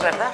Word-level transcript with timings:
¿verdad? 0.00 0.30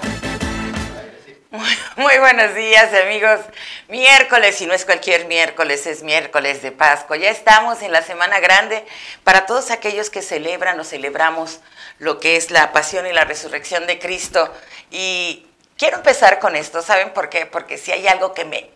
Muy, 1.96 2.18
buenos 2.18 2.54
días, 2.54 2.92
amigos. 3.02 3.40
Miércoles, 3.88 4.60
y 4.62 4.66
no 4.66 4.72
es 4.72 4.86
cualquier 4.86 5.26
miércoles, 5.26 5.86
es 5.86 6.02
miércoles 6.02 6.62
de 6.62 6.72
Pascua. 6.72 7.18
Ya 7.18 7.28
estamos 7.30 7.82
en 7.82 7.92
la 7.92 8.00
Semana 8.00 8.40
Grande 8.40 8.84
para 9.24 9.44
todos 9.44 9.70
aquellos 9.70 10.08
que 10.08 10.22
celebran 10.22 10.80
o 10.80 10.84
celebramos 10.84 11.60
lo 11.98 12.18
que 12.18 12.36
es 12.36 12.50
la 12.50 12.72
pasión 12.72 13.06
y 13.06 13.12
la 13.12 13.24
resurrección 13.24 13.86
de 13.86 13.98
Cristo. 13.98 14.50
Y 14.90 15.46
quiero 15.76 15.98
empezar 15.98 16.38
con 16.38 16.56
esto, 16.56 16.80
¿saben 16.80 17.12
por 17.12 17.28
qué? 17.28 17.44
Porque 17.44 17.76
si 17.76 17.92
hay 17.92 18.06
algo 18.08 18.32
que 18.32 18.46
me... 18.46 18.70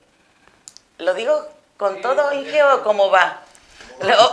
¿Lo 0.98 1.14
digo 1.14 1.48
con 1.78 2.02
todo, 2.02 2.32
Inge, 2.34 2.62
o 2.62 2.82
cómo 2.82 3.10
va? 3.10 3.42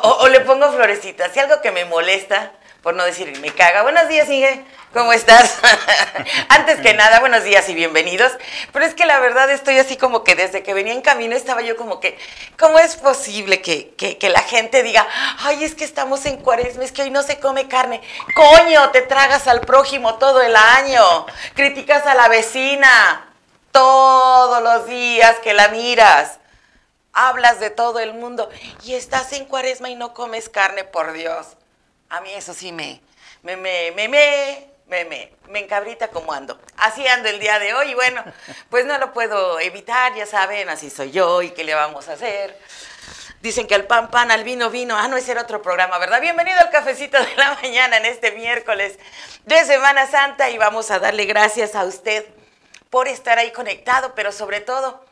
O, 0.03 0.09
o 0.21 0.27
le 0.27 0.41
pongo 0.41 0.71
florecitas. 0.73 1.31
Si 1.31 1.39
algo 1.39 1.61
que 1.61 1.71
me 1.71 1.85
molesta 1.85 2.51
por 2.85 2.93
no 2.93 3.03
decir 3.03 3.39
me 3.39 3.51
caga. 3.51 3.81
Buenos 3.81 4.07
días, 4.07 4.29
Inge. 4.29 4.63
¿Cómo 4.95 5.11
estás? 5.11 5.59
Antes 6.47 6.79
que 6.79 6.93
nada, 6.93 7.19
buenos 7.19 7.43
días 7.43 7.67
y 7.67 7.75
bienvenidos. 7.75 8.31
Pero 8.71 8.85
es 8.85 8.93
que 8.93 9.05
la 9.05 9.19
verdad 9.19 9.51
estoy 9.51 9.77
así 9.77 9.97
como 9.97 10.23
que 10.23 10.35
desde 10.35 10.63
que 10.63 10.73
venía 10.73 10.93
en 10.93 11.01
camino 11.01 11.35
estaba 11.35 11.61
yo 11.63 11.75
como 11.75 11.99
que, 11.99 12.17
¿cómo 12.57 12.79
es 12.79 12.95
posible 12.95 13.61
que, 13.61 13.93
que, 13.95 14.29
la 14.29 14.41
gente 14.41 14.83
diga, 14.83 15.05
ay, 15.39 15.65
es 15.65 15.75
que 15.75 15.83
estamos 15.83 16.25
en 16.25 16.37
cuaresma, 16.37 16.85
es 16.85 16.93
que 16.93 17.01
hoy 17.01 17.09
no 17.09 17.23
se 17.23 17.41
come 17.41 17.67
carne? 17.67 18.01
Coño, 18.35 18.89
te 18.91 19.01
tragas 19.01 19.47
al 19.47 19.59
prójimo 19.59 20.15
todo 20.15 20.41
el 20.41 20.55
año, 20.55 21.25
criticas 21.55 22.05
a 22.05 22.15
la 22.15 22.29
vecina 22.29 23.33
todos 23.73 24.63
los 24.63 24.87
días 24.87 25.35
que 25.43 25.53
la 25.53 25.67
miras, 25.67 26.39
hablas 27.11 27.59
de 27.59 27.69
todo 27.69 27.99
el 27.99 28.13
mundo 28.13 28.49
y 28.85 28.93
estás 28.93 29.33
en 29.33 29.43
cuaresma 29.43 29.89
y 29.89 29.95
no 29.95 30.13
comes 30.13 30.47
carne, 30.47 30.85
por 30.85 31.11
Dios. 31.11 31.47
A 32.07 32.21
mí 32.21 32.31
eso 32.31 32.53
sí 32.53 32.71
me, 32.71 33.01
me, 33.43 33.57
me, 33.57 33.91
me, 33.91 34.07
me, 34.07 34.74
me, 34.87 35.05
me, 35.05 35.59
encabrita 35.59 36.09
como 36.09 36.33
ando. 36.33 36.59
Así 36.77 37.05
ando 37.07 37.29
el 37.29 37.39
día 37.39 37.59
de 37.59 37.73
hoy 37.73 37.93
bueno, 37.93 38.23
pues 38.69 38.85
no 38.85 38.97
lo 38.97 39.13
puedo 39.13 39.59
evitar, 39.59 40.13
ya 40.15 40.25
saben, 40.25 40.69
así 40.69 40.89
soy 40.89 41.11
yo 41.11 41.41
y 41.41 41.51
qué 41.51 41.63
le 41.63 41.73
vamos 41.73 42.07
a 42.07 42.13
hacer. 42.13 42.57
Dicen 43.41 43.67
que 43.67 43.75
el 43.75 43.85
pan, 43.85 44.09
pan, 44.09 44.31
al 44.31 44.43
vino, 44.43 44.69
vino. 44.69 44.97
Ah, 44.97 45.07
no, 45.07 45.17
ese 45.17 45.31
era 45.31 45.41
otro 45.41 45.61
programa, 45.61 45.99
¿verdad? 45.99 46.19
Bienvenido 46.19 46.59
al 46.59 46.71
cafecito 46.71 47.21
de 47.21 47.35
la 47.35 47.53
mañana 47.61 47.97
en 47.97 48.05
este 48.05 48.31
miércoles 48.31 48.97
de 49.45 49.65
Semana 49.65 50.07
Santa 50.07 50.49
y 50.49 50.57
vamos 50.57 50.89
a 50.89 50.99
darle 50.99 51.25
gracias 51.25 51.75
a 51.75 51.83
usted 51.83 52.25
por 52.89 53.07
estar 53.07 53.37
ahí 53.37 53.51
conectado, 53.51 54.13
pero 54.15 54.31
sobre 54.31 54.61
todo 54.61 55.05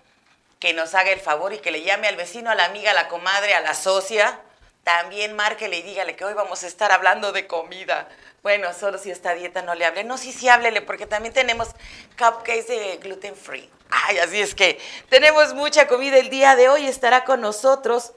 que 0.60 0.74
nos 0.74 0.96
haga 0.96 1.12
el 1.12 1.20
favor 1.20 1.54
y 1.54 1.60
que 1.60 1.72
le 1.72 1.84
llame 1.84 2.08
al 2.08 2.16
vecino, 2.16 2.50
a 2.50 2.56
la 2.56 2.66
amiga, 2.66 2.92
a 2.92 2.94
la 2.94 3.08
comadre, 3.10 3.54
a 3.54 3.62
la 3.62 3.74
socia, 3.74 4.40
también 4.84 5.36
márquele 5.36 5.78
y 5.78 5.82
dígale 5.82 6.16
que 6.16 6.26
hoy 6.26 6.34
vamos 6.34 6.64
a 6.64 6.68
estar 6.68 6.92
hablando 6.92 7.34
de 7.34 7.48
comida. 7.48 8.08
Bueno, 8.44 8.74
solo 8.74 8.98
si 8.98 9.10
esta 9.10 9.34
dieta 9.34 9.62
no 9.62 9.74
le 9.74 9.86
hable. 9.86 10.04
No, 10.04 10.18
sí, 10.18 10.34
sí, 10.34 10.50
háblele, 10.50 10.82
porque 10.82 11.08
también 11.08 11.34
tenemos 11.34 11.70
cupcakes 12.18 12.68
de 12.68 12.98
gluten 12.98 13.38
free. 13.38 13.70
Ay, 13.90 14.18
así 14.18 14.42
es 14.42 14.54
que 14.54 14.82
tenemos 15.08 15.54
mucha 15.54 15.88
comida 15.88 16.18
el 16.18 16.30
día 16.30 16.58
de 16.58 16.68
hoy. 16.68 16.86
Estará 16.86 17.24
con 17.24 17.40
nosotros 17.40 18.12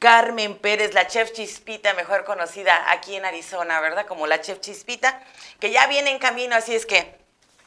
Carmen 0.00 0.56
Pérez, 0.58 0.94
la 0.94 1.06
chef 1.06 1.32
Chispita, 1.32 1.94
mejor 1.94 2.24
conocida 2.24 2.90
aquí 2.90 3.14
en 3.14 3.24
Arizona, 3.24 3.80
¿verdad? 3.80 4.04
Como 4.06 4.26
la 4.26 4.40
chef 4.40 4.58
Chispita, 4.58 5.22
que 5.60 5.70
ya 5.70 5.86
viene 5.86 6.10
en 6.10 6.18
camino, 6.18 6.56
así 6.56 6.74
es 6.74 6.84
que 6.84 7.16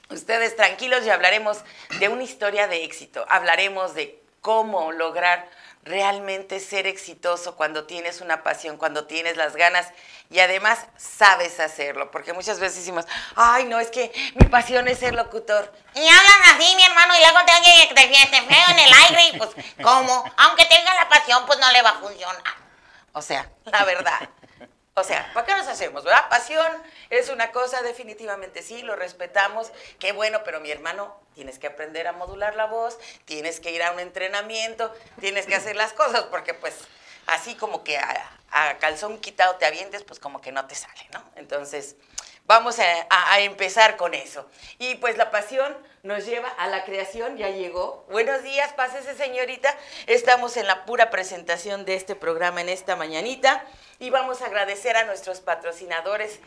ustedes 0.09 0.57
tranquilos 0.57 1.05
y 1.05 1.09
hablaremos 1.09 1.59
de 1.99 2.09
una 2.09 2.23
historia 2.23 2.67
de 2.67 2.83
éxito. 2.83 3.25
Hablaremos 3.29 3.95
de 3.95 4.21
cómo 4.41 4.91
lograr 4.91 5.47
realmente 5.83 6.59
ser 6.59 6.87
exitoso 6.87 7.55
cuando 7.55 7.85
tienes 7.85 8.21
una 8.21 8.43
pasión, 8.43 8.77
cuando 8.77 9.05
tienes 9.05 9.37
las 9.37 9.55
ganas 9.55 9.87
y 10.29 10.39
además 10.39 10.79
sabes 10.97 11.59
hacerlo, 11.59 12.11
porque 12.11 12.33
muchas 12.33 12.59
veces 12.59 12.77
decimos, 12.77 13.05
ay, 13.35 13.65
no, 13.65 13.79
es 13.79 13.89
que 13.89 14.11
mi 14.35 14.47
pasión 14.47 14.87
es 14.87 14.99
ser 14.99 15.13
locutor. 15.13 15.73
Y 15.93 16.07
hablan 16.07 16.55
así, 16.55 16.75
mi 16.75 16.83
hermano, 16.83 17.13
y 17.15 17.19
luego 17.19 17.39
te, 17.45 17.95
te, 17.95 18.07
te 18.07 18.41
feo 18.41 18.65
en 18.69 18.79
el 18.79 18.93
aire, 18.93 19.25
y 19.27 19.37
pues, 19.37 19.49
¿cómo? 19.83 20.23
Aunque 20.37 20.65
tenga 20.65 20.93
la 20.95 21.09
pasión, 21.09 21.45
pues 21.45 21.59
no 21.59 21.71
le 21.71 21.81
va 21.81 21.89
a 21.89 21.99
funcionar. 21.99 22.61
O 23.13 23.21
sea, 23.21 23.49
la 23.65 23.83
verdad. 23.83 24.29
O 24.93 25.03
sea, 25.03 25.31
¿para 25.33 25.45
qué 25.45 25.55
nos 25.55 25.67
hacemos, 25.67 26.03
verdad? 26.03 26.27
Pasión 26.29 26.69
es 27.09 27.29
una 27.29 27.51
cosa, 27.51 27.81
definitivamente 27.81 28.61
sí, 28.61 28.81
lo 28.81 28.97
respetamos. 28.97 29.71
Qué 29.99 30.11
bueno, 30.11 30.41
pero 30.43 30.59
mi 30.59 30.69
hermano, 30.69 31.17
tienes 31.33 31.59
que 31.59 31.67
aprender 31.67 32.07
a 32.07 32.11
modular 32.11 32.55
la 32.55 32.65
voz, 32.65 32.99
tienes 33.23 33.61
que 33.61 33.71
ir 33.71 33.81
a 33.83 33.91
un 33.93 34.01
entrenamiento, 34.01 34.93
tienes 35.21 35.45
que 35.45 35.55
hacer 35.55 35.77
las 35.77 35.93
cosas, 35.93 36.23
porque 36.23 36.53
pues 36.53 36.75
así 37.27 37.55
como 37.55 37.85
que 37.85 37.97
a, 37.97 38.77
calzón 38.79 39.19
quitado 39.19 39.55
te 39.55 39.65
avientes, 39.65 40.03
pues 40.03 40.19
como 40.19 40.41
que 40.41 40.51
no 40.51 40.67
te 40.67 40.75
sale, 40.75 41.07
¿no? 41.13 41.23
Entonces, 41.37 41.95
vamos 42.45 42.79
a, 42.79 43.39
empezar 43.39 43.97
con 43.97 44.13
eso. 44.13 44.45
Y 44.77 44.95
pues 44.95 45.17
la 45.17 45.31
pasión 45.31 45.75
nos 46.03 46.25
lleva 46.25 46.49
a 46.49 46.67
la 46.67 46.83
creación, 46.83 47.37
ya 47.37 47.49
llegó. 47.49 48.05
Buenos 48.09 48.43
días, 48.43 48.73
pásese 48.73 49.15
señorita. 49.15 49.75
Estamos 50.07 50.57
en 50.57 50.67
la 50.67 50.85
pura 50.85 51.09
presentación 51.09 51.85
de 51.85 51.95
este 51.95 52.15
programa 52.15 52.61
en 52.61 52.69
esta 52.69 52.95
mañanita 52.95 53.63
y 53.99 54.09
vamos 54.09 54.41
a 54.41 54.47
agradecer 54.47 54.97
a 54.97 55.05
nuestros 55.05 55.41
patrocinadores, 55.41 56.39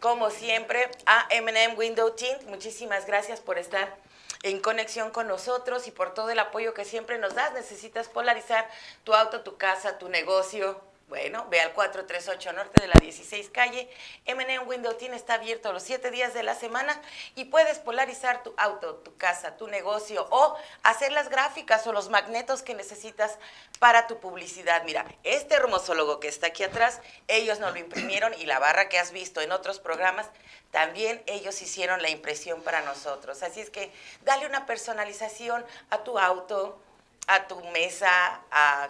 como 0.00 0.30
siempre, 0.30 0.90
a 1.06 1.28
MM 1.40 1.76
Window 1.76 2.10
Tint. 2.12 2.42
Muchísimas 2.44 3.06
gracias 3.06 3.40
por 3.40 3.58
estar 3.58 3.96
en 4.42 4.60
conexión 4.60 5.10
con 5.10 5.28
nosotros 5.28 5.86
y 5.86 5.90
por 5.90 6.14
todo 6.14 6.30
el 6.30 6.38
apoyo 6.38 6.74
que 6.74 6.84
siempre 6.84 7.18
nos 7.18 7.34
das. 7.34 7.52
Necesitas 7.52 8.08
polarizar 8.08 8.68
tu 9.04 9.14
auto, 9.14 9.42
tu 9.42 9.56
casa, 9.56 9.98
tu 9.98 10.08
negocio, 10.08 10.80
bueno, 11.12 11.46
ve 11.50 11.60
al 11.60 11.74
438 11.74 12.54
Norte 12.54 12.80
de 12.80 12.88
la 12.88 12.94
16 12.98 13.50
calle. 13.50 13.86
M&M 14.24 14.60
Window 14.60 14.94
Team 14.94 15.12
está 15.12 15.34
abierto 15.34 15.70
los 15.70 15.82
7 15.82 16.10
días 16.10 16.32
de 16.32 16.42
la 16.42 16.54
semana 16.54 16.98
y 17.34 17.44
puedes 17.44 17.78
polarizar 17.78 18.42
tu 18.42 18.54
auto, 18.56 18.94
tu 18.94 19.14
casa, 19.18 19.58
tu 19.58 19.66
negocio 19.66 20.26
o 20.30 20.56
hacer 20.82 21.12
las 21.12 21.28
gráficas 21.28 21.86
o 21.86 21.92
los 21.92 22.08
magnetos 22.08 22.62
que 22.62 22.72
necesitas 22.72 23.36
para 23.78 24.06
tu 24.06 24.20
publicidad. 24.20 24.84
Mira, 24.84 25.04
este 25.22 25.54
hermoso 25.54 25.92
logo 25.92 26.18
que 26.18 26.28
está 26.28 26.46
aquí 26.46 26.64
atrás, 26.64 27.02
ellos 27.28 27.60
nos 27.60 27.74
lo 27.74 27.78
imprimieron 27.78 28.32
y 28.38 28.46
la 28.46 28.58
barra 28.58 28.88
que 28.88 28.98
has 28.98 29.12
visto 29.12 29.42
en 29.42 29.52
otros 29.52 29.80
programas, 29.80 30.30
también 30.70 31.22
ellos 31.26 31.60
hicieron 31.60 32.00
la 32.00 32.08
impresión 32.08 32.62
para 32.62 32.80
nosotros. 32.80 33.42
Así 33.42 33.60
es 33.60 33.68
que 33.68 33.92
dale 34.22 34.46
una 34.46 34.64
personalización 34.64 35.62
a 35.90 36.04
tu 36.04 36.18
auto, 36.18 36.80
a 37.26 37.46
tu 37.46 37.60
mesa, 37.70 38.40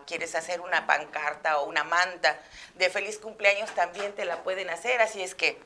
quieres 0.06 0.34
hacer 0.34 0.60
una 0.60 0.86
pancarta 0.86 1.58
o 1.58 1.68
una 1.68 1.84
manta 1.84 2.38
de 2.74 2.90
feliz 2.90 3.18
cumpleaños, 3.18 3.70
también 3.74 4.14
te 4.14 4.24
la 4.24 4.42
pueden 4.42 4.70
hacer. 4.70 5.00
Así 5.00 5.22
es 5.22 5.34
que 5.34 5.60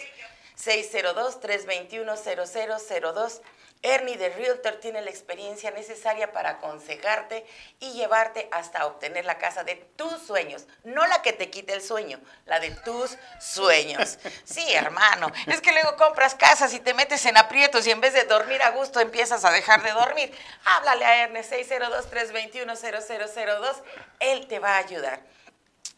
602-321-0002. 0.57 3.41
Ernie 3.85 4.17
de 4.17 4.31
Realtor 4.31 4.77
tiene 4.77 5.03
la 5.03 5.11
experiencia 5.11 5.71
necesaria 5.71 6.33
para 6.33 6.49
aconsejarte 6.51 7.47
y 7.81 7.93
llevarte 7.93 8.49
hasta 8.51 8.87
obtener 8.87 9.27
la 9.27 9.37
casa 9.37 9.63
de 9.63 9.77
tus 9.77 10.23
sueños, 10.23 10.65
no 10.85 11.07
la 11.07 11.21
que 11.21 11.35
te 11.35 11.51
quite 11.51 11.75
el 11.75 11.83
sueño, 11.83 12.19
la 12.47 12.61
de 12.61 12.71
tus 12.71 13.19
sueños. 13.39 14.19
Sí, 14.45 14.65
hermano, 14.73 15.31
es 15.47 15.61
que 15.61 15.73
luego 15.73 15.97
compras 15.97 16.35
casas 16.35 16.73
y 16.73 16.81
te 16.81 16.95
metes 16.95 17.27
en 17.27 17.37
aprietos 17.37 17.87
y 17.87 17.91
en 17.91 18.01
vez 18.01 18.15
de 18.15 18.25
dormir 18.25 18.63
a 18.63 18.71
gusto 18.71 19.01
empiezas 19.01 19.45
a 19.45 19.51
dejar 19.51 19.83
de 19.83 19.91
dormir. 19.91 20.35
Háblale 20.65 21.05
a 21.05 21.25
Ernie 21.25 21.43
602-321-0002, 21.43 23.83
él 24.21 24.47
te 24.47 24.61
va 24.61 24.77
a 24.77 24.79
ayudar. 24.79 25.21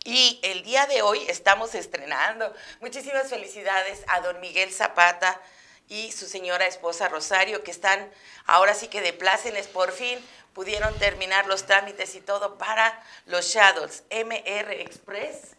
Y 0.02 0.40
el 0.42 0.64
día 0.64 0.86
de 0.86 1.02
hoy 1.02 1.24
estamos 1.28 1.72
estrenando. 1.74 2.52
Muchísimas 2.80 3.28
felicidades 3.28 4.02
a 4.08 4.20
don 4.20 4.40
Miguel 4.40 4.72
Zapata 4.72 5.40
y 5.88 6.12
su 6.12 6.26
señora 6.26 6.66
esposa 6.66 7.08
Rosario, 7.08 7.62
que 7.62 7.70
están 7.70 8.10
ahora 8.46 8.74
sí 8.74 8.88
que 8.88 9.00
de 9.00 9.12
plácenes, 9.12 9.66
por 9.68 9.92
fin 9.92 10.18
pudieron 10.52 10.98
terminar 10.98 11.46
los 11.46 11.66
trámites 11.66 12.14
y 12.14 12.20
todo 12.20 12.56
para 12.58 13.02
los 13.26 13.46
Shadows 13.46 14.02
MR 14.10 14.80
Express. 14.80 15.56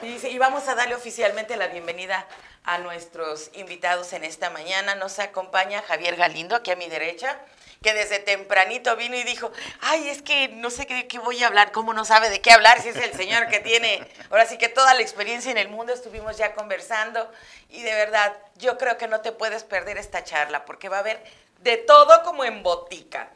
Y 0.02 0.08
dice, 0.08 0.30
y 0.30 0.38
vamos 0.38 0.68
a 0.68 0.76
darle 0.76 0.96
oficialmente 0.96 1.56
la 1.58 1.68
bienvenida 1.68 2.28
a 2.64 2.78
nuestros 2.80 3.52
invitados 3.54 4.14
en 4.14 4.24
esta 4.24 4.50
mañana. 4.50 4.96
Nos 4.96 5.20
acompaña 5.20 5.84
Javier 5.84 6.16
Galindo, 6.16 6.56
aquí 6.56 6.72
a 6.72 6.76
mi 6.76 6.90
derecha, 6.90 7.40
que 7.82 7.94
desde 7.96 8.20
tempranito 8.20 8.96
vino 8.96 9.16
y 9.16 9.24
dijo, 9.24 9.52
ay, 9.80 10.08
es 10.10 10.22
que 10.22 10.50
no 10.50 10.70
sé 10.70 10.86
de 10.86 11.08
qué 11.08 11.18
voy 11.18 11.44
a 11.44 11.48
hablar, 11.48 11.72
cómo 11.72 11.94
no 11.94 12.06
sabe 12.06 12.30
de 12.30 12.40
qué 12.40 12.52
hablar, 12.52 12.80
si 12.80 12.90
es 12.90 12.96
el 12.96 13.12
señor 13.14 13.48
que 13.48 13.60
tiene, 13.60 14.08
ahora 14.30 14.46
sí 14.46 14.60
que 14.60 14.70
toda 14.70 14.94
la 14.94 15.02
experiencia 15.02 15.50
en 15.50 15.58
el 15.58 15.68
mundo, 15.68 15.92
estuvimos 15.92 16.38
ya 16.38 16.54
conversando 16.54 17.32
y 17.70 17.82
de 17.82 17.96
verdad, 17.96 18.38
yo 18.58 18.78
creo 18.78 19.00
que 19.00 19.08
no 19.08 19.22
te 19.22 19.32
puedes 19.32 19.64
perder 19.64 19.98
esta 19.98 20.24
charla, 20.24 20.64
porque 20.64 20.90
va 20.90 20.98
a 20.98 21.00
haber 21.00 21.24
de 21.62 21.78
todo 21.78 22.22
como 22.24 22.44
en 22.44 22.62
botica. 22.62 23.32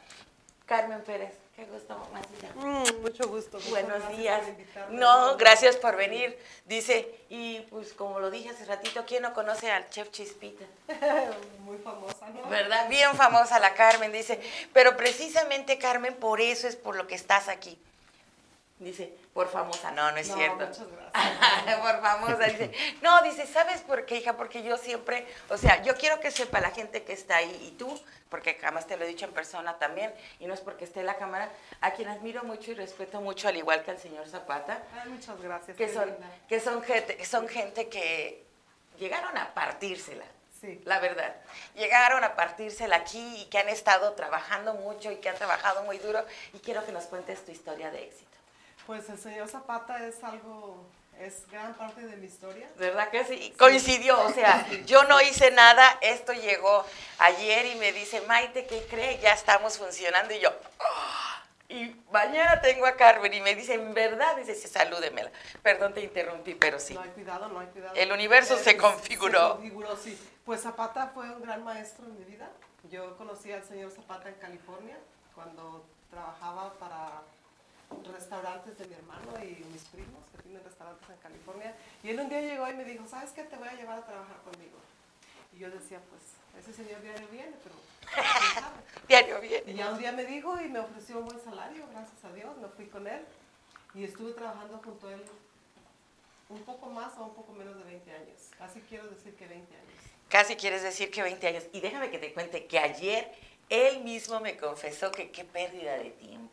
Carmen 0.64 1.02
Pérez. 1.02 1.45
Qué 1.56 1.64
gusto, 1.64 1.96
mamacita. 1.96 2.48
Mm, 2.54 3.00
mucho 3.00 3.28
gusto. 3.28 3.58
Buenos 3.70 4.06
días. 4.14 4.42
No, 4.90 5.38
gracias 5.38 5.76
por 5.76 5.96
venir. 5.96 6.38
Dice, 6.66 7.08
y 7.30 7.60
pues 7.70 7.94
como 7.94 8.20
lo 8.20 8.30
dije 8.30 8.50
hace 8.50 8.66
ratito, 8.66 9.06
¿quién 9.06 9.22
no 9.22 9.32
conoce 9.32 9.70
al 9.70 9.88
chef 9.88 10.10
Chispita? 10.10 10.66
Muy 11.60 11.78
famosa, 11.78 12.28
¿no? 12.28 12.46
¿Verdad? 12.50 12.90
Bien 12.90 13.14
famosa 13.14 13.58
la 13.58 13.72
Carmen, 13.72 14.12
dice. 14.12 14.38
Pero 14.74 14.98
precisamente, 14.98 15.78
Carmen, 15.78 16.14
por 16.16 16.42
eso 16.42 16.68
es 16.68 16.76
por 16.76 16.94
lo 16.94 17.06
que 17.06 17.14
estás 17.14 17.48
aquí. 17.48 17.78
Dice, 18.78 19.10
por 19.32 19.48
famosa, 19.48 19.90
no, 19.92 20.12
no 20.12 20.18
es 20.18 20.28
No, 20.28 20.34
cierto. 20.36 20.66
muchas 20.66 20.86
gracias. 20.88 21.76
por 21.80 22.00
famosa, 22.02 22.44
dice. 22.44 22.72
No, 23.00 23.22
dice, 23.22 23.46
¿sabes 23.46 23.80
por 23.80 24.04
qué, 24.04 24.16
hija? 24.16 24.34
Porque 24.36 24.62
yo 24.62 24.76
siempre, 24.76 25.26
o 25.48 25.56
sea, 25.56 25.80
yo 25.82 25.94
quiero 25.96 26.20
que 26.20 26.30
sepa 26.30 26.60
la 26.60 26.70
gente 26.70 27.02
que 27.02 27.14
está 27.14 27.36
ahí 27.36 27.68
y 27.68 27.70
tú, 27.78 27.98
porque 28.28 28.54
jamás 28.56 28.86
te 28.86 28.98
lo 28.98 29.04
he 29.04 29.08
dicho 29.08 29.24
en 29.24 29.32
persona 29.32 29.78
también, 29.78 30.12
y 30.40 30.46
no 30.46 30.52
es 30.52 30.60
porque 30.60 30.84
esté 30.84 31.00
en 31.00 31.06
la 31.06 31.16
cámara, 31.16 31.48
a 31.80 31.92
quien 31.92 32.08
admiro 32.08 32.44
mucho 32.44 32.70
y 32.70 32.74
respeto 32.74 33.22
mucho, 33.22 33.48
al 33.48 33.56
igual 33.56 33.82
que 33.82 33.92
al 33.92 33.98
señor 33.98 34.28
Zapata, 34.28 34.82
Ay, 35.02 35.08
muchas 35.08 35.40
gracias. 35.40 35.74
que 35.74 35.88
son, 35.92 36.10
linda. 36.10 36.26
que 36.46 36.60
son 36.60 36.82
gente, 36.82 37.16
que 37.16 37.24
son 37.24 37.48
gente 37.48 37.88
que 37.88 38.44
llegaron 38.98 39.38
a 39.38 39.54
partírsela. 39.54 40.24
Sí. 40.60 40.80
La 40.84 40.98
verdad. 41.00 41.34
Llegaron 41.74 42.24
a 42.24 42.34
partírsela 42.34 42.96
aquí 42.96 43.42
y 43.42 43.44
que 43.46 43.58
han 43.58 43.68
estado 43.68 44.12
trabajando 44.14 44.72
mucho 44.74 45.10
y 45.12 45.16
que 45.16 45.28
han 45.28 45.36
trabajado 45.36 45.82
muy 45.82 45.98
duro. 45.98 46.24
Y 46.54 46.58
quiero 46.60 46.84
que 46.86 46.92
nos 46.92 47.04
cuentes 47.04 47.44
tu 47.44 47.52
historia 47.52 47.90
de 47.90 48.04
éxito. 48.04 48.25
Pues 48.86 49.08
el 49.08 49.18
señor 49.18 49.48
Zapata 49.48 50.06
es 50.06 50.22
algo, 50.22 50.86
es 51.18 51.46
gran 51.50 51.74
parte 51.74 52.02
de 52.02 52.16
mi 52.16 52.26
historia. 52.26 52.68
¿Verdad 52.76 53.10
que 53.10 53.24
sí? 53.24 53.52
Coincidió, 53.58 54.20
o 54.20 54.32
sea, 54.32 54.66
yo 54.86 55.02
no 55.04 55.20
hice 55.20 55.50
nada, 55.50 55.98
esto 56.02 56.32
llegó 56.32 56.84
ayer 57.18 57.66
y 57.66 57.74
me 57.76 57.92
dice, 57.92 58.20
Maite, 58.22 58.66
¿qué 58.66 58.86
cree? 58.88 59.18
Ya 59.18 59.32
estamos 59.32 59.78
funcionando 59.78 60.32
y 60.34 60.38
yo, 60.40 60.50
"Ah". 60.80 61.42
y 61.68 61.96
mañana 62.12 62.60
tengo 62.60 62.86
a 62.86 62.92
Carmen 62.94 63.34
y 63.34 63.40
me 63.40 63.56
dice, 63.56 63.74
en 63.74 63.92
verdad, 63.92 64.36
dice, 64.36 64.54
sí, 64.54 64.68
salúdemela. 64.68 65.32
Perdón, 65.62 65.92
te 65.92 66.00
interrumpí, 66.02 66.54
pero 66.54 66.78
sí. 66.78 66.94
No 66.94 67.00
hay 67.00 67.10
cuidado, 67.10 67.48
no 67.48 67.58
hay 67.58 67.66
cuidado. 67.66 67.94
El 67.96 68.12
universo 68.12 68.56
se 68.56 68.76
configuró. 68.76 69.48
Se 69.48 69.52
configuró, 69.54 69.96
sí. 69.96 70.16
Pues 70.44 70.62
Zapata 70.62 71.08
fue 71.12 71.28
un 71.28 71.42
gran 71.42 71.64
maestro 71.64 72.06
en 72.06 72.16
mi 72.20 72.24
vida. 72.24 72.48
Yo 72.88 73.16
conocí 73.16 73.50
al 73.50 73.64
señor 73.64 73.90
Zapata 73.90 74.28
en 74.28 74.36
California 74.36 74.96
cuando 75.34 75.84
trabajaba 76.08 76.72
para 76.74 77.22
restaurantes 78.12 78.78
de 78.78 78.86
mi 78.86 78.94
hermano 78.94 79.32
y 79.42 79.64
mis 79.72 79.84
primos 79.84 80.24
que 80.32 80.42
tienen 80.42 80.64
restaurantes 80.64 81.08
en 81.08 81.16
California. 81.16 81.74
Y 82.02 82.10
él 82.10 82.20
un 82.20 82.28
día 82.28 82.40
llegó 82.40 82.68
y 82.68 82.74
me 82.74 82.84
dijo, 82.84 83.06
¿sabes 83.06 83.30
qué? 83.30 83.44
Te 83.44 83.56
voy 83.56 83.68
a 83.68 83.74
llevar 83.74 83.98
a 83.98 84.06
trabajar 84.06 84.36
conmigo. 84.42 84.78
Y 85.54 85.58
yo 85.58 85.70
decía, 85.70 86.00
pues, 86.10 86.22
ese 86.58 86.72
señor 86.72 87.02
diario 87.02 87.28
viene, 87.28 87.54
pero. 87.62 87.74
Diario 89.08 89.40
bien. 89.40 89.62
Y 89.66 89.74
ya 89.74 89.90
un 89.90 89.98
día 89.98 90.12
me 90.12 90.24
dijo 90.24 90.60
y 90.60 90.68
me 90.68 90.80
ofreció 90.80 91.18
un 91.18 91.26
buen 91.26 91.40
salario, 91.40 91.86
gracias 91.92 92.24
a 92.24 92.32
Dios, 92.32 92.56
me 92.58 92.68
fui 92.68 92.86
con 92.86 93.06
él 93.06 93.24
y 93.94 94.04
estuve 94.04 94.32
trabajando 94.32 94.80
junto 94.84 95.08
a 95.08 95.14
él 95.14 95.22
un 96.48 96.62
poco 96.62 96.90
más 96.90 97.16
o 97.18 97.24
un 97.24 97.34
poco 97.34 97.52
menos 97.52 97.76
de 97.76 97.84
20 97.84 98.12
años. 98.12 98.50
Casi 98.58 98.80
quiero 98.80 99.08
decir 99.08 99.34
que 99.34 99.46
20 99.46 99.74
años. 99.74 99.86
Casi 100.28 100.56
quieres 100.56 100.82
decir 100.82 101.10
que 101.10 101.22
20 101.22 101.46
años. 101.46 101.64
Y 101.72 101.80
déjame 101.80 102.10
que 102.10 102.18
te 102.18 102.32
cuente 102.32 102.66
que 102.66 102.78
ayer 102.78 103.32
él 103.68 104.04
mismo 104.04 104.40
me 104.40 104.56
confesó 104.56 105.10
que 105.10 105.30
qué 105.30 105.44
pérdida 105.44 105.96
de 105.98 106.10
tiempo. 106.10 106.45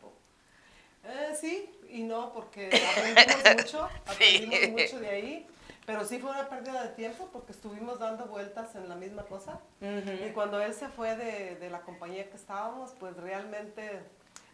Eh, 1.06 1.36
sí 1.38 1.70
y 1.90 2.02
no, 2.02 2.32
porque 2.32 2.68
aprendimos 2.96 3.36
mucho, 3.56 3.88
Sí. 4.18 4.36
aprendimos 4.46 4.82
mucho 4.82 4.98
de 5.00 5.08
ahí, 5.08 5.46
pero 5.86 6.04
sí 6.04 6.18
fue 6.18 6.30
una 6.30 6.48
pérdida 6.48 6.82
de 6.82 6.88
tiempo 6.90 7.28
porque 7.32 7.52
estuvimos 7.52 7.98
dando 7.98 8.24
vueltas 8.26 8.74
en 8.74 8.88
la 8.88 8.96
misma 8.96 9.22
cosa. 9.24 9.60
Y 9.80 10.30
cuando 10.32 10.60
él 10.60 10.74
se 10.74 10.88
fue 10.88 11.16
de, 11.16 11.56
de 11.56 11.70
la 11.70 11.82
compañía 11.82 12.28
que 12.30 12.36
estábamos, 12.36 12.92
pues 12.98 13.16
realmente 13.16 14.02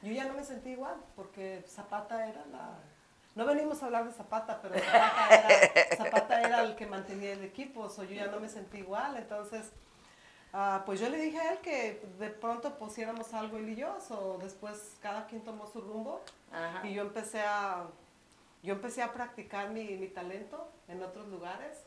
yo 0.02 0.12
ya 0.12 0.24
no 0.24 0.34
me 0.34 0.44
sentí 0.44 0.70
igual, 0.70 0.96
porque 1.16 1.62
Zapata 1.68 2.26
era 2.28 2.44
la... 2.52 2.70
No 3.36 3.46
venimos 3.46 3.80
a 3.82 3.86
hablar 3.86 4.04
de 4.06 4.12
Zapata, 4.12 4.60
pero 4.60 4.74
Zapata 4.74 5.34
era, 5.34 5.96
Zapata 5.96 6.42
era 6.42 6.62
el 6.64 6.74
que 6.74 6.86
mantenía 6.86 7.32
el 7.32 7.44
equipo, 7.44 7.88
so 7.88 8.02
yo 8.04 8.14
ya 8.16 8.26
no 8.26 8.40
me 8.40 8.48
sentí 8.48 8.78
igual, 8.78 9.16
entonces... 9.16 9.70
ah, 10.52 10.82
pues 10.86 11.00
yo 11.00 11.08
le 11.08 11.18
dije 11.18 11.38
a 11.38 11.52
él 11.52 11.58
que 11.58 12.02
de 12.18 12.30
pronto 12.30 12.76
pusiéramos 12.78 13.32
algo 13.34 13.58
él 13.58 13.70
y 13.70 13.76
yo, 13.76 13.96
o 14.10 14.38
después 14.38 14.96
cada 15.00 15.26
quien 15.26 15.42
tomó 15.42 15.66
su 15.66 15.80
rumbo 15.80 16.20
Ajá. 16.52 16.86
y 16.86 16.94
yo 16.94 17.02
empecé 17.02 17.40
a, 17.40 17.86
yo 18.62 18.74
empecé 18.74 19.02
a 19.02 19.12
practicar 19.12 19.70
mi, 19.70 19.84
mi 19.96 20.08
talento 20.08 20.68
en 20.88 21.02
otros 21.02 21.28
lugares. 21.28 21.78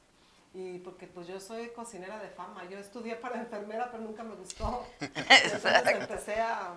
Y 0.55 0.77
porque 0.79 1.07
pues 1.07 1.25
yo 1.27 1.39
soy 1.39 1.69
cocinera 1.69 2.19
de 2.19 2.29
fama. 2.29 2.63
Yo 2.69 2.77
estudié 2.77 3.15
para 3.15 3.39
enfermera, 3.39 3.89
pero 3.91 4.03
nunca 4.03 4.23
me 4.23 4.35
gustó. 4.35 4.85
Entonces 4.99 5.87
empecé 5.87 6.39
a, 6.41 6.75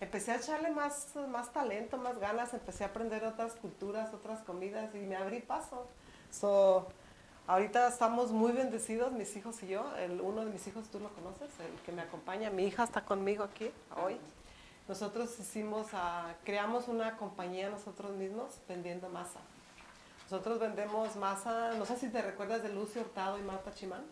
empecé 0.00 0.32
a 0.32 0.36
echarle 0.36 0.70
más, 0.70 1.14
más 1.28 1.52
talento, 1.52 1.98
más 1.98 2.18
ganas. 2.18 2.54
Empecé 2.54 2.84
a 2.84 2.86
aprender 2.86 3.22
otras 3.24 3.52
culturas, 3.52 4.14
otras 4.14 4.40
comidas 4.40 4.94
y 4.94 4.98
me 5.00 5.16
abrí 5.16 5.40
paso. 5.40 5.86
So, 6.30 6.88
ahorita 7.52 7.86
estamos 7.86 8.32
muy 8.32 8.52
bendecidos, 8.52 9.12
mis 9.12 9.36
hijos 9.36 9.62
y 9.62 9.68
yo. 9.68 9.84
El, 9.98 10.20
uno 10.22 10.44
de 10.44 10.50
mis 10.50 10.66
hijos 10.66 10.88
tú 10.88 10.98
lo 10.98 11.10
conoces, 11.10 11.50
el 11.60 11.80
que 11.84 11.92
me 11.92 12.00
acompaña. 12.00 12.50
Mi 12.50 12.64
hija 12.64 12.84
está 12.84 13.04
conmigo 13.04 13.44
aquí 13.44 13.70
hoy. 14.02 14.16
Nosotros 14.88 15.38
hicimos, 15.38 15.88
ah, 15.92 16.34
creamos 16.44 16.88
una 16.88 17.16
compañía 17.16 17.68
nosotros 17.68 18.12
mismos 18.12 18.52
vendiendo 18.68 19.08
masa. 19.10 19.40
Nosotros 20.30 20.58
vendemos 20.60 21.14
masa, 21.16 21.72
no 21.74 21.84
sé 21.84 21.98
si 21.98 22.08
te 22.08 22.22
recuerdas 22.22 22.62
de 22.62 22.70
Lucio 22.70 23.02
Hurtado 23.02 23.38
y 23.38 23.42
Marta 23.42 23.72
Chimán. 23.74 24.02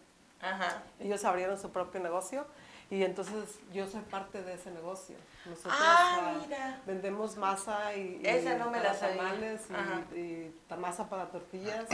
Ajá. 0.42 0.82
Ellos 0.98 1.24
abrieron 1.24 1.58
su 1.58 1.70
propio 1.70 2.00
negocio 2.00 2.44
y 2.90 3.04
entonces 3.04 3.60
yo 3.72 3.86
soy 3.86 4.00
parte 4.02 4.42
de 4.42 4.54
ese 4.54 4.70
negocio. 4.72 5.16
Nosotros 5.46 5.74
Ah, 5.78 6.18
ah, 6.34 6.38
mira. 6.44 6.80
vendemos 6.86 7.36
masa 7.36 7.94
y, 7.94 8.20
y 8.22 8.26
Esa 8.26 8.56
no 8.56 8.66
me 8.70 8.78
para 8.78 8.92
la 8.92 8.98
sabía. 8.98 9.16
tamales 9.16 9.60
y, 10.14 10.50
masa 10.76 11.08
para 11.08 11.26
tortillas. 11.30 11.86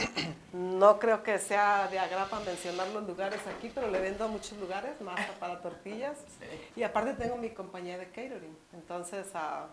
No 0.53 0.97
creo 0.99 1.21
que 1.23 1.37
sea 1.39 1.87
de 1.87 1.99
agrapa 1.99 2.39
mencionar 2.41 2.87
los 2.89 3.03
lugares 3.07 3.39
aquí, 3.47 3.71
pero 3.73 3.89
le 3.89 3.99
vendo 3.99 4.25
a 4.25 4.27
muchos 4.27 4.57
lugares 4.57 4.99
masa 5.01 5.29
para 5.39 5.61
tortillas. 5.61 6.17
Y 6.75 6.83
aparte 6.83 7.13
tengo 7.13 7.37
mi 7.37 7.49
compañía 7.51 7.97
de 7.97 8.07
catering. 8.07 8.57
Entonces, 8.73 9.27
ah, 9.33 9.67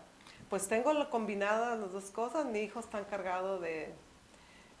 Pues 0.49 0.67
tengo 0.67 0.93
lo 0.93 1.09
combinadas 1.09 1.79
las 1.79 1.91
dos 1.91 2.11
cosas. 2.11 2.45
Mi 2.45 2.59
hijo 2.59 2.79
está 2.79 2.99
encargado 2.99 3.59
de, 3.59 3.93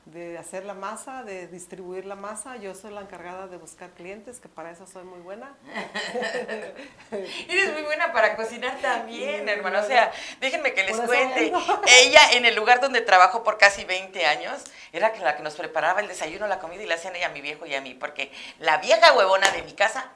de 0.05 0.37
hacer 0.37 0.65
la 0.65 0.75
masa, 0.75 1.23
de 1.23 1.47
distribuir 1.47 2.05
la 2.05 2.15
masa. 2.15 2.57
Yo 2.57 2.75
soy 2.75 2.93
la 2.93 3.01
encargada 3.01 3.47
de 3.47 3.57
buscar 3.57 3.89
clientes, 3.91 4.39
que 4.39 4.47
para 4.47 4.69
eso 4.71 4.85
soy 4.85 5.03
muy 5.03 5.19
buena. 5.19 5.55
Eres 7.49 7.73
muy 7.73 7.81
buena 7.83 8.13
para 8.13 8.35
cocinar 8.35 8.77
también, 8.81 9.49
hermano. 9.49 9.79
O 9.79 9.83
sea, 9.83 10.11
déjenme 10.39 10.73
que 10.73 10.83
les 10.83 10.99
cuente. 10.99 11.51
Ella, 11.87 12.21
en 12.33 12.45
el 12.45 12.55
lugar 12.55 12.81
donde 12.81 13.01
trabajó 13.01 13.43
por 13.43 13.57
casi 13.57 13.83
20 13.83 14.25
años, 14.25 14.63
era 14.93 15.11
la 15.23 15.35
que 15.35 15.43
nos 15.43 15.55
preparaba 15.55 16.01
el 16.01 16.07
desayuno, 16.07 16.47
la 16.47 16.59
comida 16.59 16.83
y 16.83 16.87
la 16.87 16.97
cena 16.97 17.17
y 17.17 17.23
a 17.23 17.29
mi 17.29 17.41
viejo 17.41 17.65
y 17.65 17.73
a 17.73 17.81
mí, 17.81 17.93
porque 17.95 18.31
la 18.59 18.77
vieja 18.77 19.13
huevona 19.13 19.49
de 19.51 19.63
mi 19.63 19.73
casa 19.73 20.11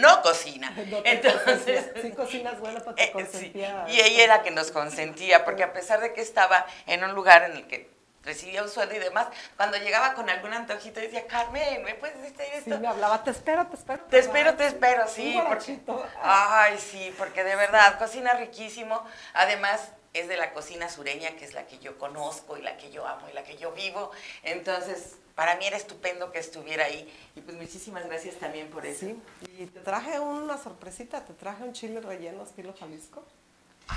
no 0.00 0.22
cocina. 0.22 0.72
No 0.92 1.00
Entonces, 1.04 1.42
consentía. 1.42 2.02
sí 2.02 2.10
cocinas 2.10 2.60
bueno, 2.60 2.80
pero 2.80 2.94
te 2.94 3.02
Eh, 3.02 3.06
sí, 3.06 3.12
consentía. 3.12 3.86
Y 3.88 4.00
ella 4.00 4.24
era 4.24 4.42
que 4.42 4.50
nos 4.50 4.70
consentía, 4.70 5.44
porque 5.44 5.62
a 5.62 5.72
pesar 5.72 6.00
de 6.00 6.12
que 6.12 6.20
estaba 6.20 6.66
en 6.86 7.02
un 7.02 7.14
lugar 7.14 7.44
en 7.44 7.52
el 7.52 7.66
que 7.66 7.88
recibía 8.22 8.62
un 8.62 8.68
sueldo 8.68 8.94
y 8.94 8.98
demás, 8.98 9.28
cuando 9.56 9.76
llegaba 9.78 10.14
con 10.14 10.28
algún 10.30 10.52
antojito 10.52 11.00
decía, 11.00 11.26
Carmen, 11.26 11.82
¿me 11.84 11.94
puedes 11.94 12.20
decir 12.22 12.36
Sí, 12.38 12.70
esto? 12.70 12.78
me 12.78 12.88
hablaba, 12.88 13.22
te 13.22 13.30
espero, 13.30 13.66
te 13.66 13.76
espero. 13.76 14.04
Te 14.04 14.18
espero, 14.18 14.54
te 14.54 14.66
espero, 14.66 15.08
sí. 15.08 15.40
Porque, 15.46 15.80
ay, 16.22 16.78
sí, 16.78 17.14
porque 17.18 17.44
de 17.44 17.56
verdad, 17.56 17.98
cocina 17.98 18.34
riquísimo. 18.34 19.04
Además, 19.34 19.90
es 20.14 20.28
de 20.28 20.36
la 20.36 20.52
cocina 20.52 20.88
sureña, 20.88 21.30
que 21.36 21.44
es 21.44 21.54
la 21.54 21.66
que 21.66 21.78
yo 21.78 21.98
conozco 21.98 22.56
y 22.56 22.62
la 22.62 22.76
que 22.76 22.90
yo 22.90 23.06
amo 23.06 23.28
y 23.28 23.32
la 23.32 23.44
que 23.44 23.56
yo 23.56 23.72
vivo. 23.72 24.10
Entonces, 24.42 25.16
para 25.34 25.56
mí 25.56 25.66
era 25.66 25.76
estupendo 25.76 26.30
que 26.30 26.38
estuviera 26.38 26.84
ahí. 26.84 27.10
Y 27.34 27.40
pues 27.40 27.56
muchísimas 27.56 28.06
gracias 28.06 28.34
también 28.36 28.68
por 28.68 28.84
eso. 28.84 29.00
Sí, 29.06 29.22
y 29.58 29.66
te 29.66 29.80
traje 29.80 30.20
una 30.20 30.58
sorpresita, 30.58 31.24
te 31.24 31.32
traje 31.32 31.64
un 31.64 31.72
chile 31.72 32.00
relleno 32.00 32.42
estilo 32.44 32.74
Jalisco. 32.78 33.24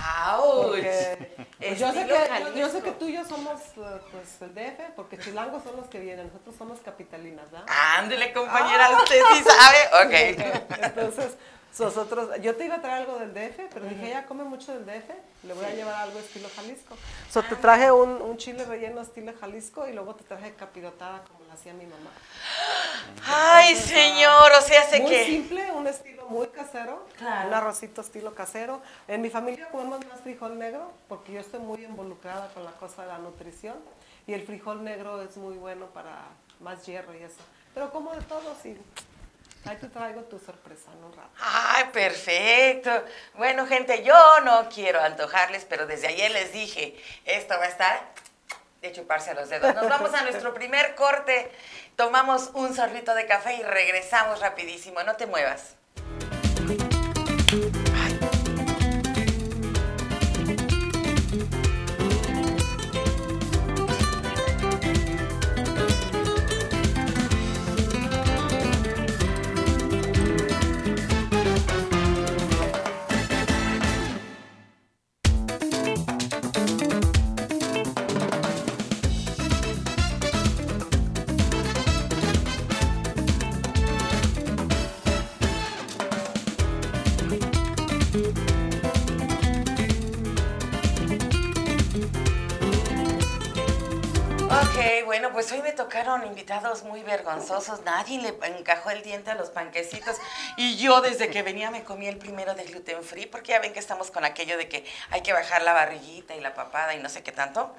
¡Auch! 0.03 0.69
Pues, 0.71 1.17
yo, 1.79 1.91
sé 1.93 2.05
que, 2.05 2.09
yo- 2.09 2.53
yo 2.55 2.67
sé 2.67 2.81
Jalisco. 2.81 2.81
que 2.83 2.91
tú 2.91 3.07
y 3.07 3.13
yo 3.13 3.25
somos 3.25 3.59
eh, 3.77 4.01
pues 4.11 4.41
el 4.41 4.53
DF, 4.53 4.91
porque 4.95 5.17
chilangos 5.17 5.63
son 5.63 5.75
los 5.77 5.87
que 5.87 5.99
vienen, 5.99 6.27
nosotros 6.27 6.55
somos 6.57 6.79
capitalinas, 6.79 7.49
¿verdad? 7.51 7.67
Ándele, 7.97 8.33
compañera, 8.33 8.89
usted 8.97 9.21
sí 9.33 9.43
sabe. 9.43 10.05
Ok. 10.05 10.73
Entonces, 10.83 11.37
nosotros, 11.79 12.29
yo 12.41 12.55
te 12.55 12.65
iba 12.65 12.75
a 12.75 12.81
traer 12.81 13.01
algo 13.01 13.19
del 13.19 13.33
DF, 13.33 13.59
pero 13.73 13.85
dije, 13.85 14.07
ella 14.07 14.25
come 14.25 14.43
mucho 14.45 14.71
del 14.73 14.85
DF, 14.85 15.09
le 15.43 15.53
voy 15.53 15.65
a 15.65 15.71
llevar 15.73 15.95
algo 15.95 16.19
estilo 16.19 16.47
Jalisco. 16.55 16.95
So, 17.29 17.43
te 17.43 17.55
traje 17.57 17.91
un, 17.91 18.09
un 18.21 18.37
chile 18.37 18.63
relleno 18.65 19.01
estilo 19.01 19.33
Jalisco 19.39 19.87
y 19.87 19.93
luego 19.93 20.15
te 20.15 20.23
traje 20.23 20.53
capirotada 20.53 21.23
como 21.25 21.43
la 21.47 21.53
hacía 21.55 21.73
mi 21.73 21.85
mamá. 21.85 22.11
Ay, 23.27 23.71
Entonces, 23.73 23.93
señor, 23.93 24.51
o 24.57 24.61
sea, 24.61 24.83
sé 24.83 25.01
muy 25.01 25.11
que... 25.11 25.25
simple, 25.25 25.71
un 25.71 25.87
estilo 25.87 26.25
muy 26.27 26.47
casero, 26.47 27.05
Claro. 27.17 27.47
un 27.49 27.53
arrocito 27.53 28.01
estilo 28.01 28.33
casero. 28.33 28.81
En 29.07 29.21
mi 29.21 29.29
familia 29.29 29.67
comemos 29.69 30.05
más 30.07 30.21
frijol 30.21 30.57
negro 30.57 30.91
porque 31.07 31.33
yo 31.33 31.39
estoy 31.39 31.59
muy 31.59 31.83
involucrada 31.83 32.47
con 32.53 32.63
la 32.63 32.71
cosa 32.71 33.01
de 33.03 33.09
la 33.09 33.17
nutrición 33.17 33.75
y 34.27 34.33
el 34.33 34.43
frijol 34.45 34.83
negro 34.83 35.21
es 35.21 35.37
muy 35.37 35.55
bueno 35.57 35.87
para 35.87 36.19
más 36.61 36.85
hierro 36.85 37.13
y 37.13 37.23
eso. 37.23 37.41
Pero 37.73 37.91
como 37.91 38.11
de 38.13 38.21
todo, 38.21 38.55
sí. 38.63 38.77
Ahí 39.67 39.77
te 39.77 39.87
traigo 39.87 40.21
tu 40.23 40.37
sorpresa 40.37 40.91
en 40.91 41.03
un 41.03 41.13
rato. 41.13 41.29
Ay, 41.39 41.85
perfecto. 41.91 42.91
Bueno, 43.33 43.65
gente, 43.65 44.03
yo 44.03 44.15
no 44.41 44.69
quiero 44.69 45.01
antojarles, 45.01 45.65
pero 45.65 45.87
desde 45.87 46.07
ayer 46.07 46.31
les 46.31 46.53
dije, 46.53 46.95
esto 47.25 47.55
va 47.57 47.65
a 47.65 47.69
estar 47.69 47.99
de 48.81 48.91
chuparse 48.91 49.33
los 49.33 49.49
dedos. 49.49 49.73
Nos 49.73 49.89
vamos 49.89 50.13
a 50.13 50.21
nuestro 50.21 50.53
primer 50.53 50.93
corte, 50.95 51.51
tomamos 51.95 52.51
un 52.53 52.75
sorbito 52.75 53.15
de 53.15 53.25
café 53.25 53.55
y 53.55 53.63
regresamos 53.63 54.39
rapidísimo. 54.39 55.01
No 55.03 55.15
te 55.15 55.25
muevas. 55.25 55.75
Invitados 96.35 96.83
muy 96.83 97.01
vergonzosos. 97.01 97.81
Nadie 97.83 98.19
le 98.21 98.37
encajó 98.57 98.89
el 98.91 99.01
diente 99.03 99.31
a 99.31 99.35
los 99.35 99.49
panquecitos. 99.51 100.17
Y 100.57 100.75
yo 100.75 100.99
desde 100.99 101.29
que 101.29 101.43
venía 101.43 101.71
me 101.71 101.85
comí 101.85 102.07
el 102.07 102.17
primero 102.17 102.53
de 102.55 102.65
gluten 102.65 103.01
free, 103.03 103.25
porque 103.25 103.53
ya 103.53 103.59
ven 103.59 103.71
que 103.71 103.79
estamos 103.79 104.11
con 104.11 104.25
aquello 104.25 104.57
de 104.57 104.67
que 104.67 104.85
hay 105.11 105.21
que 105.21 105.31
bajar 105.31 105.61
la 105.61 105.71
barriguita 105.71 106.35
y 106.35 106.41
la 106.41 106.53
papada 106.53 106.93
y 106.93 106.99
no 107.01 107.07
sé 107.07 107.23
qué 107.23 107.31
tanto. 107.31 107.73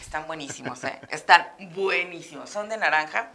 Están 0.00 0.26
buenísimos, 0.26 0.82
¿eh? 0.82 0.98
Están 1.10 1.46
buenísimos. 1.74 2.50
Son 2.50 2.68
de 2.68 2.76
naranja. 2.76 3.30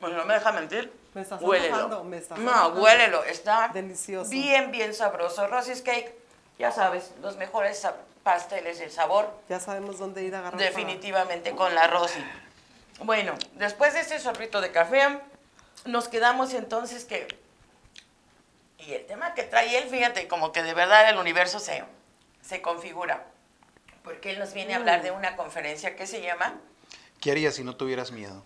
Bueno, 0.00 0.16
no 0.16 0.24
me 0.24 0.34
deja 0.34 0.50
mentir. 0.50 0.92
Me 1.14 1.22
estás 1.22 1.40
Huélelo. 1.40 2.02
me 2.04 2.18
estás 2.18 2.38
No, 2.40 2.50
antojando. 2.50 2.82
huélelo. 2.82 3.24
Está 3.24 3.70
Delicioso. 3.72 4.30
bien, 4.30 4.72
bien 4.72 4.94
sabroso. 4.94 5.46
Rosy's 5.46 5.82
Cake, 5.82 6.12
ya 6.58 6.72
sabes, 6.72 7.12
los 7.22 7.36
mejores 7.36 7.86
pasteles 8.24 8.80
del 8.80 8.90
sabor. 8.90 9.32
Ya 9.48 9.60
sabemos 9.60 9.98
dónde 9.98 10.24
ir 10.24 10.34
a 10.34 10.40
agarrar. 10.40 10.60
Definitivamente 10.60 11.54
con 11.54 11.72
la 11.74 11.86
Rosy. 11.86 12.24
Bueno, 13.00 13.34
después 13.54 13.94
de 13.94 14.00
este 14.00 14.18
sorbito 14.18 14.60
de 14.60 14.72
café, 14.72 15.20
nos 15.84 16.08
quedamos 16.08 16.52
entonces 16.54 17.04
que... 17.04 17.28
Y 18.78 18.92
el 18.92 19.06
tema 19.06 19.34
que 19.34 19.42
trae 19.42 19.76
él, 19.78 19.88
fíjate, 19.88 20.28
como 20.28 20.52
que 20.52 20.62
de 20.62 20.74
verdad 20.74 21.08
el 21.08 21.18
universo 21.18 21.58
se, 21.58 21.84
se 22.40 22.62
configura. 22.62 23.26
Porque 24.02 24.30
él 24.30 24.38
nos 24.38 24.54
viene 24.54 24.74
a 24.74 24.76
hablar 24.76 25.02
de 25.02 25.10
una 25.10 25.36
conferencia 25.36 25.96
que 25.96 26.06
se 26.06 26.22
llama... 26.22 26.54
¿Qué 27.20 27.32
harías 27.32 27.54
si 27.56 27.64
no 27.64 27.76
tuvieras 27.76 28.12
miedo? 28.12 28.44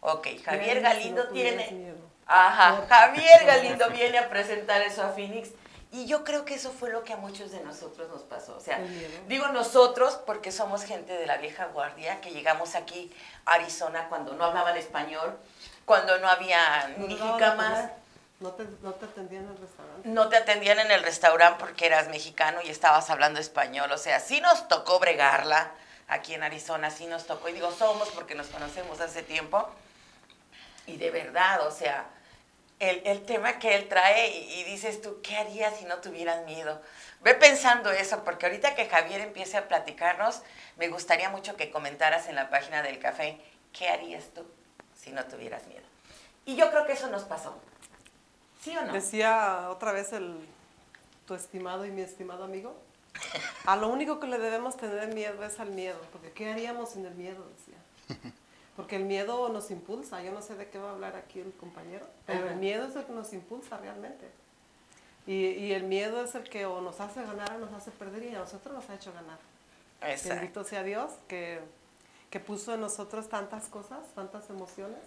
Ok, 0.00 0.28
Javier 0.44 0.78
Si 0.78 0.82
Galindo 0.82 1.24
no 1.24 1.30
tiene... 1.30 1.70
miedo. 1.70 1.96
Ajá. 2.26 2.84
Javier 2.88 3.44
Galindo 3.44 3.90
viene 3.90 4.18
a 4.18 4.28
presentar 4.28 4.80
eso 4.82 5.02
a 5.02 5.10
Phoenix. 5.10 5.50
Y 5.92 6.06
yo 6.06 6.24
creo 6.24 6.44
que 6.46 6.54
eso 6.54 6.72
fue 6.72 6.90
lo 6.90 7.04
que 7.04 7.12
a 7.12 7.16
muchos 7.18 7.50
de 7.50 7.60
nosotros 7.60 8.08
nos 8.08 8.22
pasó. 8.22 8.56
O 8.56 8.60
sea, 8.60 8.78
digo 9.28 9.48
nosotros 9.48 10.18
porque 10.26 10.50
somos 10.50 10.84
gente 10.84 11.12
de 11.12 11.26
la 11.26 11.36
vieja 11.36 11.66
guardia, 11.66 12.20
que 12.22 12.30
llegamos 12.30 12.74
aquí 12.74 13.14
a 13.44 13.52
Arizona 13.52 14.08
cuando 14.08 14.32
no 14.32 14.44
hablaban 14.44 14.76
español, 14.78 15.36
cuando 15.84 16.18
no 16.18 16.28
había 16.28 16.88
No 16.96 17.06
ni 17.06 17.14
jicamas, 17.16 17.72
la- 17.84 17.92
No 18.40 18.52
te, 18.52 18.64
no 18.82 18.92
te 18.94 19.04
atendían 19.04 19.44
en 19.44 19.50
el 19.50 19.58
restaurante. 19.58 20.08
no 20.08 20.28
te 20.30 20.36
atendían 20.38 20.78
en 20.80 20.90
el 20.90 21.02
restaurante 21.02 21.58
porque 21.60 21.86
eras 21.86 22.08
mexicano 22.08 22.60
y 22.64 22.70
estabas 22.70 23.10
hablando 23.10 23.38
español. 23.38 23.92
O 23.92 23.98
sea, 23.98 24.18
sí 24.18 24.40
nos 24.40 24.66
tocó 24.68 24.98
bregarla 24.98 25.72
aquí 26.08 26.32
en 26.34 26.42
Arizona, 26.42 26.90
sí 26.90 27.06
nos 27.06 27.26
tocó. 27.26 27.50
Y 27.50 27.52
digo 27.52 27.70
somos 27.70 28.08
porque 28.10 28.34
nos 28.34 28.46
conocemos 28.48 28.98
hace 29.00 29.22
tiempo. 29.22 29.68
Y 30.86 30.96
de 30.96 31.10
verdad, 31.10 31.66
o 31.66 31.70
sea, 31.70 32.06
el, 32.82 33.02
el 33.04 33.22
tema 33.22 33.60
que 33.60 33.76
él 33.76 33.88
trae 33.88 34.28
y, 34.36 34.60
y 34.60 34.64
dices 34.64 35.00
tú, 35.00 35.20
¿qué 35.22 35.36
harías 35.36 35.76
si 35.78 35.84
no 35.84 35.98
tuvieras 35.98 36.44
miedo? 36.44 36.82
Ve 37.22 37.34
pensando 37.34 37.92
eso, 37.92 38.24
porque 38.24 38.46
ahorita 38.46 38.74
que 38.74 38.86
Javier 38.86 39.20
empiece 39.20 39.56
a 39.56 39.68
platicarnos, 39.68 40.42
me 40.76 40.88
gustaría 40.88 41.30
mucho 41.30 41.56
que 41.56 41.70
comentaras 41.70 42.28
en 42.28 42.34
la 42.34 42.50
página 42.50 42.82
del 42.82 42.98
café, 42.98 43.40
¿qué 43.72 43.88
harías 43.88 44.24
tú 44.34 44.44
si 45.00 45.12
no 45.12 45.24
tuvieras 45.26 45.64
miedo? 45.68 45.84
Y 46.44 46.56
yo 46.56 46.70
creo 46.70 46.84
que 46.84 46.94
eso 46.94 47.06
nos 47.06 47.22
pasó. 47.22 47.56
¿Sí 48.60 48.76
o 48.76 48.82
no? 48.84 48.92
Decía 48.92 49.68
otra 49.70 49.92
vez 49.92 50.12
el, 50.12 50.36
tu 51.24 51.34
estimado 51.34 51.86
y 51.86 51.92
mi 51.92 52.02
estimado 52.02 52.42
amigo, 52.42 52.76
a 53.66 53.76
lo 53.76 53.88
único 53.88 54.18
que 54.18 54.26
le 54.26 54.38
debemos 54.38 54.76
tener 54.76 55.14
miedo 55.14 55.44
es 55.44 55.60
al 55.60 55.70
miedo, 55.70 56.00
porque 56.10 56.32
¿qué 56.32 56.50
haríamos 56.50 56.90
sin 56.90 57.06
el 57.06 57.14
miedo? 57.14 57.48
Decía. 58.08 58.32
Porque 58.76 58.96
el 58.96 59.04
miedo 59.04 59.48
nos 59.50 59.70
impulsa, 59.70 60.22
yo 60.22 60.32
no 60.32 60.40
sé 60.40 60.56
de 60.56 60.68
qué 60.70 60.78
va 60.78 60.90
a 60.90 60.92
hablar 60.92 61.16
aquí 61.16 61.40
el 61.40 61.52
compañero, 61.52 62.06
pero 62.26 62.44
Ajá. 62.44 62.52
el 62.52 62.56
miedo 62.58 62.86
es 62.86 62.96
el 62.96 63.04
que 63.04 63.12
nos 63.12 63.32
impulsa 63.32 63.76
realmente. 63.76 64.30
Y, 65.26 65.46
y 65.46 65.72
el 65.72 65.84
miedo 65.84 66.24
es 66.24 66.34
el 66.34 66.44
que 66.48 66.66
o 66.66 66.80
nos 66.80 67.00
hace 67.00 67.22
ganar 67.22 67.52
o 67.52 67.58
nos 67.58 67.72
hace 67.72 67.90
perder 67.90 68.24
y 68.24 68.34
a 68.34 68.38
nosotros 68.38 68.74
nos 68.74 68.88
ha 68.88 68.94
hecho 68.94 69.12
ganar. 69.12 69.38
Exacto. 70.00 70.34
Bendito 70.36 70.64
sea 70.64 70.82
Dios 70.82 71.12
que, 71.28 71.60
que 72.30 72.40
puso 72.40 72.74
en 72.74 72.80
nosotros 72.80 73.28
tantas 73.28 73.68
cosas, 73.68 74.00
tantas 74.14 74.48
emociones 74.50 74.98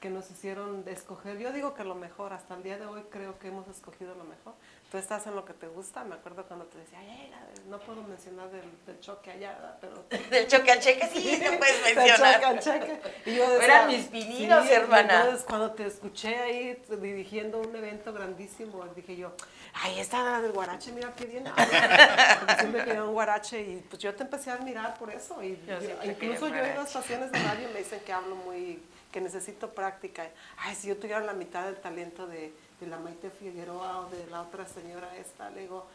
que 0.00 0.10
nos 0.10 0.30
hicieron 0.30 0.82
escoger. 0.86 1.38
Yo 1.38 1.52
digo 1.52 1.74
que 1.74 1.84
lo 1.84 1.94
mejor, 1.94 2.32
hasta 2.32 2.56
el 2.56 2.64
día 2.64 2.76
de 2.76 2.86
hoy 2.86 3.04
creo 3.10 3.38
que 3.38 3.48
hemos 3.48 3.68
escogido 3.68 4.14
lo 4.16 4.24
mejor. 4.24 4.54
Tú 4.92 4.98
estás 4.98 5.26
en 5.26 5.34
lo 5.34 5.42
que 5.46 5.54
te 5.54 5.68
gusta, 5.68 6.04
me 6.04 6.14
acuerdo 6.16 6.44
cuando 6.46 6.66
te 6.66 6.76
decía, 6.76 6.98
"Ay, 6.98 7.30
la- 7.30 7.70
no 7.70 7.78
puedo 7.80 8.02
mencionar 8.02 8.50
del, 8.50 8.60
del 8.84 9.00
choque 9.00 9.30
allá, 9.30 9.54
¿verdad? 9.54 9.78
pero... 9.80 10.04
Del 10.30 10.46
choque 10.46 10.70
al 10.70 10.80
cheque, 10.80 11.08
sí, 11.10 11.40
no 11.42 11.56
puedes 11.56 11.82
Del 11.82 11.96
mencionar. 11.96 12.34
choque 12.34 12.44
al 12.44 12.58
cheque. 12.60 13.00
Y 13.24 13.34
yo 13.36 13.58
Eran 13.58 13.86
mis 13.88 14.04
pininos, 14.08 14.66
y 14.66 14.72
hermana. 14.72 15.20
Entonces, 15.22 15.46
cuando 15.46 15.70
te 15.72 15.86
escuché 15.86 16.36
ahí 16.36 16.82
dirigiendo 17.00 17.58
un 17.60 17.74
evento 17.74 18.12
grandísimo, 18.12 18.84
dije 18.94 19.16
yo, 19.16 19.32
ay, 19.72 19.98
esta 19.98 20.22
la 20.22 20.42
del 20.42 20.52
guarache, 20.52 20.92
mira 20.92 21.14
qué 21.16 21.24
bien 21.24 21.46
habla". 21.48 22.36
Porque 22.40 22.54
siempre 22.60 22.84
quería 22.84 23.04
un 23.04 23.12
guarache 23.14 23.62
y 23.62 23.76
pues 23.88 24.02
yo 24.02 24.14
te 24.14 24.24
empecé 24.24 24.50
a 24.50 24.54
admirar 24.56 24.98
por 24.98 25.10
eso. 25.10 25.42
Y 25.42 25.58
Yo 25.66 25.80
yo- 25.80 25.88
incluso 26.04 26.48
yo 26.48 26.56
en 26.56 26.76
las 26.76 26.88
estaciones 26.88 27.32
de 27.32 27.38
radio 27.38 27.66
me 27.72 27.78
dicen 27.78 28.00
que 28.04 28.12
hablo 28.12 28.36
muy, 28.36 28.82
que 29.10 29.22
necesito 29.22 29.70
práctica. 29.70 30.28
Ay, 30.58 30.74
si 30.74 30.88
yo 30.88 30.96
tuviera 30.98 31.20
la 31.20 31.32
mitad 31.32 31.64
del 31.64 31.76
talento 31.76 32.26
de, 32.26 32.52
de 32.82 32.88
la 32.88 32.98
Maite 32.98 33.30
Figueroa 33.30 34.00
o 34.00 34.10
de 34.10 34.26
la 34.26 34.42
otra 34.42 34.66
señora 34.66 35.08
esta, 35.16 35.48
le 35.50 35.62
digo, 35.62 35.86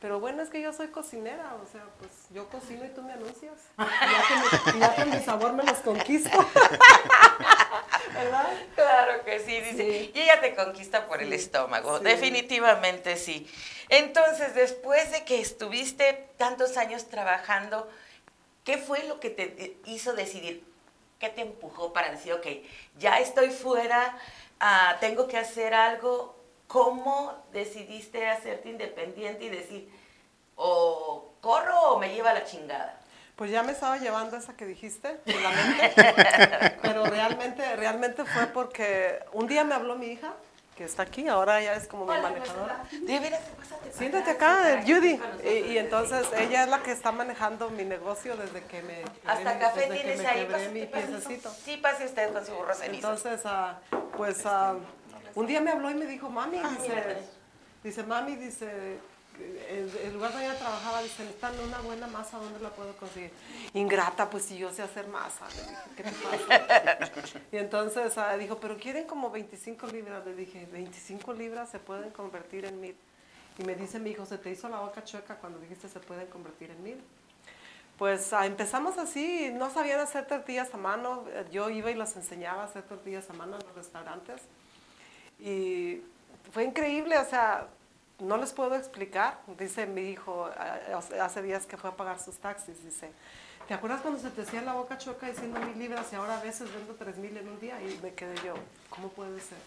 pero 0.00 0.20
bueno, 0.20 0.42
es 0.42 0.50
que 0.50 0.60
yo 0.60 0.72
soy 0.74 0.88
cocinera, 0.88 1.54
o 1.62 1.66
sea, 1.72 1.82
pues 1.98 2.10
yo 2.30 2.46
cocino 2.50 2.84
y 2.84 2.88
tú 2.88 3.00
me 3.02 3.14
anuncias. 3.14 3.54
Ya 3.78 4.22
que, 4.28 4.34
mi- 4.72 4.76
y 4.76 4.80
ya 4.80 4.94
que 4.94 5.04
mi 5.06 5.18
sabor 5.24 5.54
me 5.54 5.62
los 5.64 5.78
conquisto. 5.78 6.30
¿Verdad? 8.12 8.52
Claro 8.74 9.24
que 9.24 9.38
sí, 9.40 9.60
dice. 9.60 9.76
Sí. 9.76 10.12
Y 10.14 10.20
ella 10.20 10.40
te 10.40 10.54
conquista 10.54 11.06
por 11.08 11.22
el 11.22 11.32
estómago, 11.32 11.98
sí. 11.98 12.04
definitivamente 12.04 13.16
sí. 13.16 13.50
Entonces, 13.88 14.54
después 14.54 15.10
de 15.10 15.24
que 15.24 15.40
estuviste 15.40 16.28
tantos 16.36 16.76
años 16.76 17.08
trabajando, 17.08 17.88
¿qué 18.64 18.76
fue 18.78 19.04
lo 19.04 19.20
que 19.20 19.30
te 19.30 19.78
hizo 19.86 20.12
decidir? 20.12 20.64
¿Qué 21.18 21.28
te 21.30 21.40
empujó 21.40 21.92
para 21.92 22.10
decir, 22.10 22.34
ok, 22.34 22.46
ya 22.98 23.18
estoy 23.18 23.50
fuera, 23.50 24.16
ah, 24.60 24.96
tengo 25.00 25.26
que 25.26 25.38
hacer 25.38 25.72
algo? 25.74 26.33
¿Cómo 26.66 27.32
decidiste 27.52 28.28
hacerte 28.28 28.68
independiente 28.70 29.44
y 29.44 29.48
decir, 29.48 29.90
o 30.56 31.32
corro 31.40 31.92
o 31.92 31.98
me 31.98 32.14
lleva 32.14 32.32
la 32.32 32.44
chingada? 32.44 33.00
Pues 33.36 33.50
ya 33.50 33.62
me 33.62 33.72
estaba 33.72 33.98
llevando 33.98 34.36
esa 34.36 34.56
que 34.56 34.64
dijiste, 34.64 35.20
la 35.26 35.50
mente. 35.50 36.78
Pero 36.82 37.04
realmente, 37.06 37.76
realmente 37.76 38.24
fue 38.24 38.46
porque 38.46 39.20
un 39.32 39.46
día 39.46 39.64
me 39.64 39.74
habló 39.74 39.96
mi 39.96 40.06
hija, 40.06 40.34
que 40.76 40.84
está 40.84 41.04
aquí, 41.04 41.28
ahora 41.28 41.60
ya 41.62 41.74
es 41.74 41.86
como 41.86 42.04
mi 42.04 42.20
manejadora. 42.20 42.84
Siéntate 43.92 44.30
acá, 44.32 44.82
Judy. 44.84 45.20
Y, 45.44 45.72
y 45.72 45.78
entonces 45.78 46.26
ella 46.36 46.64
es 46.64 46.68
la 46.68 46.82
que 46.82 46.90
está 46.90 47.12
manejando 47.12 47.70
mi 47.70 47.84
negocio 47.84 48.36
desde 48.36 48.62
que 48.64 48.82
me 48.82 49.02
Hasta 49.24 49.58
café 49.58 49.88
tienes 49.88 50.24
ahí, 50.24 50.48
mi. 50.72 50.88
Sí, 51.64 51.76
pase 51.76 52.06
usted 52.06 52.32
con 52.32 52.44
su 52.44 52.52
burro. 52.52 52.74
Entonces, 52.82 53.42
ah, 53.44 53.78
pues 54.16 54.44
ah, 54.46 54.74
un 55.34 55.46
día 55.46 55.60
me 55.60 55.70
habló 55.70 55.90
y 55.90 55.94
me 55.94 56.06
dijo, 56.06 56.30
mami, 56.30 56.58
Ah, 56.62 56.70
dice, 56.70 57.16
dice, 57.82 58.02
mami, 58.04 58.36
dice, 58.36 58.98
el, 59.68 59.96
el 60.04 60.14
lugar 60.14 60.30
donde 60.32 60.46
ella 60.46 60.58
trabajaba, 60.58 61.02
dice, 61.02 61.24
necesitan 61.24 61.58
una 61.60 61.78
buena 61.78 62.06
masa, 62.06 62.38
¿dónde 62.38 62.60
la 62.60 62.70
puedo 62.70 62.96
conseguir? 62.96 63.30
Ingrata, 63.72 64.30
pues 64.30 64.44
si 64.44 64.56
yo 64.56 64.70
sé 64.72 64.82
hacer 64.82 65.08
masa. 65.08 65.46
Le 65.48 65.62
dije, 65.62 65.76
¿qué 65.96 66.02
te 66.04 66.12
pasa? 66.12 67.40
y 67.52 67.56
entonces 67.56 68.16
ah, 68.18 68.36
dijo, 68.36 68.58
pero 68.58 68.76
quieren 68.76 69.06
como 69.06 69.30
25 69.30 69.88
libras. 69.88 70.24
Le 70.24 70.34
dije, 70.34 70.68
25 70.72 71.32
libras 71.34 71.70
se 71.70 71.78
pueden 71.78 72.10
convertir 72.10 72.64
en 72.64 72.80
mil. 72.80 72.96
Y 73.58 73.64
me 73.64 73.74
dice 73.74 73.98
mi 73.98 74.10
hijo, 74.10 74.26
se 74.26 74.38
te 74.38 74.50
hizo 74.50 74.68
la 74.68 74.80
boca 74.80 75.04
chueca 75.04 75.36
cuando 75.36 75.58
dijiste 75.58 75.88
se 75.88 76.00
pueden 76.00 76.26
convertir 76.28 76.70
en 76.70 76.82
mil. 76.82 77.02
Pues 77.98 78.32
ah, 78.32 78.46
empezamos 78.46 78.98
así, 78.98 79.50
no 79.52 79.70
sabían 79.70 80.00
hacer 80.00 80.26
tortillas 80.26 80.72
a 80.74 80.76
mano, 80.76 81.24
yo 81.52 81.70
iba 81.70 81.90
y 81.90 81.94
les 81.94 82.16
enseñaba 82.16 82.62
a 82.62 82.64
hacer 82.64 82.82
tortillas 82.82 83.30
a 83.30 83.32
mano 83.32 83.56
en 83.56 83.64
los 83.64 83.74
restaurantes 83.76 84.42
y 85.44 86.02
fue 86.52 86.64
increíble, 86.64 87.18
o 87.18 87.24
sea, 87.24 87.68
no 88.18 88.36
les 88.38 88.52
puedo 88.52 88.74
explicar, 88.76 89.40
dice 89.58 89.86
mi 89.86 90.02
hijo, 90.02 90.48
hace- 91.20 91.42
días 91.42 91.66
que 91.66 91.76
fue 91.76 91.90
a 91.90 91.96
pagar 91.96 92.18
sus 92.18 92.36
taxis, 92.38 92.82
dice, 92.82 93.10
¿te 93.68 93.74
acuerdas 93.74 94.00
cuando 94.00 94.18
se 94.20 94.30
te 94.30 94.42
hacía 94.42 94.62
la 94.62 94.72
boca 94.72 94.96
chueca 94.96 95.26
diciendo 95.26 95.60
mil 95.60 95.78
libras 95.78 96.06
y 96.12 96.16
ahora 96.16 96.38
a 96.38 96.42
veces 96.42 96.72
vendo 96.72 96.94
tres 96.94 97.18
mil 97.18 97.36
en 97.36 97.48
un 97.48 97.60
día? 97.60 97.80
Y 97.82 97.98
me 98.02 98.14
quedé 98.14 98.34
yo, 98.44 98.54
¿cómo 98.88 99.08
puede 99.08 99.40
ser? 99.40 99.58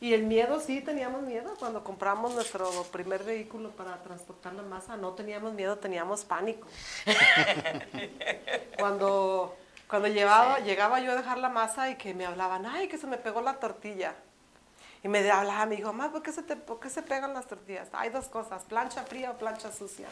Y 0.00 0.14
el 0.14 0.24
miedo, 0.24 0.58
sí, 0.58 0.80
teníamos 0.80 1.22
miedo. 1.22 1.54
Cuando 1.60 1.84
compramos 1.84 2.34
nuestro 2.34 2.68
primer 2.90 3.22
vehículo 3.22 3.70
para 3.70 4.02
transportar 4.02 4.52
la 4.52 4.62
masa, 4.62 4.96
no 4.96 5.12
teníamos 5.12 5.54
miedo, 5.54 5.78
teníamos 5.78 6.24
pánico. 6.24 6.66
cuando 8.78 9.56
cuando 9.92 10.08
llevaba, 10.08 10.58
llegaba 10.60 11.00
yo 11.00 11.12
a 11.12 11.16
dejar 11.16 11.36
la 11.36 11.50
masa 11.50 11.90
y 11.90 11.96
que 11.96 12.14
me 12.14 12.24
hablaban, 12.24 12.64
ay, 12.64 12.88
que 12.88 12.96
se 12.96 13.06
me 13.06 13.18
pegó 13.18 13.42
la 13.42 13.60
tortilla. 13.60 14.14
Y 15.02 15.08
me 15.08 15.30
hablaba, 15.30 15.66
me 15.66 15.76
dijo, 15.76 15.92
mamá, 15.92 16.10
¿por 16.10 16.22
qué, 16.22 16.32
se 16.32 16.42
te, 16.42 16.56
¿por 16.56 16.80
qué 16.80 16.88
se 16.88 17.02
pegan 17.02 17.34
las 17.34 17.46
tortillas? 17.46 17.88
Hay 17.92 18.08
dos 18.08 18.28
cosas, 18.28 18.62
plancha 18.64 19.02
fría 19.02 19.32
o 19.32 19.36
plancha 19.36 19.70
sucia. 19.70 20.08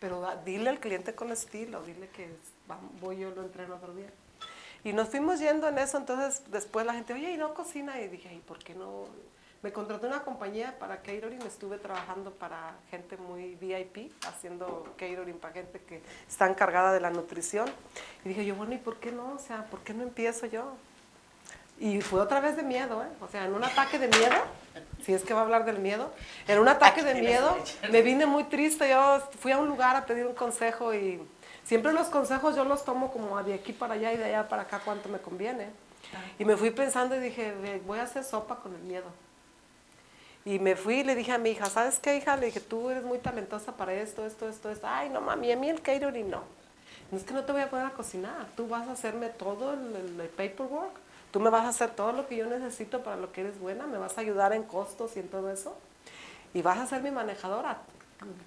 Pero 0.00 0.22
da- 0.22 0.36
dile 0.36 0.70
al 0.70 0.80
cliente 0.80 1.14
con 1.14 1.30
estilo, 1.32 1.82
dile 1.82 2.08
que 2.08 2.34
voy 3.02 3.18
yo 3.18 3.30
lo 3.32 3.42
entreno 3.42 3.74
otro 3.74 3.94
día. 3.94 4.08
Y 4.84 4.94
nos 4.94 5.10
fuimos 5.10 5.38
yendo 5.38 5.68
en 5.68 5.76
eso, 5.76 5.98
entonces 5.98 6.42
después 6.46 6.86
la 6.86 6.94
gente, 6.94 7.12
oye, 7.12 7.30
¿y 7.30 7.36
no 7.36 7.52
cocina? 7.52 8.00
Y 8.00 8.08
dije, 8.08 8.32
¿y 8.32 8.38
por 8.38 8.58
qué 8.58 8.74
no? 8.74 9.04
Me 9.62 9.72
contraté 9.72 10.06
una 10.06 10.20
compañía 10.20 10.78
para 10.78 10.96
catering, 11.02 11.42
estuve 11.42 11.76
trabajando 11.76 12.30
para 12.30 12.76
gente 12.90 13.18
muy 13.18 13.56
VIP, 13.56 14.10
haciendo 14.26 14.84
catering 14.96 15.38
para 15.38 15.52
gente 15.52 15.80
que 15.80 16.02
está 16.26 16.48
encargada 16.48 16.94
de 16.94 17.00
la 17.00 17.10
nutrición. 17.10 17.68
Y 18.24 18.30
dije 18.30 18.46
yo, 18.46 18.54
bueno, 18.54 18.72
¿y 18.72 18.78
por 18.78 18.96
qué 18.96 19.12
no? 19.12 19.34
O 19.34 19.38
sea, 19.38 19.66
¿por 19.66 19.80
qué 19.80 19.92
no 19.92 20.02
empiezo 20.02 20.46
yo? 20.46 20.72
Y 21.78 22.00
fue 22.00 22.20
otra 22.20 22.40
vez 22.40 22.56
de 22.56 22.62
miedo, 22.62 23.02
¿eh? 23.02 23.08
O 23.20 23.28
sea, 23.28 23.44
en 23.44 23.54
un 23.54 23.62
ataque 23.62 23.98
de 23.98 24.08
miedo, 24.08 24.36
si 25.04 25.12
es 25.12 25.24
que 25.24 25.34
va 25.34 25.40
a 25.40 25.44
hablar 25.44 25.66
del 25.66 25.78
miedo, 25.78 26.10
en 26.48 26.58
un 26.58 26.68
ataque 26.68 27.02
de 27.02 27.14
miedo 27.14 27.54
me 27.90 28.00
vine 28.00 28.24
muy 28.24 28.44
triste. 28.44 28.88
Yo 28.88 29.20
fui 29.40 29.52
a 29.52 29.58
un 29.58 29.68
lugar 29.68 29.94
a 29.94 30.06
pedir 30.06 30.26
un 30.26 30.34
consejo 30.34 30.94
y 30.94 31.20
siempre 31.64 31.92
los 31.92 32.08
consejos 32.08 32.56
yo 32.56 32.64
los 32.64 32.84
tomo 32.84 33.12
como 33.12 33.42
de 33.42 33.54
aquí 33.54 33.74
para 33.74 33.94
allá 33.94 34.12
y 34.12 34.16
de 34.16 34.24
allá 34.24 34.48
para 34.48 34.62
acá 34.62 34.80
cuánto 34.82 35.10
me 35.10 35.18
conviene. 35.18 35.68
Y 36.38 36.46
me 36.46 36.56
fui 36.56 36.70
pensando 36.70 37.14
y 37.14 37.18
dije, 37.18 37.52
"Ve, 37.52 37.82
voy 37.86 37.98
a 37.98 38.04
hacer 38.04 38.24
sopa 38.24 38.56
con 38.56 38.74
el 38.74 38.82
miedo. 38.82 39.06
Y 40.44 40.58
me 40.58 40.74
fui 40.76 41.00
y 41.00 41.04
le 41.04 41.14
dije 41.14 41.32
a 41.32 41.38
mi 41.38 41.50
hija, 41.50 41.66
¿sabes 41.66 41.98
qué, 41.98 42.16
hija? 42.16 42.36
Le 42.36 42.46
dije, 42.46 42.60
tú 42.60 42.88
eres 42.90 43.04
muy 43.04 43.18
talentosa 43.18 43.76
para 43.76 43.92
esto, 43.94 44.24
esto, 44.26 44.48
esto, 44.48 44.70
esto. 44.70 44.86
Ay, 44.88 45.10
no, 45.10 45.20
mami, 45.20 45.52
a 45.52 45.56
mí 45.56 45.68
el 45.68 45.82
catering 45.82 46.30
no. 46.30 46.42
No 47.10 47.18
es 47.18 47.24
que 47.24 47.34
no 47.34 47.44
te 47.44 47.52
voy 47.52 47.60
a 47.62 47.70
poner 47.70 47.86
a 47.86 47.90
cocinar. 47.90 48.46
Tú 48.56 48.68
vas 48.68 48.88
a 48.88 48.92
hacerme 48.92 49.28
todo 49.30 49.74
el, 49.74 49.96
el- 49.96 50.20
el 50.20 50.28
paperwork. 50.28 50.92
Tú 51.30 51.40
me 51.40 51.50
vas 51.50 51.64
a 51.64 51.68
hacer 51.68 51.90
todo 51.90 52.12
lo 52.12 52.26
que 52.26 52.36
yo 52.36 52.46
necesito 52.46 53.02
para 53.02 53.16
lo 53.16 53.32
que 53.32 53.42
eres 53.42 53.60
buena. 53.60 53.86
Me 53.86 53.98
vas 53.98 54.16
a 54.18 54.22
ayudar 54.22 54.52
en 54.52 54.62
costos 54.64 55.16
y 55.16 55.20
en 55.20 55.28
todo 55.28 55.50
eso. 55.50 55.76
Y 56.54 56.62
vas 56.62 56.78
a 56.78 56.86
ser 56.86 57.02
mi 57.02 57.10
manejadora. 57.10 57.78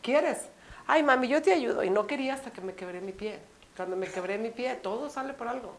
¿Quieres? 0.02 0.40
Ay, 0.88 1.04
mami, 1.04 1.28
yo 1.28 1.42
te 1.42 1.54
ayudo. 1.54 1.84
Y 1.84 1.90
no 1.90 2.08
quería 2.08 2.34
hasta 2.34 2.52
que 2.52 2.62
me 2.62 2.74
quebré 2.74 3.02
mi 3.02 3.12
pie. 3.14 3.40
Cuando 3.78 3.96
me 3.96 4.08
quebré 4.08 4.38
mi 4.38 4.50
pie, 4.52 4.76
todo 4.76 5.10
sale 5.10 5.34
por 5.34 5.48
algo. 5.48 5.74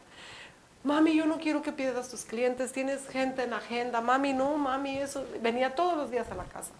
Mami, 0.84 1.16
yo 1.16 1.24
no 1.26 1.38
quiero 1.38 1.62
que 1.62 1.72
pierdas 1.72 2.08
tus 2.10 2.24
clientes, 2.24 2.72
tienes 2.72 3.08
gente 3.08 3.42
en 3.42 3.54
agenda. 3.54 4.00
Mami, 4.02 4.34
no, 4.34 4.56
mami, 4.58 4.98
eso. 4.98 5.24
Venía 5.40 5.74
todos 5.74 5.96
los 5.96 6.10
días 6.10 6.30
a 6.30 6.34
la 6.34 6.44
casa. 6.44 6.72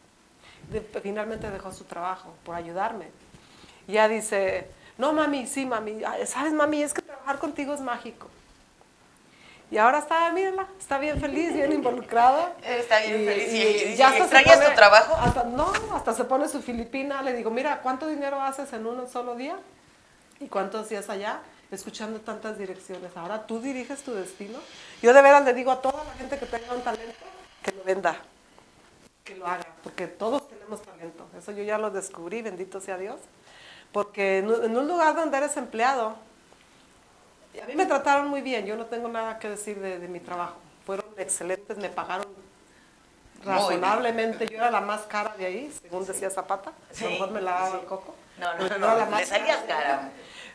De- 0.70 0.80
finalmente 1.00 1.50
dejó 1.50 1.72
su 1.72 1.84
trabajo 1.84 2.34
por 2.44 2.54
ayudarme. 2.54 3.06
Y 3.88 3.92
ya 3.94 4.06
dice, 4.08 4.68
no, 4.98 5.12
mami, 5.14 5.46
sí, 5.46 5.64
mami. 5.64 6.02
¿Sabes, 6.26 6.52
mami? 6.52 6.82
Es 6.82 6.92
que 6.92 7.00
trabajar 7.02 7.38
contigo 7.38 7.72
es 7.72 7.80
mágico. 7.80 8.28
Y 9.70 9.78
ahora 9.78 9.98
está, 9.98 10.30
mírala, 10.32 10.66
está 10.78 10.98
bien 10.98 11.18
feliz, 11.18 11.54
bien 11.54 11.72
involucrada. 11.80 12.52
Está 12.62 13.00
bien 13.00 13.24
feliz. 13.24 13.52
¿Y- 13.52 13.94
y- 13.98 14.02
hasta 14.02 14.16
y 14.16 14.18
se 14.18 14.22
extrañas 14.24 14.68
tu 14.68 14.74
trabajo? 14.74 15.16
Hasta, 15.16 15.44
no, 15.44 15.72
hasta 15.94 16.12
se 16.12 16.24
pone 16.24 16.46
su 16.48 16.60
filipina. 16.60 17.22
Le 17.22 17.32
digo, 17.32 17.50
mira, 17.50 17.80
¿cuánto 17.80 18.06
dinero 18.06 18.40
haces 18.42 18.70
en 18.74 18.86
un 18.86 19.08
solo 19.08 19.34
día? 19.34 19.56
¿Y 20.40 20.48
cuánto 20.48 20.78
hacías 20.78 21.08
allá? 21.08 21.38
Escuchando 21.70 22.20
tantas 22.20 22.58
direcciones. 22.58 23.16
Ahora 23.16 23.46
tú 23.46 23.60
diriges 23.60 24.02
tu 24.02 24.12
destino. 24.12 24.58
Yo 25.02 25.12
de 25.12 25.22
veras 25.22 25.44
le 25.44 25.54
digo 25.54 25.70
a 25.70 25.80
toda 25.80 26.04
la 26.04 26.12
gente 26.14 26.38
que 26.38 26.46
tenga 26.46 26.72
un 26.72 26.82
talento 26.82 27.24
que 27.62 27.72
lo 27.72 27.82
venda, 27.82 28.16
que 29.24 29.34
lo 29.36 29.46
haga, 29.46 29.66
porque 29.82 30.06
todos 30.06 30.48
tenemos 30.48 30.82
talento. 30.82 31.26
Eso 31.36 31.52
yo 31.52 31.62
ya 31.62 31.78
lo 31.78 31.90
descubrí, 31.90 32.42
bendito 32.42 32.80
sea 32.80 32.98
Dios. 32.98 33.16
Porque 33.92 34.38
en 34.38 34.76
un 34.76 34.88
lugar 34.88 35.14
donde 35.14 35.36
eres 35.36 35.56
empleado, 35.56 36.16
a 37.62 37.66
mí 37.66 37.74
me 37.74 37.86
trataron 37.86 38.28
muy 38.28 38.42
bien, 38.42 38.66
yo 38.66 38.76
no 38.76 38.86
tengo 38.86 39.08
nada 39.08 39.38
que 39.38 39.48
decir 39.48 39.78
de, 39.80 39.98
de 39.98 40.08
mi 40.08 40.20
trabajo. 40.20 40.56
Fueron 40.84 41.06
excelentes, 41.16 41.78
me 41.78 41.88
pagaron 41.88 42.26
razonablemente. 43.44 44.48
Yo 44.48 44.56
era 44.56 44.70
la 44.70 44.80
más 44.80 45.02
cara 45.02 45.34
de 45.36 45.46
ahí, 45.46 45.72
según 45.80 46.04
decía 46.06 46.30
Zapata. 46.30 46.70
A 46.70 47.04
lo 47.04 47.10
mejor 47.10 47.30
me 47.30 47.40
lavaba 47.40 47.70
sí. 47.70 47.76
el 47.80 47.86
coco. 47.86 48.14
No, 48.38 48.54
no, 48.54 48.78
no, 48.78 48.96
la 48.96 49.06
no, 49.06 49.16
le 49.16 49.26
salías 49.26 49.62
cara. 49.62 50.10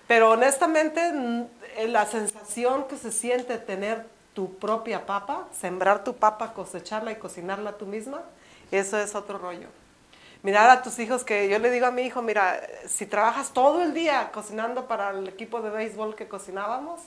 Pero 0.10 0.32
honestamente, 0.32 1.12
mm, 1.14 1.46
eh, 1.78 1.88
la 1.88 2.08
sensación 2.08 2.88
que 2.88 2.98
se 2.98 3.12
siente 3.12 3.60
tener 3.60 4.08
tu 4.34 4.58
propia 4.58 5.06
papa, 5.06 5.48
sembrar 5.52 6.04
tu 6.04 6.16
papa, 6.16 6.54
cosecharla 6.56 7.12
y 7.12 7.18
cocinarla 7.18 7.74
tú 7.74 7.86
misma, 7.86 8.24
eso 8.72 8.98
es 8.98 9.14
otro 9.14 9.38
rollo. 9.38 9.68
Mirar 10.42 10.68
a 10.72 10.82
tus 10.82 10.98
hijos, 10.98 11.24
que 11.24 11.48
yo 11.48 11.60
le 11.60 11.70
digo 11.70 11.86
a 11.86 11.92
mi 11.92 12.02
hijo, 12.02 12.24
mira, 12.24 12.60
si 12.88 13.06
trabajas 13.06 13.54
todo 13.54 13.84
el 13.84 13.94
día 13.94 14.32
cocinando 14.32 14.88
para 14.88 15.12
el 15.12 15.28
equipo 15.28 15.62
de 15.62 15.70
béisbol 15.70 16.16
que 16.16 16.28
cocinábamos, 16.28 17.02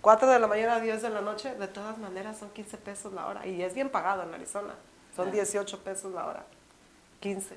4 0.00 0.30
de 0.30 0.38
la 0.38 0.46
mañana 0.46 0.76
a 0.76 0.80
10 0.80 1.02
de 1.02 1.10
la 1.10 1.22
noche, 1.22 1.56
de 1.56 1.66
todas 1.66 1.98
maneras 1.98 2.38
son 2.38 2.50
15 2.50 2.76
pesos 2.76 3.12
la 3.12 3.26
hora. 3.26 3.44
Y 3.48 3.62
es 3.62 3.74
bien 3.74 3.88
pagado 3.88 4.22
en 4.22 4.32
Arizona. 4.32 4.74
Son 5.16 5.32
18 5.32 5.80
pesos 5.80 6.12
la 6.12 6.24
hora. 6.24 6.44
15. 7.18 7.56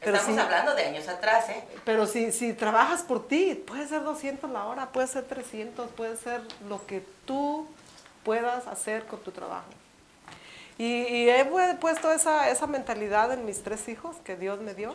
Pero 0.00 0.16
Estamos 0.16 0.36
sí- 0.36 0.42
hablando 0.42 0.74
de 0.74 0.84
años 0.84 1.08
atrás, 1.08 1.48
¿eh? 1.48 1.64
pero 1.84 2.06
si, 2.06 2.30
si 2.32 2.52
trabajas 2.52 3.02
por 3.02 3.26
ti, 3.26 3.54
puede 3.66 3.88
ser 3.88 4.02
200 4.04 4.50
la 4.50 4.66
hora, 4.66 4.86
puede 4.92 5.06
ser 5.06 5.24
300, 5.24 5.90
puede 5.92 6.16
ser 6.16 6.42
lo 6.68 6.84
que 6.86 7.02
tú 7.24 7.66
puedas 8.24 8.66
hacer 8.66 9.04
con 9.06 9.20
tu 9.20 9.30
trabajo. 9.32 9.64
Y, 10.78 10.84
y 10.84 11.30
he 11.30 11.50
pu- 11.50 11.78
puesto 11.78 12.12
esa, 12.12 12.50
esa 12.50 12.66
mentalidad 12.66 13.32
en 13.32 13.46
mis 13.46 13.62
tres 13.62 13.88
hijos 13.88 14.16
que 14.24 14.36
Dios 14.36 14.60
me 14.60 14.74
dio. 14.74 14.94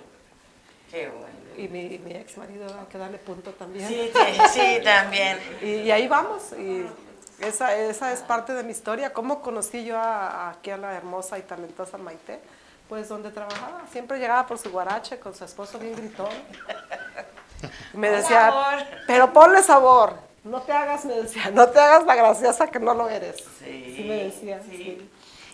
Qué 0.91 1.07
bueno. 1.09 1.25
Y 1.57 1.67
mi, 1.67 1.97
mi 1.99 2.11
ex 2.13 2.37
marido, 2.37 2.65
hay 2.67 2.85
que 2.85 2.97
darle 2.97 3.17
punto 3.17 3.51
también. 3.51 3.87
Sí, 3.87 4.11
sí, 4.13 4.41
sí, 4.53 4.79
también. 4.83 5.39
Y, 5.61 5.65
y 5.77 5.91
ahí 5.91 6.07
vamos. 6.07 6.51
Y 6.53 6.85
esa, 7.43 7.75
esa 7.75 8.11
es 8.13 8.19
parte 8.21 8.53
de 8.53 8.61
mi 8.63 8.71
historia. 8.71 9.11
¿Cómo 9.13 9.41
conocí 9.41 9.83
yo 9.83 9.97
a- 9.97 10.51
aquí 10.51 10.69
a 10.69 10.77
la 10.77 10.93
hermosa 10.93 11.39
y 11.39 11.41
talentosa 11.41 11.97
Maite? 11.97 12.39
Pues 12.91 13.07
donde 13.07 13.31
trabajaba. 13.31 13.83
Siempre 13.89 14.19
llegaba 14.19 14.45
por 14.45 14.57
su 14.57 14.69
guarache 14.69 15.17
con 15.17 15.33
su 15.33 15.45
esposo 15.45 15.79
bien 15.79 15.95
gritón. 15.95 16.27
Y 17.93 17.97
me 17.97 18.09
decía, 18.09 18.53
pero 19.07 19.31
ponle 19.31 19.63
sabor. 19.63 20.15
No 20.43 20.61
te 20.61 20.73
hagas, 20.73 21.05
me 21.05 21.13
decía, 21.13 21.51
no 21.51 21.69
te 21.69 21.79
hagas 21.79 22.05
la 22.05 22.15
graciosa 22.15 22.67
que 22.67 22.81
no 22.81 22.93
lo 22.93 23.07
eres. 23.07 23.37
Sí, 23.59 24.05
me 24.05 24.25
decía. 24.25 24.59
sí. 24.69 24.75
sí. 24.75 25.09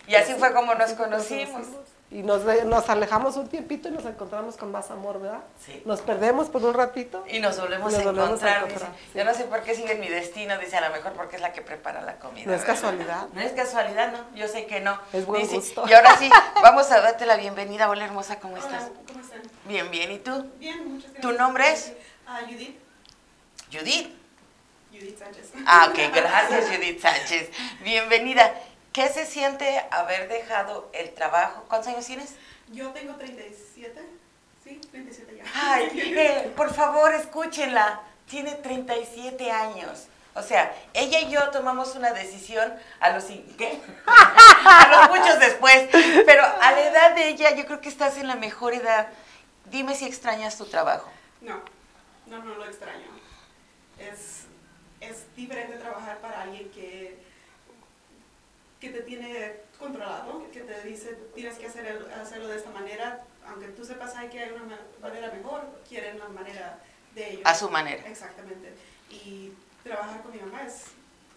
Y 0.07 0.15
así 0.15 0.33
fue 0.33 0.51
como 0.51 0.73
nos 0.73 0.93
conocimos. 0.93 1.67
Y 2.09 2.23
nos, 2.23 2.43
nos 2.65 2.87
alejamos 2.89 3.35
un 3.35 3.49
tiempito 3.49 3.89
y 3.89 3.91
nos 3.91 4.05
encontramos 4.05 4.55
con 4.55 4.71
más 4.71 4.89
amor, 4.91 5.19
¿verdad? 5.21 5.41
Sí. 5.65 5.81
Nos 5.85 5.99
perdemos 5.99 6.47
por 6.49 6.63
un 6.63 6.73
ratito. 6.73 7.25
Y 7.27 7.39
nos 7.39 7.59
volvemos, 7.59 7.91
Nos 7.91 8.01
a, 8.01 8.03
volvemos 8.05 8.41
a 8.43 8.57
encontrar. 8.57 8.57
encontrar, 8.69 8.89
dice. 8.93 9.01
sí. 9.11 9.17
Yo 9.17 9.25
no 9.25 9.33
sé 9.33 9.43
por 9.43 9.61
qué 9.63 9.75
sigue 9.75 9.91
en 9.91 9.99
mi 9.99 10.07
destino, 10.07 10.57
dice 10.57 10.77
a 10.77 10.87
lo 10.87 10.95
mejor 10.95 11.11
porque 11.13 11.35
es 11.35 11.41
la 11.41 11.51
que 11.51 11.61
prepara 11.61 12.01
la 12.01 12.17
comida. 12.17 12.45
No 12.45 12.53
es 12.53 12.63
casualidad. 12.63 13.27
No 13.33 13.41
es 13.41 13.51
casualidad, 13.51 14.13
no. 14.13 14.37
Yo 14.37 14.47
sé 14.47 14.65
que 14.67 14.79
no. 14.79 14.97
Es 15.11 15.25
buen 15.25 15.41
Dice, 15.41 15.55
gusto. 15.55 15.83
Y 15.85 15.93
ahora 15.93 16.15
sí, 16.17 16.29
vamos 16.61 16.89
a 16.91 17.01
darte 17.01 17.25
la 17.25 17.35
bienvenida. 17.35 17.89
Hola, 17.89 18.05
hermosa, 18.05 18.39
¿cómo 18.39 18.55
estás? 18.55 18.83
Hola, 18.85 18.99
¿cómo 19.05 19.19
están? 19.19 19.41
Bien, 19.65 19.91
bien. 19.91 20.09
¿Y 20.11 20.19
tú? 20.19 20.49
Bien, 20.59 20.77
muchas 20.93 21.11
gracias. 21.11 21.21
¿Tu 21.21 21.31
nombre 21.37 21.71
es? 21.73 21.91
Ah, 22.25 22.39
Judith. 22.47 22.77
Judith. 23.69 24.15
Judith 24.93 25.19
Sánchez. 25.19 25.51
Ah, 25.65 25.89
ok, 25.89 25.99
gracias 26.15 26.69
Judith 26.69 27.01
Sánchez. 27.01 27.49
Bienvenida. 27.83 28.53
¿Qué 28.97 29.07
se 29.09 29.27
siente 29.27 29.85
haber 29.91 30.27
dejado 30.27 30.89
el 30.91 31.13
trabajo? 31.13 31.63
¿Cuántos 31.67 31.93
años 31.93 32.03
tienes? 32.03 32.33
Yo 32.71 32.89
tengo 32.93 33.13
37. 33.13 34.01
Sí, 34.63 34.81
37 34.89 35.37
ya. 35.37 35.43
Ay, 35.53 35.91
eh, 36.17 36.51
por 36.55 36.73
favor, 36.73 37.13
escúchenla. 37.13 38.01
Tiene 38.27 38.53
37 38.55 39.51
años. 39.51 40.07
O 40.33 40.41
sea, 40.41 40.75
ella 40.95 41.19
y 41.19 41.29
yo 41.29 41.51
tomamos 41.51 41.95
una 41.95 42.11
decisión 42.11 42.73
a 42.99 43.11
los 43.11 43.25
¿qué? 43.25 43.79
a 44.07 44.87
los 44.89 45.15
muchos 45.15 45.39
después. 45.41 45.89
Pero 46.25 46.43
a 46.43 46.71
la 46.71 46.81
edad 46.81 47.13
de 47.13 47.27
ella, 47.27 47.53
yo 47.53 47.67
creo 47.67 47.81
que 47.81 47.89
estás 47.89 48.17
en 48.17 48.25
la 48.25 48.35
mejor 48.35 48.73
edad. 48.73 49.09
Dime 49.65 49.93
si 49.93 50.07
extrañas 50.07 50.57
tu 50.57 50.65
trabajo. 50.65 51.07
No, 51.41 51.61
no, 52.25 52.43
no 52.43 52.55
lo 52.55 52.65
extraño. 52.65 53.11
Es, 53.99 54.45
es 55.01 55.35
diferente 55.35 55.77
trabajar 55.77 56.17
para 56.17 56.41
alguien 56.41 56.71
que, 56.71 57.26
que 58.79 58.89
te 58.89 59.01
tiene 59.01 59.61
controlado, 59.79 60.49
que 60.51 60.61
te 60.61 60.81
dice 60.83 61.17
tienes 61.33 61.57
que 61.57 61.65
hacer 61.67 61.85
el- 61.85 62.11
hacerlo 62.11 62.47
de 62.47 62.57
esta 62.57 62.69
manera, 62.71 63.23
aunque 63.47 63.67
tú 63.69 63.83
sepas 63.85 64.15
ay, 64.15 64.29
que 64.29 64.39
hay 64.39 64.51
una 64.51 64.63
ma- 64.65 64.79
manera 65.01 65.31
mejor, 65.31 65.61
quieren 65.87 66.19
la 66.19 66.27
manera 66.29 66.79
de 67.15 67.29
ellos. 67.31 67.41
A 67.45 67.55
su 67.55 67.69
manera. 67.69 68.07
Exactamente. 68.07 68.73
Y 69.09 69.51
trabajar 69.83 70.21
con 70.21 70.31
mi 70.31 70.39
mamá 70.39 70.63
es 70.63 70.85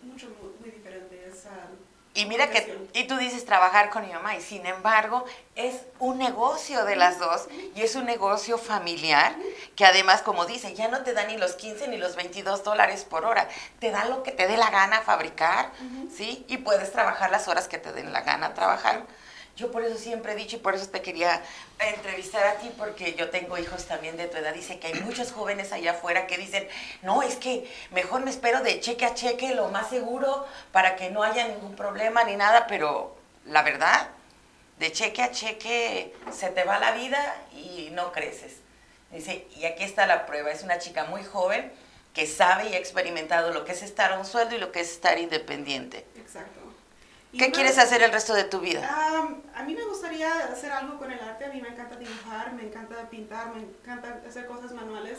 mucho, 0.03 0.27
muy, 0.41 0.51
muy 0.61 0.71
diferente. 0.71 1.27
Es, 1.27 1.47
ah, 1.47 1.69
Y 2.13 2.27
mira 2.27 2.51
que, 2.51 2.89
y 2.93 3.05
tú 3.05 3.17
dices 3.19 3.45
trabajar 3.45 3.91
con 3.91 4.05
mi 4.05 4.13
mamá, 4.13 4.35
y 4.35 4.41
sin 4.41 4.67
embargo, 4.67 5.25
es 5.55 5.77
un 6.01 6.19
negocio 6.19 6.85
de 6.85 6.97
las 6.97 7.21
dos, 7.21 7.47
y 7.77 7.83
es 7.83 7.95
un 7.95 8.05
negocio 8.05 8.59
familiar, 8.59 9.37
que 9.77 9.85
además, 9.85 10.23
como 10.23 10.45
dicen, 10.45 10.75
ya 10.75 10.89
no 10.89 11.03
te 11.03 11.13
dan 11.13 11.29
ni 11.29 11.37
los 11.37 11.53
15 11.53 11.87
ni 11.87 11.99
los 11.99 12.17
22 12.17 12.65
dólares 12.65 13.05
por 13.05 13.25
hora, 13.25 13.49
te 13.79 13.93
dan 13.93 14.11
lo 14.11 14.25
que 14.25 14.33
te 14.33 14.49
dé 14.49 14.57
la 14.57 14.71
gana 14.71 15.03
fabricar, 15.03 15.71
¿sí? 16.13 16.45
Y 16.49 16.57
puedes 16.59 16.91
trabajar 16.91 17.31
las 17.31 17.47
horas 17.47 17.69
que 17.69 17.79
te 17.79 17.93
den 17.93 18.13
la 18.13 18.23
gana 18.23 18.55
trabajar. 18.55 19.05
Yo 19.61 19.71
por 19.71 19.85
eso 19.85 19.99
siempre 19.99 20.33
he 20.33 20.37
dicho 20.37 20.57
y 20.57 20.59
por 20.59 20.75
eso 20.75 20.89
te 20.89 21.03
quería 21.03 21.43
entrevistar 21.79 22.47
a 22.47 22.55
ti, 22.55 22.73
porque 22.79 23.13
yo 23.13 23.29
tengo 23.29 23.59
hijos 23.59 23.85
también 23.85 24.17
de 24.17 24.27
tu 24.27 24.39
edad. 24.39 24.55
Dice 24.55 24.79
que 24.79 24.87
hay 24.87 24.95
muchos 25.03 25.33
jóvenes 25.33 25.71
allá 25.73 25.91
afuera 25.91 26.27
que 26.27 26.39
dicen, 26.39 26.67
no, 27.03 27.23
es 27.23 27.37
que 27.37 27.71
mejor 27.91 28.23
me 28.25 28.31
espero 28.31 28.63
de 28.63 28.81
cheque 28.81 29.05
a 29.05 29.13
cheque, 29.13 29.55
lo 29.55 29.69
más 29.69 29.91
seguro, 29.91 30.47
para 30.73 30.97
que 30.97 31.11
no 31.11 31.23
haya 31.23 31.47
ningún 31.47 31.77
problema 31.77 32.25
ni 32.25 32.37
nada, 32.37 32.67
pero 32.69 33.19
la 33.45 33.63
verdad, 33.63 34.09
de 34.79 34.91
cheque 34.93 35.21
a 35.21 35.31
cheque 35.31 36.15
se 36.33 36.49
te 36.49 36.65
va 36.65 36.79
la 36.79 36.93
vida 36.93 37.37
y 37.53 37.91
no 37.93 38.13
creces. 38.13 38.57
Dice, 39.13 39.47
y 39.57 39.67
aquí 39.67 39.85
está 39.85 40.07
la 40.07 40.25
prueba, 40.25 40.51
es 40.51 40.63
una 40.63 40.79
chica 40.79 41.05
muy 41.05 41.23
joven 41.23 41.71
que 42.15 42.27
sabe 42.27 42.71
y 42.71 42.75
ha 42.75 42.79
experimentado 42.79 43.53
lo 43.53 43.67
que 43.67 43.73
es 43.73 43.83
estar 43.83 44.11
a 44.13 44.19
un 44.19 44.25
sueldo 44.25 44.57
y 44.57 44.59
lo 44.59 44.73
que 44.73 44.81
es 44.81 44.91
estar 44.91 45.19
independiente. 45.19 46.07
Exacto. 46.17 46.70
¿Qué 47.33 47.45
una- 47.45 47.53
quieres 47.53 47.79
hacer 47.79 48.03
el 48.03 48.11
resto 48.13 48.35
de 48.35 48.45
tu 48.45 48.61
vida? 48.61 48.89
Am, 49.19 49.43
a 49.55 49.63
mí 49.63 49.75
me 49.75 49.85
gustaría 49.85 50.33
hacer 50.47 50.73
algo 50.73 50.99
con 50.99 51.11
el 51.13 51.21
arte, 51.21 51.45
a 51.45 51.49
mí 51.49 51.61
me 51.63 51.69
encanta 51.69 51.97
dibujar, 51.97 52.53
me 52.55 52.65
encanta 52.65 53.09
pintar, 53.09 53.55
me 53.55 53.63
encanta 53.63 54.21
hacer 54.29 54.47
cosas 54.47 54.73
manuales, 54.73 55.19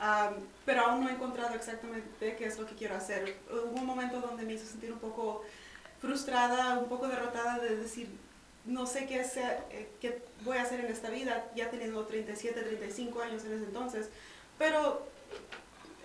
am, 0.00 0.34
pero 0.64 0.86
aún 0.86 1.04
no 1.04 1.10
he 1.10 1.12
encontrado 1.12 1.54
exactamente 1.54 2.36
qué 2.36 2.46
es 2.46 2.58
lo 2.58 2.66
que 2.66 2.74
quiero 2.74 2.96
hacer. 2.96 3.36
Hubo 3.50 3.78
un 3.80 3.86
momento 3.86 4.20
donde 4.20 4.44
me 4.44 4.54
hizo 4.54 4.66
sentir 4.66 4.92
un 4.92 4.98
poco 4.98 5.44
frustrada, 6.00 6.78
un 6.78 6.88
poco 6.88 7.06
derrotada 7.08 7.58
de 7.58 7.76
decir, 7.76 8.08
no 8.64 8.86
sé 8.86 9.06
qué, 9.06 9.20
hacer, 9.20 9.58
eh, 9.70 9.88
qué 10.00 10.22
voy 10.44 10.56
a 10.56 10.62
hacer 10.62 10.80
en 10.80 10.86
esta 10.86 11.10
vida, 11.10 11.44
ya 11.54 11.70
teniendo 11.70 12.06
37, 12.06 12.62
35 12.62 13.20
años 13.20 13.44
en 13.44 13.52
ese 13.54 13.64
entonces, 13.64 14.08
pero 14.58 15.06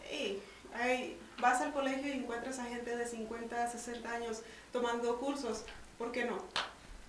hey, 0.10 0.42
hay- 0.74 1.18
vas 1.40 1.62
al 1.62 1.72
colegio 1.72 2.08
y 2.08 2.18
encuentras 2.18 2.60
a 2.60 2.66
gente 2.66 2.96
de 2.96 3.08
50, 3.08 3.68
60 3.70 4.12
años 4.12 4.42
tomando 4.72 5.18
cursos, 5.18 5.64
¿por 5.98 6.12
qué 6.12 6.26
no? 6.26 6.38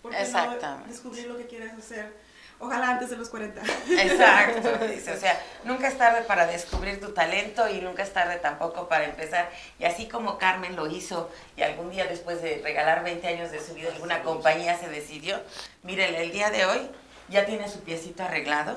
¿Por 0.03 0.13
qué 0.13 0.19
no 0.19 0.25
Exactamente. 0.25 0.89
descubrir 0.91 1.27
lo 1.27 1.37
que 1.37 1.47
quieres 1.47 1.73
hacer? 1.75 2.13
Ojalá 2.61 2.91
antes 2.91 3.11
de 3.11 3.17
los 3.17 3.29
40. 3.29 3.63
Exacto, 4.03 4.87
dice, 4.89 5.13
o 5.13 5.17
sea, 5.17 5.41
nunca 5.63 5.87
es 5.87 5.97
tarde 5.97 6.23
para 6.23 6.45
descubrir 6.47 6.99
tu 7.01 7.13
talento 7.13 7.69
y 7.69 7.81
nunca 7.81 8.03
es 8.03 8.13
tarde 8.13 8.37
tampoco 8.39 8.89
para 8.89 9.05
empezar. 9.05 9.49
Y 9.79 9.85
así 9.85 10.09
como 10.09 10.39
Carmen 10.39 10.75
lo 10.75 10.89
hizo 10.89 11.31
y 11.57 11.63
algún 11.63 11.91
día 11.91 12.07
después 12.07 12.43
de 12.43 12.61
regalar 12.65 13.05
20 13.05 13.29
años 13.29 13.53
de 13.53 13.65
su 13.65 13.75
vida, 13.75 13.91
alguna 13.93 14.23
compañía 14.23 14.77
se 14.77 14.89
decidió, 14.89 15.41
miren, 15.85 16.17
el 16.17 16.33
día 16.33 16.51
de 16.51 16.65
hoy 16.67 16.91
ya 17.29 17.47
tiene 17.47 17.69
su 17.69 17.81
piecito 17.81 18.25
arreglado, 18.25 18.77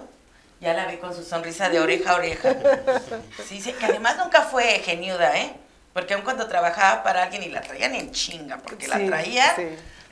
ya 0.59 0.73
la 0.73 0.85
vi 0.85 0.97
con 0.97 1.15
su 1.15 1.23
sonrisa 1.23 1.69
de 1.69 1.79
oreja 1.79 2.11
a 2.11 2.15
oreja. 2.17 2.55
Sí, 3.47 3.59
sí, 3.61 3.73
que 3.73 3.85
además 3.87 4.17
nunca 4.17 4.43
fue 4.43 4.63
geniuda, 4.79 5.35
¿eh? 5.37 5.55
Porque 5.93 6.13
aun 6.13 6.23
cuando 6.23 6.47
trabajaba 6.47 7.03
para 7.03 7.23
alguien 7.23 7.43
y 7.43 7.49
la 7.49 7.61
traían 7.61 7.93
en 7.95 8.11
chinga, 8.11 8.57
porque 8.57 8.87
la 8.87 8.97
Sí, 8.97 9.07
traía... 9.07 9.55
sí. 9.55 9.67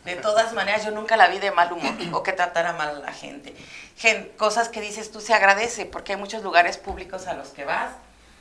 De 0.05 0.15
todas 0.15 0.53
maneras, 0.53 0.85
yo 0.85 0.91
nunca 0.91 1.17
la 1.17 1.27
vi 1.27 1.39
de 1.39 1.51
mal 1.51 1.71
humor 1.73 1.93
o 2.13 2.23
que 2.23 2.31
tratara 2.31 2.71
mal 2.71 2.87
a 2.95 2.99
la 2.99 3.11
gente. 3.11 3.53
Gen- 3.97 4.31
cosas 4.37 4.69
que 4.69 4.79
dices 4.79 5.11
tú 5.11 5.19
se 5.19 5.33
agradece 5.33 5.85
porque 5.85 6.13
hay 6.13 6.17
muchos 6.17 6.41
lugares 6.41 6.77
públicos 6.77 7.27
a 7.27 7.33
los 7.33 7.49
que 7.49 7.65
vas 7.65 7.91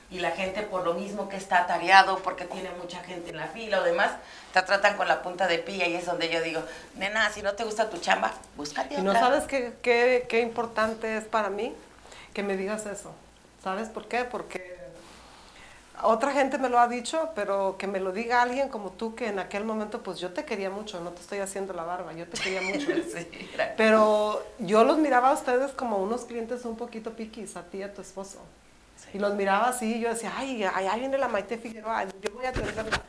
y 0.09 0.21
la 0.21 0.31
gente 0.31 0.63
por 0.63 0.85
lo 0.85 0.95
mismo 0.95 1.29
que 1.29 1.37
está 1.37 1.59
atareado, 1.59 2.21
porque 2.21 2.45
tiene 2.45 2.71
mucha 2.81 3.01
gente 3.03 3.31
en 3.31 3.39
la 3.39 3.49
fila 3.49 3.81
o 3.81 3.83
demás, 3.83 4.13
te 4.55 4.63
tratan 4.63 4.97
con 4.97 5.09
la 5.09 5.21
punta 5.21 5.49
de 5.49 5.59
pilla 5.59 5.87
y 5.87 5.97
es 5.97 6.07
donde 6.07 6.31
yo 6.31 6.41
digo, 6.43 6.63
nena, 6.95 7.29
si 7.33 7.43
no 7.43 7.53
te 7.55 7.65
gusta 7.65 7.91
tu 7.91 7.99
chamba, 7.99 8.33
búscate 8.57 8.95
Y 8.95 9.03
no 9.03 9.11
otra". 9.11 9.21
sabes 9.21 9.45
qué, 9.45 9.73
qué, 9.83 10.27
qué 10.29 10.41
importante 10.41 11.19
es 11.19 11.25
para 11.25 11.51
mí 11.51 11.75
que 12.35 12.45
me 12.45 12.57
digas 12.57 12.87
eso. 12.87 13.13
¿Sabes 13.65 13.89
por 13.89 14.07
qué? 14.07 14.25
Porque 14.25 14.78
otra 16.03 16.33
gente 16.33 16.59
me 16.59 16.69
lo 16.69 16.79
ha 16.79 16.89
dicho, 16.89 17.31
pero 17.35 17.77
que 17.79 17.87
me 17.87 18.01
lo 18.01 18.13
diga 18.13 18.43
alguien 18.43 18.69
como 18.69 18.91
tú, 18.91 19.15
que 19.15 19.29
en 19.29 19.39
aquel 19.39 19.65
momento 19.65 20.03
pues 20.03 20.19
yo 20.19 20.33
te 20.33 20.45
quería 20.45 20.71
mucho, 20.71 21.01
no 21.01 21.11
te 21.11 21.21
estoy 21.21 21.39
haciendo 21.39 21.73
la 21.73 21.85
barba, 21.85 22.13
yo 22.13 22.27
te 22.27 22.41
quería 22.41 22.63
mucho. 22.63 22.87
Sí, 22.87 23.49
Pero 23.77 24.45
yo 24.59 24.85
los 24.85 24.99
miraba 24.99 25.31
a 25.31 25.33
ustedes 25.35 25.73
como 25.73 25.99
unos 25.99 26.25
clientes 26.25 26.65
un 26.65 26.77
poquito 26.77 27.13
piquis, 27.13 27.57
a 27.57 27.63
ti 27.65 27.79
y 27.79 27.83
a 27.83 27.93
tu 27.93 28.01
esposo. 28.01 28.39
Y 29.15 29.19
los 29.19 29.35
miraba 29.35 29.69
así 29.69 29.97
y 29.97 30.01
yo 30.01 30.09
decía, 30.09 30.33
ay, 30.37 30.65
ahí 30.65 31.01
viene 31.01 31.19
la 31.19 31.29
Maite 31.29 31.57
Figueroa, 31.57 32.05
yo 32.05 32.31
voy 32.35 32.45
a 32.47 32.51
atenderla. 32.51 33.03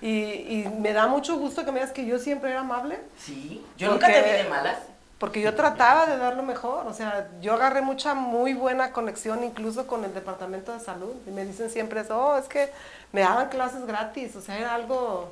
Y, 0.00 0.08
y 0.08 0.68
me 0.78 0.92
da 0.92 1.06
mucho 1.06 1.38
gusto 1.38 1.64
que 1.64 1.72
me 1.72 1.80
digas 1.80 1.92
que 1.92 2.04
yo 2.04 2.18
siempre 2.18 2.50
era 2.50 2.60
amable. 2.60 2.98
Sí, 3.18 3.64
yo 3.76 3.90
nunca 3.92 4.06
te 4.06 4.22
vi 4.22 4.30
de 4.30 4.48
malas. 4.48 4.78
Porque 5.22 5.40
yo 5.40 5.54
trataba 5.54 6.06
de 6.06 6.16
dar 6.18 6.34
lo 6.34 6.42
mejor, 6.42 6.84
o 6.88 6.92
sea, 6.92 7.28
yo 7.40 7.52
agarré 7.54 7.80
mucha, 7.80 8.12
muy 8.12 8.54
buena 8.54 8.90
conexión 8.90 9.44
incluso 9.44 9.86
con 9.86 10.04
el 10.04 10.12
departamento 10.12 10.72
de 10.72 10.80
salud. 10.80 11.14
Y 11.28 11.30
me 11.30 11.44
dicen 11.44 11.70
siempre 11.70 12.00
eso, 12.00 12.18
oh, 12.20 12.36
es 12.36 12.46
que 12.48 12.68
me 13.12 13.20
daban 13.20 13.48
clases 13.48 13.86
gratis, 13.86 14.34
o 14.34 14.40
sea, 14.40 14.58
era 14.58 14.74
algo... 14.74 15.28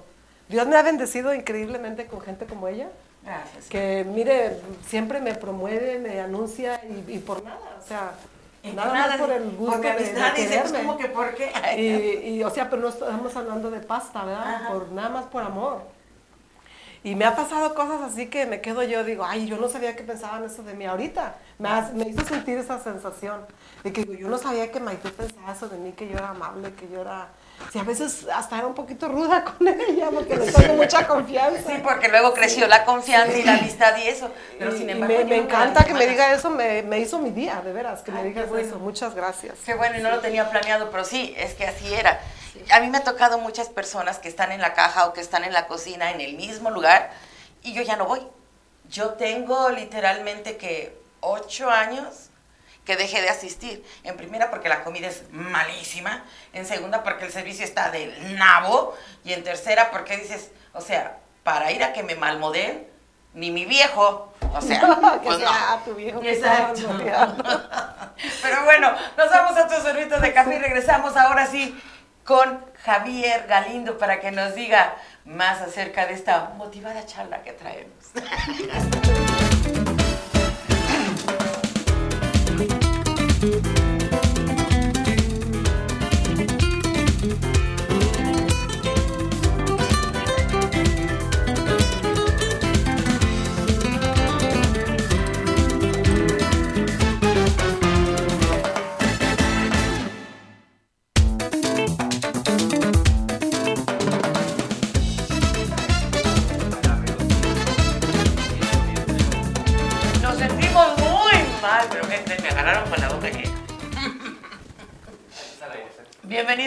Dios 0.49 0.65
me 0.69 0.77
ha 0.77 0.83
bendecido 0.83 1.35
increíblemente 1.35 2.07
con 2.07 2.21
gente 2.21 2.47
como 2.47 2.69
ella, 2.69 2.87
Gracias. 3.25 3.67
que 3.67 4.07
mire, 4.09 4.61
siempre 4.87 5.21
me 5.21 5.35
promueve, 5.35 5.99
me 5.99 6.21
anuncia 6.21 6.81
y, 6.85 7.15
y 7.15 7.19
por 7.19 7.43
nada, 7.43 7.59
o 7.85 7.89
sea, 7.89 8.13
Nada 8.63 8.95
más 8.95 9.17
por 9.17 9.33
el 9.33 9.51
gusto 9.57 9.73
por 9.73 9.81
mi 9.81 9.91
de- 10.05 10.13
de 10.13 10.31
dice, 10.37 10.61
pues. 10.61 10.73
¿cómo 10.73 10.97
que 10.99 11.07
por 11.09 11.35
qué? 11.35 11.51
Y, 11.77 12.29
y, 12.37 12.45
o 12.45 12.51
sea, 12.51 12.71
pero 12.71 12.81
no 12.83 12.89
estamos 12.91 13.35
hablando 13.35 13.73
de 13.73 13.81
pasta, 13.81 14.25
¿verdad? 14.25 14.69
Por, 14.69 14.93
nada 14.93 15.09
más 15.09 15.25
por 15.25 15.43
amor. 15.43 15.83
Y 17.03 17.15
me 17.15 17.25
ha 17.25 17.35
pasado 17.35 17.75
cosas 17.75 18.03
así 18.13 18.27
que 18.27 18.45
me 18.45 18.61
quedo 18.61 18.83
yo, 18.83 19.05
digo, 19.05 19.25
ay, 19.25 19.47
yo 19.47 19.57
no 19.57 19.69
sabía 19.71 19.97
que 19.97 20.03
pensaban 20.03 20.45
eso 20.45 20.63
de 20.63 20.75
mí 20.75 20.85
ahorita. 20.85 21.35
Me, 21.59 21.71
hace- 21.71 21.95
me 21.95 22.07
hizo 22.09 22.23
sentir 22.27 22.59
esa 22.59 22.79
sensación 22.79 23.47
de 23.83 23.91
que 23.93 24.05
yo 24.19 24.29
no 24.29 24.37
sabía 24.37 24.71
que 24.71 24.81
Maite 24.81 25.09
pensaba 25.09 25.53
eso 25.53 25.69
de 25.71 25.79
mí, 25.79 25.93
que 25.93 26.07
yo 26.09 26.19
era 26.19 26.31
amable, 26.31 26.75
que 26.75 26.87
yo 26.93 27.01
era... 27.01 27.29
Sí, 27.73 27.79
a 27.79 27.83
veces 27.85 28.27
hasta 28.35 28.59
era 28.59 28.67
un 28.67 28.75
poquito 28.75 29.09
ruda 29.09 29.45
con 29.59 29.67
ella 29.67 30.09
porque 30.13 30.37
le 30.37 30.51
tengo 30.53 30.75
mucha 30.75 31.07
confianza. 31.07 31.71
Sí, 31.71 31.81
porque 31.83 32.09
luego 32.09 32.35
creció 32.35 32.67
la 32.67 32.85
confianza 32.85 33.37
y 33.37 33.45
la 33.45 33.55
amistad 33.55 33.97
y 33.97 34.07
eso. 34.09 34.31
Pero 34.59 34.75
Y- 34.75 34.79
sin 34.79 34.91
embargo. 34.91 35.15
me, 35.19 35.25
me 35.25 35.37
encanta 35.37 35.85
que 35.85 35.95
me 35.95 36.07
diga 36.07 36.33
eso, 36.35 36.51
me, 36.51 36.83
me 36.83 36.99
hizo 37.01 37.19
mi 37.19 37.31
día, 37.31 37.63
de 37.65 37.73
veras, 37.73 38.03
que 38.03 38.13
me 38.13 38.21
Ay, 38.21 38.29
digas 38.29 38.45
qué 38.45 38.51
bueno. 38.51 38.67
eso. 38.69 38.79
Muchas 38.79 39.15
gracias. 39.15 39.55
Qué 39.65 39.73
bueno, 39.75 39.99
y 39.99 40.03
no 40.03 40.11
lo 40.11 40.21
tenía 40.21 40.51
planeado, 40.51 40.91
pero 40.91 41.05
sí, 41.05 41.35
es 41.39 41.55
que 41.55 41.67
así 41.67 41.93
era. 41.95 42.21
A 42.71 42.81
mí 42.81 42.89
me 42.89 42.99
ha 42.99 43.05
tocado 43.05 43.39
muchas 43.39 43.69
personas 43.69 44.19
que 44.19 44.29
están 44.29 44.53
en 44.53 44.61
la 44.61 44.75
caja 44.75 45.07
o 45.07 45.13
que 45.13 45.21
están 45.21 45.45
en 45.45 45.53
la 45.53 45.67
cocina 45.67 46.11
en 46.11 46.21
el 46.21 46.35
mismo 46.35 46.71
lugar 46.71 47.13
y 47.63 47.73
yo 47.73 47.83
ya 47.83 47.97
no 47.97 48.07
voy. 48.07 48.27
Yo 48.89 49.11
tengo 49.11 49.71
literalmente 49.71 50.57
que 50.57 50.99
ocho 51.21 51.71
años 51.71 52.31
que 52.85 52.97
dejé 52.97 53.23
de 53.23 53.29
asistir. 53.29 53.85
En 54.03 54.17
primera 54.17 54.51
porque 54.51 54.69
la 54.69 54.83
comida 54.83 55.07
es 55.07 55.31
malísima, 55.31 56.25
en 56.53 56.67
segunda 56.67 57.03
porque 57.03 57.27
el 57.27 57.33
servicio 57.33 57.65
está 57.65 57.91
del 57.91 58.37
nabo 58.37 58.97
y 59.25 59.33
en 59.33 59.45
tercera 59.45 59.91
porque 59.91 60.17
dices, 60.17 60.51
o 60.73 60.81
sea, 60.81 61.19
para 61.45 61.71
ir 61.73 61.85
a 61.85 61.93
que 61.93 62.03
me 62.03 62.15
malmodeen, 62.15 62.89
ni 63.33 63.51
mi 63.51 63.65
viejo, 63.65 64.33
o 64.53 64.61
sea, 64.61 64.81
que 65.23 65.27
pues 65.27 65.39
no. 65.39 65.49
sea 65.49 65.83
tu 65.85 65.95
viejo. 65.95 66.21
Exacto. 66.23 66.99
Pero 68.43 68.65
bueno, 68.65 68.93
nos 69.17 69.31
vamos 69.31 69.57
a 69.57 69.69
tu 69.69 69.81
sorbito 69.81 70.19
de 70.19 70.33
café 70.33 70.57
y 70.57 70.59
regresamos 70.59 71.17
ahora 71.17 71.47
sí 71.47 71.81
con 72.25 72.65
Javier 72.83 73.47
Galindo 73.49 73.99
para 73.99 74.21
que 74.21 74.31
nos 74.31 74.55
diga 74.55 74.97
más 75.25 75.61
acerca 75.61 76.07
de 76.07 76.15
esta 76.15 76.53
motivada 76.57 77.05
charla 77.07 77.43
que 77.43 77.53
traemos. 77.53 78.13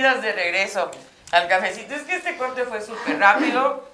Bienvenidos 0.04 0.36
de 0.36 0.44
regreso 0.44 0.92
al 1.32 1.48
cafecito. 1.48 1.96
Es 1.96 2.02
que 2.02 2.18
este 2.18 2.36
corte 2.36 2.66
fue 2.66 2.82
súper 2.82 3.18
rápido 3.18 3.88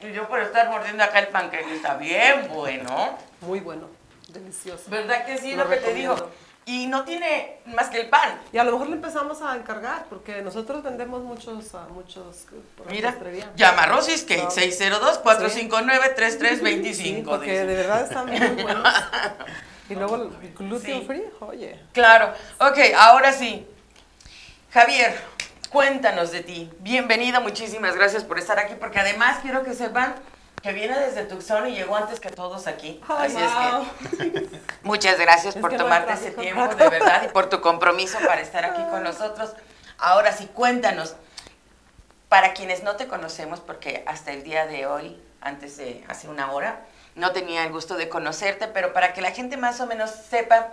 y 0.00 0.10
yo 0.12 0.26
por 0.26 0.40
estar 0.40 0.70
mordiendo 0.70 1.04
acá 1.04 1.18
el 1.18 1.28
panqueque 1.28 1.74
está 1.74 1.96
bien 1.96 2.48
bueno. 2.48 3.18
Muy 3.42 3.60
bueno, 3.60 3.90
delicioso. 4.28 4.84
¿Verdad 4.86 5.26
que 5.26 5.36
sí? 5.36 5.54
Lo 5.54 5.64
Lo, 5.64 5.70
que 5.70 5.76
te 5.76 5.92
digo. 5.92 6.16
Y 6.64 6.86
no 6.86 7.04
tiene 7.04 7.58
más 7.66 7.90
que 7.90 8.00
el 8.00 8.08
pan. 8.08 8.40
Y 8.50 8.56
a 8.56 8.64
lo 8.64 8.72
mejor 8.72 8.86
le 8.88 8.94
empezamos 8.94 9.42
a 9.42 9.54
encargar, 9.54 10.06
porque 10.08 10.40
nosotros 10.40 10.82
vendemos 10.82 11.22
muchos, 11.22 11.74
ah, 11.74 11.86
muchos 11.90 12.44
eh, 12.44 12.62
por 12.74 12.90
Mira, 12.90 13.14
llama 13.54 13.82
a 13.82 13.86
Rosis 13.88 14.24
que 14.24 14.38
No. 14.38 14.50
602-459-3325. 14.50 16.94
Sí, 16.94 17.22
porque 17.26 17.50
dice. 17.50 17.66
de 17.66 17.76
verdad 17.76 18.04
están 18.04 18.24
muy 18.26 18.38
buenos. 18.62 18.88
Y 19.90 19.94
luego 19.94 20.16
el 20.16 20.30
gluten 20.54 21.00
Sí. 21.00 21.04
free, 21.06 21.24
oye. 21.40 21.78
Claro. 21.92 22.32
Ok, 22.60 22.78
ahora 22.96 23.30
sí. 23.30 23.66
Javier, 24.72 25.14
cuéntanos 25.68 26.30
de 26.30 26.40
ti. 26.40 26.72
Bienvenido, 26.78 27.42
muchísimas 27.42 27.94
gracias 27.94 28.24
por 28.24 28.38
estar 28.38 28.58
aquí, 28.58 28.74
porque 28.80 29.00
además 29.00 29.40
quiero 29.42 29.62
que 29.64 29.74
sepan 29.74 30.14
que 30.62 30.72
viene 30.72 30.98
desde 30.98 31.24
Tucson 31.24 31.68
y 31.68 31.74
llegó 31.74 31.94
antes 31.94 32.20
que 32.20 32.30
todos 32.30 32.66
aquí. 32.66 32.98
Así 33.06 33.34
wow. 33.34 33.86
es 34.00 34.16
que 34.16 34.48
muchas 34.82 35.18
gracias 35.18 35.56
Es 35.56 35.60
por 35.60 35.76
tomarte 35.76 36.14
ese 36.14 36.30
tiempo, 36.30 36.74
de 36.74 36.88
verdad, 36.88 37.22
y 37.22 37.28
por 37.28 37.50
tu 37.50 37.60
compromiso 37.60 38.18
para 38.26 38.40
estar 38.40 38.64
aquí 38.64 38.82
con 38.90 39.02
nosotros. 39.02 39.52
Ahora 39.98 40.32
sí, 40.32 40.46
cuéntanos. 40.46 41.16
Para 42.30 42.54
quienes 42.54 42.82
no 42.82 42.96
te 42.96 43.08
conocemos, 43.08 43.60
porque 43.60 44.02
hasta 44.06 44.32
el 44.32 44.42
día 44.42 44.64
de 44.64 44.86
hoy, 44.86 45.22
antes 45.42 45.76
de 45.76 46.02
hace 46.08 46.28
una 46.28 46.50
hora, 46.50 46.80
no 47.14 47.32
tenía 47.32 47.62
el 47.64 47.72
gusto 47.72 47.96
de 47.96 48.08
conocerte, 48.08 48.68
pero 48.68 48.94
para 48.94 49.12
que 49.12 49.20
la 49.20 49.32
gente 49.32 49.58
más 49.58 49.80
o 49.80 49.86
menos 49.86 50.10
sepa 50.10 50.68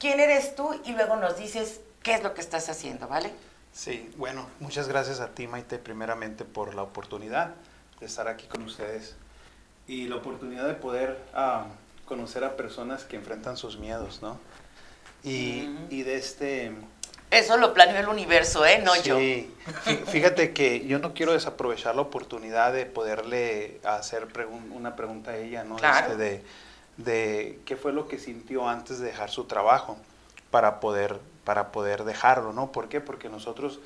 quién 0.00 0.18
eres 0.18 0.56
tú 0.56 0.80
y 0.84 0.90
luego 0.90 1.14
nos 1.14 1.36
dices 1.36 1.82
qué 2.04 2.14
es 2.14 2.22
lo 2.22 2.34
que 2.34 2.40
estás 2.40 2.68
haciendo, 2.68 3.08
¿vale? 3.08 3.32
Sí, 3.72 4.08
bueno, 4.16 4.46
muchas 4.60 4.86
gracias 4.86 5.18
a 5.18 5.30
ti, 5.34 5.48
Maite, 5.48 5.78
primeramente 5.78 6.44
por 6.44 6.74
la 6.76 6.82
oportunidad 6.82 7.54
de 7.98 8.06
estar 8.06 8.28
aquí 8.28 8.46
con 8.46 8.62
ustedes 8.62 9.16
y 9.88 10.06
la 10.06 10.16
oportunidad 10.16 10.68
de 10.68 10.74
poder 10.74 11.18
ah, 11.34 11.66
conocer 12.06 12.44
a 12.44 12.56
personas 12.56 13.02
que 13.04 13.16
enfrentan 13.16 13.56
sus 13.56 13.78
miedos, 13.78 14.20
¿no? 14.22 14.38
Y, 15.24 15.66
de 16.02 16.16
este... 16.16 16.72
Eso 17.30 17.56
lo 17.56 17.72
planeó 17.74 17.98
el 17.98 18.08
universo, 18.08 18.64
¿eh? 18.66 18.80
No 18.84 18.94
yo. 19.02 19.18
Sí, 19.18 19.52
fí- 19.84 20.04
fíjate 20.04 20.52
que 20.52 20.86
yo 20.86 20.98
no 20.98 21.14
quiero 21.14 21.32
desaprovechar 21.32 21.96
la 21.96 22.02
oportunidad 22.02 22.72
de 22.72 22.84
poderle 22.86 23.80
hacer 23.82 24.28
pregun- 24.28 24.70
una 24.70 24.94
pregunta 24.94 25.32
a 25.32 25.36
ella, 25.38 25.64
¿no? 25.64 25.76
Claro. 25.76 26.12
Este, 26.12 26.16
de, 26.18 26.44
de 26.98 27.60
qué 27.64 27.76
fue 27.76 27.92
lo 27.92 28.06
que 28.06 28.18
sintió 28.18 28.68
antes 28.68 28.98
de 29.00 29.06
dejar 29.06 29.30
su 29.30 29.44
trabajo 29.44 29.96
para 30.50 30.78
poder, 30.78 31.18
para 31.44 31.72
poder 31.72 32.04
dejarlo, 32.04 32.52
¿no? 32.52 32.72
¿Por 32.72 32.88
qué? 32.88 33.00
Porque 33.00 33.28
nosotros, 33.28 33.80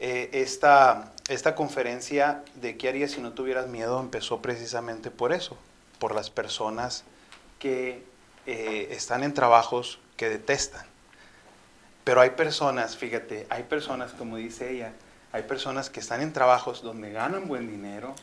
eh, 0.00 0.30
esta, 0.32 1.12
esta 1.28 1.54
conferencia 1.54 2.42
de 2.56 2.76
qué 2.76 2.88
harías 2.88 3.12
si 3.12 3.20
no 3.20 3.32
tuvieras 3.32 3.68
miedo 3.68 4.00
empezó 4.00 4.42
precisamente 4.42 5.10
por 5.10 5.32
eso, 5.32 5.56
por 5.98 6.14
las 6.14 6.30
personas 6.30 7.04
que 7.58 8.02
eh, 8.46 8.88
están 8.90 9.22
en 9.22 9.34
trabajos 9.34 9.98
que 10.16 10.28
detestan. 10.28 10.84
Pero 12.04 12.20
hay 12.20 12.30
personas, 12.30 12.96
fíjate, 12.96 13.46
hay 13.48 13.62
personas, 13.62 14.12
como 14.12 14.36
dice 14.36 14.72
ella, 14.72 14.92
hay 15.32 15.42
personas 15.42 15.90
que 15.90 16.00
están 16.00 16.20
en 16.20 16.32
trabajos 16.32 16.82
donde 16.82 17.10
ganan 17.10 17.48
buen 17.48 17.68
dinero, 17.68 18.14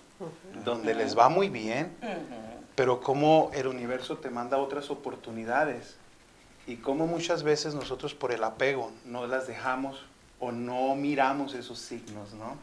donde 0.63 0.93
les 0.93 1.17
va 1.17 1.27
muy 1.27 1.49
bien, 1.49 1.91
pero 2.75 3.01
como 3.01 3.49
el 3.53 3.67
universo 3.67 4.19
te 4.19 4.29
manda 4.29 4.57
otras 4.57 4.91
oportunidades 4.91 5.97
y 6.67 6.77
como 6.77 7.07
muchas 7.07 7.43
veces 7.43 7.73
nosotros 7.73 8.13
por 8.13 8.31
el 8.31 8.43
apego 8.43 8.91
no 9.05 9.27
las 9.27 9.47
dejamos 9.47 9.99
o 10.39 10.51
no 10.51 10.95
miramos 10.95 11.53
esos 11.53 11.79
signos, 11.79 12.33
¿no? 12.33 12.57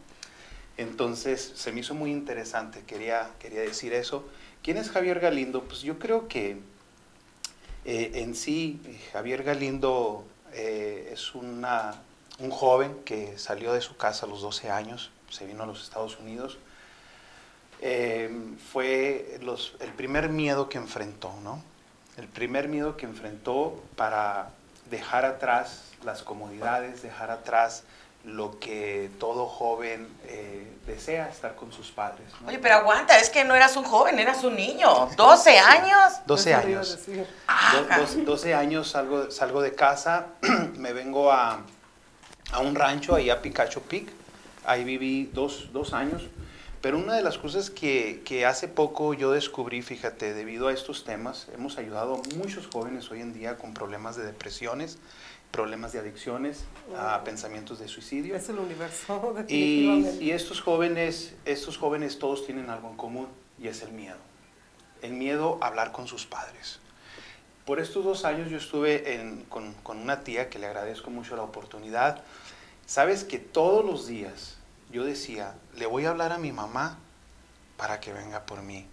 Entonces 0.77 1.53
se 1.57 1.73
me 1.73 1.81
hizo 1.81 1.95
muy 1.95 2.11
interesante, 2.13 2.83
quería, 2.87 3.31
quería 3.39 3.61
decir 3.61 3.93
eso. 3.93 4.25
¿Quién 4.63 4.77
es 4.77 4.91
Javier 4.91 5.19
Galindo? 5.21 5.65
Pues 5.65 5.81
yo 5.83 5.99
creo 5.99 6.29
que 6.29 6.59
eh, 7.85 8.11
en 8.15 8.35
sí 8.35 8.81
Javier 9.13 9.43
Galindo 9.43 10.25
eh, 10.53 11.11
es 11.13 11.35
una, 11.35 11.95
un 12.39 12.51
joven 12.51 12.97
que 13.05 13.39
salió 13.39 13.73
de 13.73 13.81
su 13.81 13.97
casa 13.97 14.27
a 14.27 14.29
los 14.29 14.41
12 14.43 14.71
años, 14.71 15.11
se 15.31 15.47
vino 15.47 15.65
a 15.65 15.67
los 15.67 15.83
Estados 15.83 16.19
Unidos. 16.19 16.59
Eh, 17.81 18.31
fue 18.73 19.39
los- 19.43 19.75
el 19.81 19.93
primer 19.93 20.29
miedo 20.29 20.69
que 20.69 20.79
enfrentó, 20.79 21.33
¿no? 21.43 21.63
El 22.19 22.27
primer 22.29 22.69
miedo 22.69 22.97
que 22.97 23.07
enfrentó 23.07 23.81
para 23.97 24.49
dejar 24.91 25.25
atrás 25.25 25.83
las 26.05 26.23
comodidades, 26.23 27.01
dejar 27.03 27.31
atrás 27.31 27.85
lo 28.25 28.59
que 28.59 29.09
todo 29.21 29.47
joven 29.47 30.09
eh, 30.25 30.71
desea, 30.87 31.29
estar 31.29 31.55
con 31.55 31.73
sus 31.73 31.93
padres. 31.93 32.27
¿no? 32.43 32.49
Oye, 32.49 32.59
pero 32.59 32.75
aguanta, 32.75 33.19
es 33.21 33.31
que 33.31 33.45
no 33.45 33.55
eras 33.55 33.77
un 33.77 33.85
joven, 33.85 34.19
eras 34.19 34.43
un 34.43 34.57
niño. 34.57 35.09
¿12 35.11 35.57
años? 35.59 36.15
12 36.27 36.51
Eso 36.53 36.63
le 36.67 36.71
iba 36.73 36.81
a 36.81 36.83
años. 36.83 36.99
Ah, 37.47 37.73
Do- 37.75 38.01
dos- 38.01 38.25
12 38.25 38.55
años 38.55 38.91
salgo, 38.91 39.31
salgo 39.31 39.63
de 39.63 39.75
casa, 39.75 40.27
me 40.77 40.93
vengo 40.93 41.31
a, 41.33 41.61
a 42.53 42.59
un 42.59 42.75
rancho, 42.75 43.15
ahí 43.15 43.31
a 43.31 43.41
Picacho 43.41 43.81
Peak. 43.83 44.09
Ahí 44.67 44.83
viví 44.85 45.31
dos, 45.33 45.73
dos 45.73 45.95
años. 45.95 46.23
Pero 46.81 46.99
una 46.99 47.15
de 47.15 47.23
las 47.23 47.39
cosas 47.39 47.71
que, 47.71 48.23
que 48.25 48.47
hace 48.47 48.69
poco 48.69 49.13
yo 49.15 49.33
descubrí, 49.33 49.83
fíjate, 49.83 50.33
debido 50.33 50.69
a 50.69 50.73
estos 50.73 51.05
temas, 51.05 51.49
hemos 51.53 51.77
ayudado 51.77 52.15
a 52.23 52.37
muchos 52.37 52.69
jóvenes 52.73 53.11
hoy 53.11 53.21
en 53.21 53.33
día 53.33 53.57
con 53.57 53.75
problemas 53.75 54.17
de 54.17 54.25
depresiones, 54.25 54.99
problemas 55.51 55.93
de 55.93 55.99
adicciones, 55.99 56.65
a 56.97 57.25
pensamientos 57.25 57.81
de 57.81 57.89
suicidio. 57.89 58.37
Es 58.37 58.49
el 58.49 58.59
universo, 58.61 59.35
Y, 59.49 59.87
definitivamente. 59.87 60.25
y 60.25 60.31
estos 60.31 60.61
jóvenes, 60.61 61.35
estos 61.47 61.77
jóvenes 61.79 62.19
todos 62.21 62.47
tienen 62.47 62.71
algo 62.71 62.91
en 62.91 62.97
común 62.97 63.29
y 63.61 63.67
es 63.67 63.83
el 63.83 63.91
miedo. 63.91 64.17
El 65.03 65.15
miedo 65.15 65.59
a 65.61 65.67
hablar 65.69 65.91
con 65.93 66.07
sus 66.07 66.27
padres. 66.27 66.79
por 67.65 67.81
estos 67.81 68.03
dos 68.05 68.25
años 68.25 68.49
yo 68.51 68.57
estuve 68.57 69.15
en- 69.15 69.43
con, 69.45 69.75
con 69.83 69.99
una 69.99 70.21
tía 70.23 70.49
que 70.49 70.59
le 70.59 70.67
agradezco 70.67 71.11
mucho 71.11 71.35
la 71.37 71.43
oportunidad. 71.43 72.23
Sabes 72.87 73.25
que 73.25 73.39
todos 73.39 73.85
los 73.85 74.07
días 74.07 74.58
yo 74.91 75.05
decía, 75.05 75.55
le 75.77 75.87
voy 75.87 76.07
a 76.07 76.11
hablar 76.11 76.33
a 76.33 76.39
mi 76.39 76.53
mamá 76.53 76.99
para 77.77 78.01
que 78.01 78.13
venga 78.13 78.45
por 78.47 78.63
mí. 78.63 78.87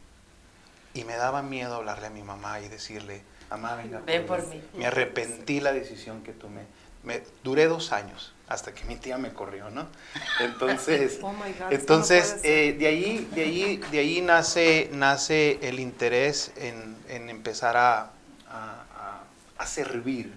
Y 0.94 1.04
me 1.04 1.16
daba 1.16 1.42
miedo 1.42 1.76
hablarle 1.76 2.08
a 2.08 2.10
mi 2.10 2.24
mamá 2.24 2.60
y 2.62 2.68
decirle, 2.70 3.22
mamá, 3.50 3.76
venga 3.76 4.00
Ven 4.02 4.26
por 4.26 4.46
mí. 4.48 4.62
Me 4.76 4.86
arrepentí 4.88 5.60
la 5.60 5.74
decisión 5.74 6.24
que 6.24 6.32
tomé. 6.32 6.62
Me, 7.04 7.22
duré 7.44 7.68
dos 7.68 7.92
años 7.92 8.34
hasta 8.48 8.74
que 8.74 8.84
mi 8.86 8.96
tía 8.96 9.18
me 9.18 9.32
corrió, 9.34 9.70
¿no? 9.70 9.88
Entonces, 10.40 11.20
Oh 11.22 11.28
God, 11.34 11.34
no 11.60 11.70
entonces 11.72 12.40
eh, 12.44 12.76
de 12.78 12.88
ahí, 12.88 13.30
de 13.34 13.42
ahí, 13.44 13.78
de 13.92 14.00
ahí 14.00 14.22
nace, 14.22 14.90
nace 14.94 15.60
el 15.62 15.80
interés 15.80 16.52
en, 16.56 16.98
en 17.10 17.30
empezar 17.30 17.76
a, 17.78 18.00
a- 18.02 18.10
a- 18.50 19.24
a 19.58 19.66
servir. 19.66 20.34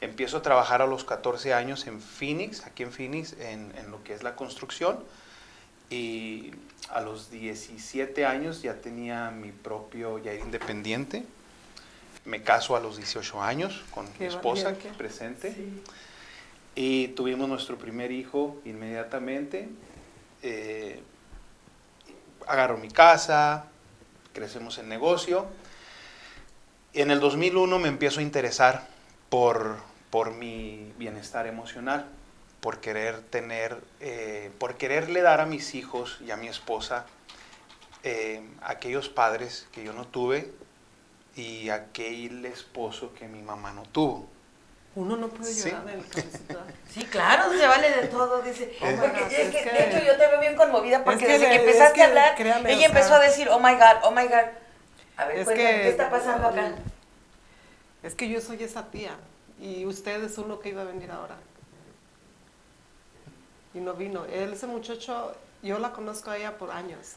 Empiezo 0.00 0.38
a 0.38 0.42
trabajar 0.42 0.82
a 0.82 0.86
los 0.86 1.04
14 1.04 1.54
años 1.54 1.86
en 1.86 2.00
Phoenix, 2.00 2.64
aquí 2.64 2.84
en 2.84 2.92
Phoenix, 2.92 3.32
en, 3.40 3.72
en 3.76 3.90
lo 3.90 4.02
que 4.04 4.14
es 4.14 4.22
la 4.22 4.36
construcción. 4.36 4.98
Y 5.90 6.52
a 6.90 7.00
los 7.00 7.30
17 7.30 8.26
años 8.26 8.62
ya 8.62 8.74
tenía 8.74 9.30
mi 9.30 9.52
propio, 9.52 10.18
ya 10.18 10.32
era 10.32 10.44
independiente. 10.44 11.24
Me 12.24 12.42
caso 12.42 12.76
a 12.76 12.80
los 12.80 12.96
18 12.96 13.42
años 13.42 13.84
con 13.90 14.06
mi 14.18 14.26
esposa 14.26 14.70
aquí 14.70 14.88
presente. 14.96 15.54
Y 16.74 17.08
tuvimos 17.08 17.48
nuestro 17.48 17.76
primer 17.78 18.12
hijo 18.12 18.60
inmediatamente. 18.64 19.68
Eh, 20.42 21.02
agarro 22.46 22.76
mi 22.78 22.88
casa, 22.88 23.66
crecemos 24.32 24.78
el 24.78 24.88
negocio. 24.88 25.46
En 26.92 27.10
el 27.10 27.20
2001 27.20 27.78
me 27.78 27.88
empiezo 27.88 28.20
a 28.20 28.22
interesar 28.22 28.86
por, 29.28 29.76
por 30.10 30.32
mi 30.32 30.92
bienestar 30.98 31.46
emocional, 31.46 32.06
por 32.60 32.80
querer 32.80 33.20
tener, 33.22 33.78
eh, 34.00 34.50
por 34.58 34.76
quererle 34.76 35.22
dar 35.22 35.40
a 35.40 35.46
mis 35.46 35.74
hijos 35.74 36.18
y 36.26 36.30
a 36.30 36.36
mi 36.36 36.48
esposa 36.48 37.06
eh, 38.04 38.42
aquellos 38.62 39.08
padres 39.08 39.66
que 39.72 39.84
yo 39.84 39.92
no 39.92 40.06
tuve 40.06 40.50
y 41.36 41.68
aquel 41.70 42.44
esposo 42.46 43.12
que 43.14 43.28
mi 43.28 43.42
mamá 43.42 43.72
no 43.72 43.82
tuvo. 43.82 44.26
Uno 44.94 45.16
no 45.16 45.28
puede 45.28 45.52
Sí. 45.52 45.68
llorar 45.70 45.88
en 45.90 45.98
el 46.00 46.08
cabecito. 46.08 46.58
Sí, 46.90 47.04
claro, 47.04 47.52
se 47.56 47.66
vale 47.66 47.90
de 47.90 48.08
todo, 48.08 48.40
dice. 48.42 48.74
Oh 48.80 48.86
my 48.86 48.96
Porque 48.96 49.20
God, 49.20 49.32
es 49.32 49.38
es 49.38 49.54
que, 49.54 49.62
que- 49.62 49.70
de 49.70 49.88
hecho, 49.88 50.04
yo 50.04 50.16
te 50.16 50.26
veo 50.26 50.40
bien 50.40 50.56
conmovida 50.56 51.04
porque 51.04 51.26
que 51.26 51.32
desde 51.32 51.48
que 51.48 51.54
es 51.54 51.60
empezaste 51.60 51.94
que, 51.94 52.02
a 52.02 52.06
hablar, 52.06 52.34
créame, 52.34 52.72
ella 52.72 52.86
empezó 52.86 53.14
a 53.14 53.20
decir, 53.20 53.48
oh 53.50 53.60
my 53.60 53.74
God, 53.74 54.02
oh 54.04 54.10
my 54.10 54.24
God. 54.24 54.48
A 55.16 55.24
ver, 55.26 55.38
Es 55.38 55.44
cuéntame, 55.44 55.70
que- 55.70 55.82
¿qué 55.82 55.88
está 55.90 56.10
pasando 56.10 56.48
acá? 56.48 56.72
Es 58.02 58.14
que 58.14 58.28
yo 58.28 58.40
soy 58.40 58.62
esa 58.62 58.90
tía 58.90 59.12
y 59.60 59.84
usted 59.86 60.22
es 60.24 60.38
uno 60.38 60.60
que 60.60 60.70
iba 60.70 60.82
a 60.82 60.84
venir 60.84 61.10
ahora. 61.10 61.36
Y 63.74 63.80
no 63.80 63.94
vino. 63.94 64.24
Él, 64.26 64.52
ese 64.52 64.66
muchacho, 64.66 65.34
yo 65.62 65.78
la 65.78 65.92
conozco 65.92 66.30
a 66.30 66.36
ella 66.38 66.56
por 66.58 66.70
años. 66.70 67.14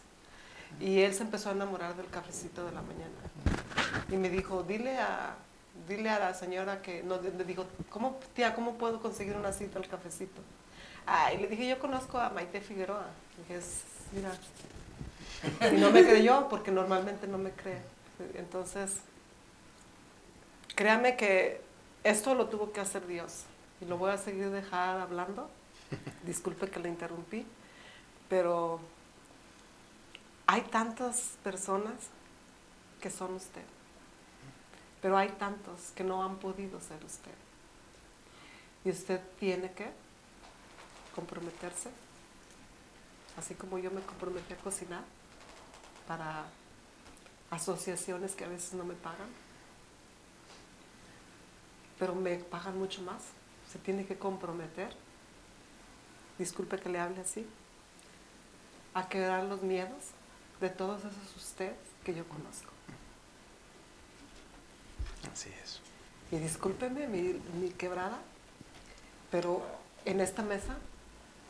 Y 0.80 1.02
él 1.02 1.14
se 1.14 1.24
empezó 1.24 1.50
a 1.50 1.52
enamorar 1.54 1.96
del 1.96 2.08
cafecito 2.08 2.66
de 2.66 2.72
la 2.72 2.82
mañana. 2.82 3.12
Y 4.10 4.16
me 4.18 4.30
dijo, 4.30 4.64
dile 4.64 4.98
a, 4.98 5.36
dile 5.88 6.10
a 6.10 6.20
la 6.20 6.34
señora 6.34 6.82
que, 6.82 7.04
no, 7.04 7.20
le 7.22 7.44
dijo, 7.44 7.66
¿cómo, 7.90 8.20
tía, 8.36 8.54
cómo 8.56 8.76
puedo 8.76 9.02
conseguir 9.02 9.36
una 9.36 9.52
cita 9.54 9.80
al 9.80 9.88
cafecito? 9.88 10.42
Ah, 11.06 11.34
y 11.34 11.38
le 11.38 11.48
dije, 11.48 11.68
yo 11.68 11.80
conozco 11.80 12.20
a 12.20 12.30
Maite 12.30 12.62
Figueroa. 12.62 13.06
"Es- 13.50 13.84
mira. 14.14 14.32
Y 15.72 15.80
no 15.80 15.90
me 15.92 16.04
creyó 16.06 16.48
porque 16.50 16.72
normalmente 16.72 17.28
no 17.28 17.38
me 17.38 17.52
cree. 17.52 17.82
Entonces, 18.36 18.98
créame 20.76 21.18
que 21.18 21.62
esto 22.04 22.36
lo 22.36 22.48
tuvo 22.48 22.72
que 22.72 22.80
hacer 22.80 23.06
Dios. 23.08 23.44
Y 23.80 23.86
lo 23.86 23.98
voy 23.98 24.12
a 24.12 24.18
seguir 24.18 24.50
dejar 24.50 25.00
hablando. 25.00 25.50
Disculpe 26.26 26.70
que 26.70 26.80
le 26.80 26.90
interrumpí. 26.90 27.46
Pero 28.30 28.80
hay 30.48 30.62
tantas 30.62 31.38
personas 31.44 31.94
que 33.02 33.10
son 33.10 33.34
usted. 33.36 33.64
Pero 35.02 35.18
hay 35.18 35.30
tantos 35.30 35.92
que 35.96 36.04
no 36.04 36.24
han 36.24 36.38
podido 36.38 36.80
ser 36.80 37.04
usted. 37.04 37.34
Y 38.86 38.90
usted 38.90 39.20
tiene 39.40 39.72
que 39.72 39.92
comprometerse, 41.16 41.90
así 43.38 43.54
como 43.56 43.78
yo 43.78 43.92
me 43.92 44.02
comprometí 44.02 44.54
a 44.54 44.58
cocinar 44.58 45.04
para 46.08 46.46
asociaciones 47.50 48.34
que 48.34 48.46
a 48.46 48.48
veces 48.48 48.74
no 48.74 48.84
me 48.84 48.96
pagan, 48.96 49.28
pero 52.02 52.16
me 52.16 52.36
pagan 52.38 52.80
mucho 52.80 53.04
más. 53.04 53.22
Se 53.72 53.78
tiene 53.78 54.08
que 54.08 54.18
comprometer, 54.18 54.92
disculpe 56.40 56.80
que 56.80 56.90
le 56.90 57.00
hable 57.00 57.22
así, 57.22 57.46
a 58.96 59.08
quebrar 59.08 59.44
los 59.44 59.62
miedos 59.62 60.06
de 60.60 60.72
todos 60.72 61.02
esos 61.02 61.36
ustedes 61.38 61.78
que 62.04 62.16
yo 62.16 62.28
conozco. 62.28 62.72
Así 65.32 65.50
es. 65.64 65.80
Y 66.32 66.40
discúlpeme 66.40 67.08
mi, 67.08 67.40
mi 67.60 67.70
quebrada, 67.70 68.18
pero 69.30 69.64
en 70.04 70.22
esta 70.22 70.42
mesa 70.42 70.78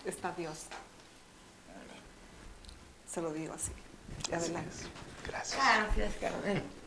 está 0.04 0.34
Dios. 0.34 0.66
Se 3.10 3.22
lo 3.22 3.32
digo 3.32 3.54
así. 3.54 3.72
Adelante. 4.34 4.76
Gracias. 5.26 5.58
Gracias, 5.58 6.16
Carmen. 6.20 6.81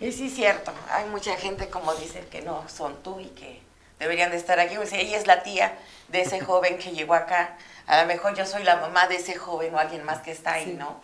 Y 0.00 0.12
sí 0.12 0.26
es 0.26 0.34
cierto, 0.34 0.72
hay 0.90 1.04
mucha 1.06 1.36
gente 1.36 1.68
como 1.70 1.94
dicen 1.94 2.24
que 2.30 2.42
no 2.42 2.68
son 2.68 3.02
tú 3.02 3.20
y 3.20 3.26
que 3.28 3.62
deberían 3.98 4.30
de 4.30 4.36
estar 4.36 4.58
aquí. 4.60 4.76
Pues 4.76 4.92
ella 4.92 5.16
es 5.16 5.26
la 5.26 5.42
tía 5.42 5.76
de 6.08 6.22
ese 6.22 6.40
joven 6.44 6.78
que 6.78 6.90
llegó 6.92 7.14
acá. 7.14 7.56
A 7.86 8.00
lo 8.00 8.06
mejor 8.06 8.34
yo 8.34 8.44
soy 8.46 8.62
la 8.64 8.76
mamá 8.76 9.06
de 9.08 9.16
ese 9.16 9.34
joven 9.36 9.74
o 9.74 9.78
alguien 9.78 10.04
más 10.04 10.20
que 10.20 10.32
está 10.32 10.54
ahí, 10.54 10.64
Sí. 10.64 10.72
¿no? 10.74 11.00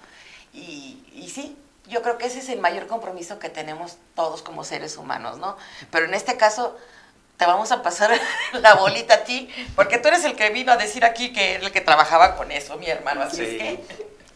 Y, 0.53 1.05
y 1.14 1.29
sí, 1.31 1.57
yo 1.87 2.03
creo 2.03 2.18
que 2.18 2.26
ese 2.26 2.40
es 2.40 2.48
el 2.48 2.59
mayor 2.61 2.87
compromiso 2.88 3.38
que 3.38 3.48
tenemos 3.48 3.96
todos 4.16 4.42
como 4.42 4.64
seres 4.64 4.96
humanos, 4.96 5.38
¿no? 5.38 5.57
Pero 5.90 6.07
en 6.07 6.14
este 6.14 6.37
caso 6.37 6.76
te 7.37 7.46
vamos 7.46 7.70
a 7.72 7.83
pasar 7.83 8.11
la 8.55 8.74
bolita 8.74 9.14
a 9.14 9.24
ti, 9.24 9.48
porque 9.76 9.98
tú 9.98 10.09
eres 10.09 10.24
el 10.24 10.35
que 10.37 10.50
vino 10.50 10.72
a 10.72 10.76
decir 10.76 11.05
aquí 11.05 11.33
que 11.33 11.55
era 11.55 11.64
el 11.64 11.72
que 11.72 11.81
trabajaba 11.81 12.37
con 12.37 12.50
eso, 12.50 12.76
mi 12.79 12.87
hermano. 12.88 13.22
Así 13.22 13.37
Sí, 13.37 13.42
es 13.44 13.62
que... 13.62 13.85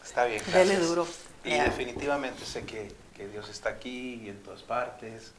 está 0.03 0.25
bien. 0.25 0.41
Dele 0.47 0.65
gracias. 0.75 0.87
duro. 0.87 1.07
Y 1.43 1.53
definitivamente 1.55 2.45
sé 2.45 2.65
que, 2.65 2.91
que 3.15 3.27
Dios 3.27 3.49
está 3.49 3.69
aquí 3.69 4.21
y 4.23 4.29
en 4.29 4.41
todas 4.43 4.61
partes. 4.63 5.31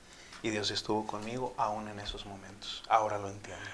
Y 0.43 0.51
Dios 0.51 0.71
estuvo 0.71 1.07
conmigo 1.07 1.55
aún 1.57 1.89
en 1.89 1.99
esos 1.99 2.27
momentos. 2.27 2.83
Ahora 2.89 3.19
lo 3.19 3.29
entiendo. 3.31 3.65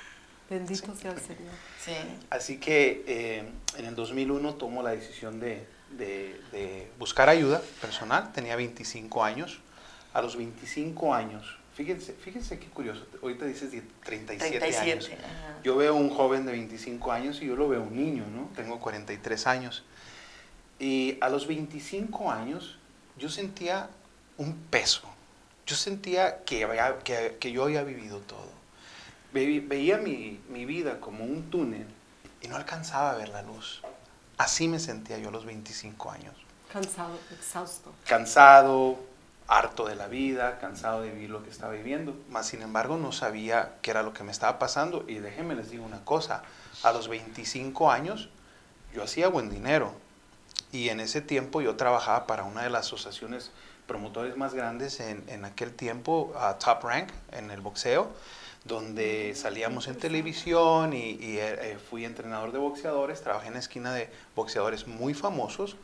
Bendito 0.49 0.95
sea 0.95 1.13
el 1.13 1.21
Señor. 1.21 1.53
Sí. 1.83 1.93
Así 2.31 2.59
que 2.59 3.05
eh, 3.07 3.45
en 3.79 3.85
el 3.87 3.95
2001 3.95 4.55
tomo 4.55 4.83
la 4.83 4.91
decisión 4.91 5.41
de, 5.41 5.67
de- 5.97 6.41
de 6.53 6.91
buscar 6.99 7.29
ayuda 7.29 7.63
personal. 7.81 8.33
Tenía 8.33 8.57
25 8.57 9.25
años. 9.25 9.61
A 10.15 10.21
los 10.21 10.37
25 10.37 11.15
años, 11.15 11.57
fíjense, 11.75 12.13
fíjense 12.13 12.59
qué 12.59 12.67
curioso. 12.67 13.07
Ahorita 13.23 13.47
dices 13.47 13.73
de 13.73 13.83
37, 14.05 14.59
37. 14.59 14.93
años. 14.93 15.11
ajá. 15.11 15.57
Yo 15.65 15.75
veo 15.77 15.95
un 15.95 16.11
joven 16.11 16.45
de 16.45 16.53
25 16.53 17.11
años 17.13 17.41
y 17.41 17.47
yo 17.47 17.57
lo 17.57 17.67
veo 17.69 17.83
un 17.83 17.97
niño, 17.97 18.25
¿no? 18.27 18.51
Tengo 18.55 18.79
43 18.79 19.47
años. 19.47 19.83
Y 20.79 21.17
a 21.23 21.31
los 21.31 21.47
25 21.47 22.31
años 22.31 22.79
yo 23.19 23.29
sentía 23.29 23.89
un 24.39 24.55
peso. 24.71 25.03
Yo 25.67 25.77
sentía 25.77 26.45
que, 26.45 26.65
había- 26.65 26.99
que, 27.01 27.37
que 27.41 27.53
yo 27.53 27.65
había 27.65 27.83
vivido 27.85 28.19
todo. 28.21 28.51
Ve- 29.33 29.63
veía 29.67 29.97
mi, 29.99 30.41
mi 30.49 30.65
vida 30.65 31.01
como 31.01 31.25
un 31.25 31.51
túnel 31.51 31.87
y 32.41 32.49
no 32.49 32.57
alcanzaba 32.57 33.13
a 33.13 33.15
ver 33.17 33.29
la 33.29 33.43
luz. 33.43 33.83
Así 34.39 34.67
me 34.69 34.79
sentía 34.81 35.19
yo 35.19 35.29
a 35.29 35.33
los 35.33 35.45
25 35.45 36.11
años. 36.11 36.35
Cansado, 36.73 37.19
exhausto. 37.31 37.93
Cansado, 38.09 38.99
harto 39.47 39.87
de 39.87 39.95
la 39.95 40.09
vida, 40.09 40.59
cansado 40.59 41.03
de 41.03 41.11
vivir 41.11 41.31
lo 41.31 41.45
que 41.45 41.51
estaba 41.51 41.73
viviendo. 41.75 42.17
Más 42.31 42.47
sin 42.47 42.63
embargo 42.63 42.97
no 42.97 43.13
sabía 43.13 43.75
qué 43.83 43.91
era 43.91 44.03
lo 44.03 44.13
que 44.15 44.25
me 44.25 44.33
estaba 44.33 44.59
pasando. 44.59 45.05
Y 45.07 45.17
déjenme 45.17 45.55
les 45.55 45.71
digo 45.71 45.85
una 45.85 46.05
cosa, 46.05 46.43
a 46.83 46.93
los 46.93 47.09
25 47.09 47.91
años 47.93 48.31
yo 48.95 49.03
hacía 49.05 49.29
buen 49.29 49.51
dinero. 49.51 49.95
Y 50.73 50.89
en 50.89 51.01
ese 51.01 51.21
tiempo 51.21 51.61
yo 51.61 51.77
trabajaba 51.77 52.27
para 52.27 52.45
una 52.45 52.63
de 52.63 52.71
las 52.71 52.87
asociaciones 52.87 53.51
promotores 53.87 54.37
más 54.37 54.55
grandes 54.55 55.01
en, 55.01 55.23
en 55.29 55.45
aquel 55.45 55.73
tiempo, 55.73 56.33
ah, 56.37 56.57
Top 56.59 56.83
Rank, 56.83 57.11
en 57.33 57.51
el 57.51 57.61
boxeo, 57.61 58.09
donde 58.65 59.35
salíamos 59.35 59.89
en 59.89 59.97
televisión 59.99 60.95
y, 60.95 61.11
y, 61.11 61.39
eh, 61.39 61.79
fui 61.91 62.05
entrenador 62.05 62.53
de 62.53 62.59
boxeadores, 62.59 63.21
trabajé 63.21 63.49
en 63.49 63.55
la 63.55 63.59
esquina 63.61 63.93
de 63.93 64.09
boxeadores 64.35 64.87
muy 64.87 65.15
famosos, 65.15 65.77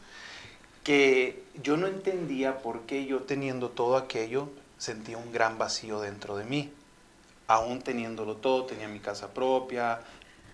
que 0.85 1.43
yo 1.63 1.77
no 1.77 1.87
entendía 1.87 2.59
por 2.59 2.83
qué 2.83 3.05
yo 3.05 3.21
teniendo 3.21 3.69
todo 3.69 3.97
aquello 3.97 4.49
sentía 4.79 5.19
un 5.19 5.33
gran 5.33 5.59
vacío 5.59 6.01
dentro 6.01 6.37
de 6.37 6.45
mí. 6.45 6.73
Aún 7.47 7.83
teniéndolo 7.83 8.37
todo, 8.37 8.65
tenía 8.65 8.89
mi 8.89 9.01
casa 9.01 9.29
propia, 9.35 10.01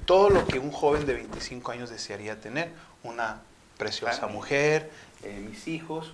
todo 0.07 0.31
lo 0.31 0.47
que 0.47 0.59
un 0.59 0.71
joven 0.71 1.07
de 1.07 1.15
25 1.15 1.71
años 1.71 1.91
desearía 1.91 2.41
tener, 2.41 2.71
una 3.03 3.43
preciosa 3.79 4.27
mujer, 4.27 4.91
eh, 5.23 5.45
mis 5.49 5.67
hijos, 5.69 6.13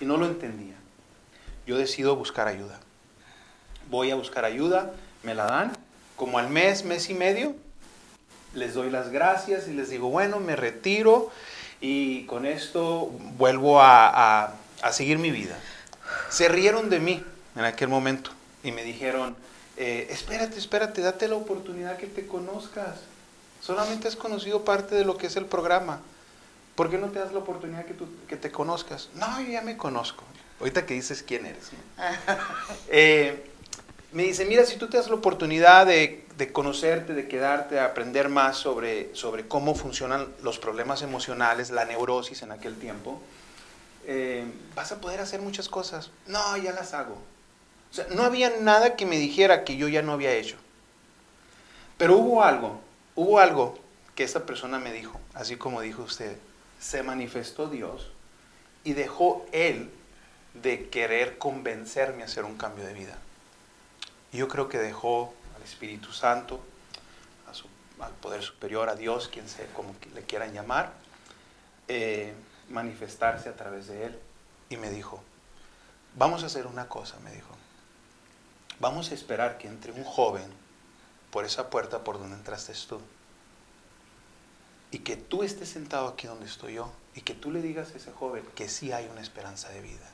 y 0.00 0.04
no 0.04 0.16
lo 0.16 0.26
entendía. 0.26 0.74
Yo 1.66 1.76
decido 1.78 2.16
buscar 2.16 2.48
ayuda. 2.48 2.80
voy 3.90 4.10
a 4.10 4.14
buscar 4.14 4.44
ayuda, 4.44 4.92
me 5.22 5.34
la 5.34 5.44
dan. 5.44 5.72
Como 6.16 6.38
al 6.38 6.48
mes, 6.48 6.84
mes 6.84 7.10
y 7.10 7.14
medio, 7.14 7.54
les 8.54 8.74
doy 8.74 8.88
las 8.90 9.10
gracias 9.10 9.68
y 9.68 9.72
les 9.72 9.90
digo, 9.90 10.08
bueno, 10.10 10.40
me 10.40 10.56
retiro 10.56 11.30
y 11.80 12.24
con 12.26 12.46
esto 12.46 13.10
vuelvo 13.36 13.80
a, 13.80 14.08
a- 14.44 14.54
a 14.82 14.92
seguir 14.92 15.18
mi 15.18 15.30
vida. 15.30 15.58
Se 16.30 16.48
rieron 16.48 16.88
de 16.90 16.98
mí 17.00 17.22
en 17.56 17.64
aquel 17.64 17.88
momento 17.88 18.30
y 18.62 18.72
me 18.72 18.84
dijeron, 18.84 19.36
eh, 19.76 20.06
espérate, 20.10 20.58
espérate, 20.58 21.00
date 21.02 21.28
la 21.28 21.36
oportunidad 21.36 21.96
que 21.96 22.06
te 22.06 22.26
conozcas. 22.26 22.96
Solamente 23.60 24.08
has 24.08 24.16
conocido 24.16 24.64
parte 24.64 24.94
de 24.94 25.04
lo 25.04 25.16
que 25.16 25.26
es 25.26 25.36
el 25.36 25.46
programa. 25.46 26.00
¿Por 26.74 26.90
qué 26.90 26.98
no 26.98 27.08
te 27.08 27.18
das 27.20 27.32
la 27.32 27.38
oportunidad 27.38 27.84
que, 27.84 27.94
tú- 27.94 28.08
que 28.28 28.36
te 28.36 28.50
conozcas? 28.50 29.08
No, 29.14 29.40
yo 29.40 29.48
ya 29.52 29.62
me 29.62 29.76
conozco. 29.76 30.24
Ahorita 30.60 30.86
que 30.86 30.94
dices 30.94 31.22
quién 31.26 31.46
eres. 31.46 31.70
¿no? 31.72 32.04
Eh, 32.88 33.50
me 34.12 34.22
dice, 34.24 34.44
mira, 34.44 34.64
si 34.64 34.76
tú 34.76 34.88
te 34.88 34.96
das 34.96 35.08
la 35.08 35.14
oportunidad 35.16 35.86
de, 35.86 36.24
de 36.36 36.52
conocerte, 36.52 37.14
de 37.14 37.26
quedarte, 37.28 37.74
de 37.76 37.80
aprender 37.80 38.28
más 38.28 38.56
sobre, 38.56 39.14
sobre 39.14 39.46
cómo 39.48 39.74
funcionan 39.74 40.28
los 40.42 40.58
problemas 40.58 41.02
emocionales, 41.02 41.70
la 41.70 41.84
neurosis 41.84 42.42
en 42.42 42.52
aquel 42.52 42.76
tiempo, 42.76 43.20
eh, 44.06 44.44
vas 44.76 44.92
a 44.92 45.00
poder 45.00 45.20
hacer 45.20 45.40
muchas 45.42 45.68
cosas. 45.68 46.10
No, 46.26 46.56
ya 46.56 46.72
las 46.72 46.94
hago. 46.94 47.14
O 47.90 47.94
sea, 47.94 48.06
no 48.10 48.22
había 48.24 48.50
nada 48.60 48.94
que 48.96 49.06
me 49.06 49.18
dijera 49.18 49.64
que 49.64 49.76
yo 49.76 49.88
ya 49.88 50.02
no 50.02 50.12
había 50.12 50.32
hecho. 50.32 50.56
Pero 51.98 52.16
hubo 52.16 52.42
algo, 52.44 52.80
hubo 53.14 53.38
algo 53.40 53.78
que 54.14 54.24
esta 54.24 54.46
persona 54.46 54.78
me 54.78 54.92
dijo, 54.92 55.20
así 55.34 55.56
como 55.56 55.80
dijo 55.80 56.02
usted, 56.02 56.36
se 56.84 57.02
manifestó 57.02 57.68
Dios 57.68 58.10
y 58.84 58.92
dejó 58.92 59.46
Él 59.52 59.90
de 60.52 60.90
querer 60.90 61.38
convencerme 61.38 62.22
a 62.22 62.26
hacer 62.26 62.44
un 62.44 62.58
cambio 62.58 62.84
de 62.84 62.92
vida. 62.92 63.16
Yo 64.32 64.48
creo 64.48 64.68
que 64.68 64.76
dejó 64.76 65.32
al 65.56 65.62
Espíritu 65.62 66.12
Santo, 66.12 66.60
al 68.00 68.12
Poder 68.12 68.42
Superior, 68.42 68.90
a 68.90 68.96
Dios, 68.96 69.28
quien 69.28 69.48
sea, 69.48 69.66
como 69.68 69.94
le 70.14 70.22
quieran 70.24 70.52
llamar, 70.52 70.92
eh, 71.88 72.34
manifestarse 72.68 73.48
a 73.48 73.56
través 73.56 73.86
de 73.86 74.04
Él. 74.04 74.18
Y 74.68 74.76
me 74.76 74.90
dijo, 74.90 75.22
vamos 76.16 76.42
a 76.42 76.46
hacer 76.46 76.66
una 76.66 76.88
cosa, 76.88 77.18
me 77.20 77.32
dijo. 77.32 77.56
Vamos 78.78 79.10
a 79.10 79.14
esperar 79.14 79.56
que 79.56 79.68
entre 79.68 79.92
un 79.92 80.04
joven 80.04 80.52
por 81.30 81.46
esa 81.46 81.70
puerta 81.70 82.04
por 82.04 82.18
donde 82.18 82.36
entraste 82.36 82.74
tú. 82.86 83.00
Y 84.94 85.00
que 85.00 85.16
tú 85.16 85.42
estés 85.42 85.70
sentado 85.70 86.06
aquí 86.06 86.28
donde 86.28 86.46
estoy 86.46 86.74
yo. 86.74 86.88
Y 87.16 87.22
que 87.22 87.34
tú 87.34 87.50
le 87.50 87.60
digas 87.60 87.90
a 87.92 87.96
ese 87.96 88.12
joven 88.12 88.44
que 88.54 88.68
sí 88.68 88.92
hay 88.92 89.08
una 89.10 89.22
esperanza 89.22 89.68
de 89.70 89.80
vida. 89.80 90.08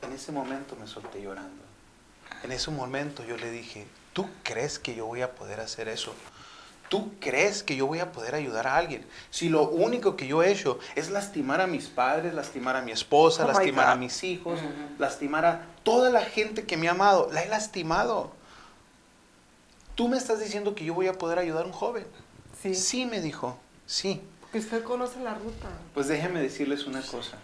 En 0.00 0.10
ese 0.12 0.32
momento 0.32 0.74
me 0.74 0.86
solté 0.86 1.20
llorando. 1.20 1.62
En 2.42 2.50
ese 2.50 2.70
momento 2.70 3.22
yo 3.26 3.36
le 3.36 3.50
dije, 3.50 3.86
¿tú 4.14 4.26
crees 4.42 4.78
que 4.78 4.94
yo 4.94 5.04
voy 5.04 5.20
a 5.20 5.34
poder 5.34 5.60
hacer 5.60 5.88
eso? 5.88 6.14
¿Tú 6.88 7.12
crees 7.20 7.62
que 7.62 7.76
yo 7.76 7.86
voy 7.86 7.98
a 7.98 8.10
poder 8.10 8.34
ayudar 8.34 8.66
a 8.68 8.78
alguien? 8.78 9.04
Si 9.28 9.50
lo 9.50 9.68
único 9.68 10.16
que 10.16 10.26
yo 10.26 10.42
he 10.42 10.50
hecho 10.50 10.78
es 10.94 11.10
lastimar 11.10 11.60
a 11.60 11.66
mis 11.66 11.88
padres, 11.88 12.32
lastimar 12.32 12.76
a 12.76 12.80
mi 12.80 12.92
esposa, 12.92 13.44
Oh 13.44 13.48
lastimar 13.48 13.88
a 13.88 13.96
mis 13.96 14.24
hijos, 14.24 14.60
lastimar 14.98 15.44
a 15.44 15.66
toda 15.82 16.08
la 16.08 16.22
gente 16.22 16.64
que 16.64 16.78
me 16.78 16.88
ha 16.88 16.92
amado, 16.92 17.28
la 17.32 17.42
he 17.42 17.48
lastimado. 17.50 18.32
Tú 19.94 20.08
me 20.08 20.16
estás 20.16 20.40
diciendo 20.40 20.74
que 20.74 20.86
yo 20.86 20.94
voy 20.94 21.08
a 21.08 21.18
poder 21.18 21.38
ayudar 21.38 21.64
a 21.64 21.66
un 21.66 21.72
joven. 21.72 22.06
Sí. 22.62 22.74
Sí, 22.74 23.04
me 23.04 23.20
dijo, 23.20 23.58
sí. 23.86 24.22
Que 24.52 24.58
usted 24.58 24.82
conoce 24.84 25.20
la 25.20 25.34
ruta. 25.34 25.68
Pues 25.94 26.08
déjenme 26.08 26.40
decirles 26.40 26.86
una 26.86 27.02
cosa. 27.02 27.38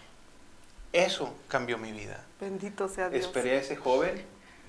Eso 0.93 1.35
cambió 1.49 1.79
mi 1.79 1.93
vida. 1.93 2.25
Bendito 2.41 2.89
sea 2.89 3.09
Dios. 3.09 3.25
Esperé 3.25 3.53
a 3.53 3.61
ese 3.61 3.77
joven 3.77 4.25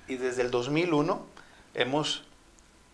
y 0.08 0.16
desde 0.16 0.42
el 0.42 0.50
2001 0.50 1.24
hemos 1.74 2.24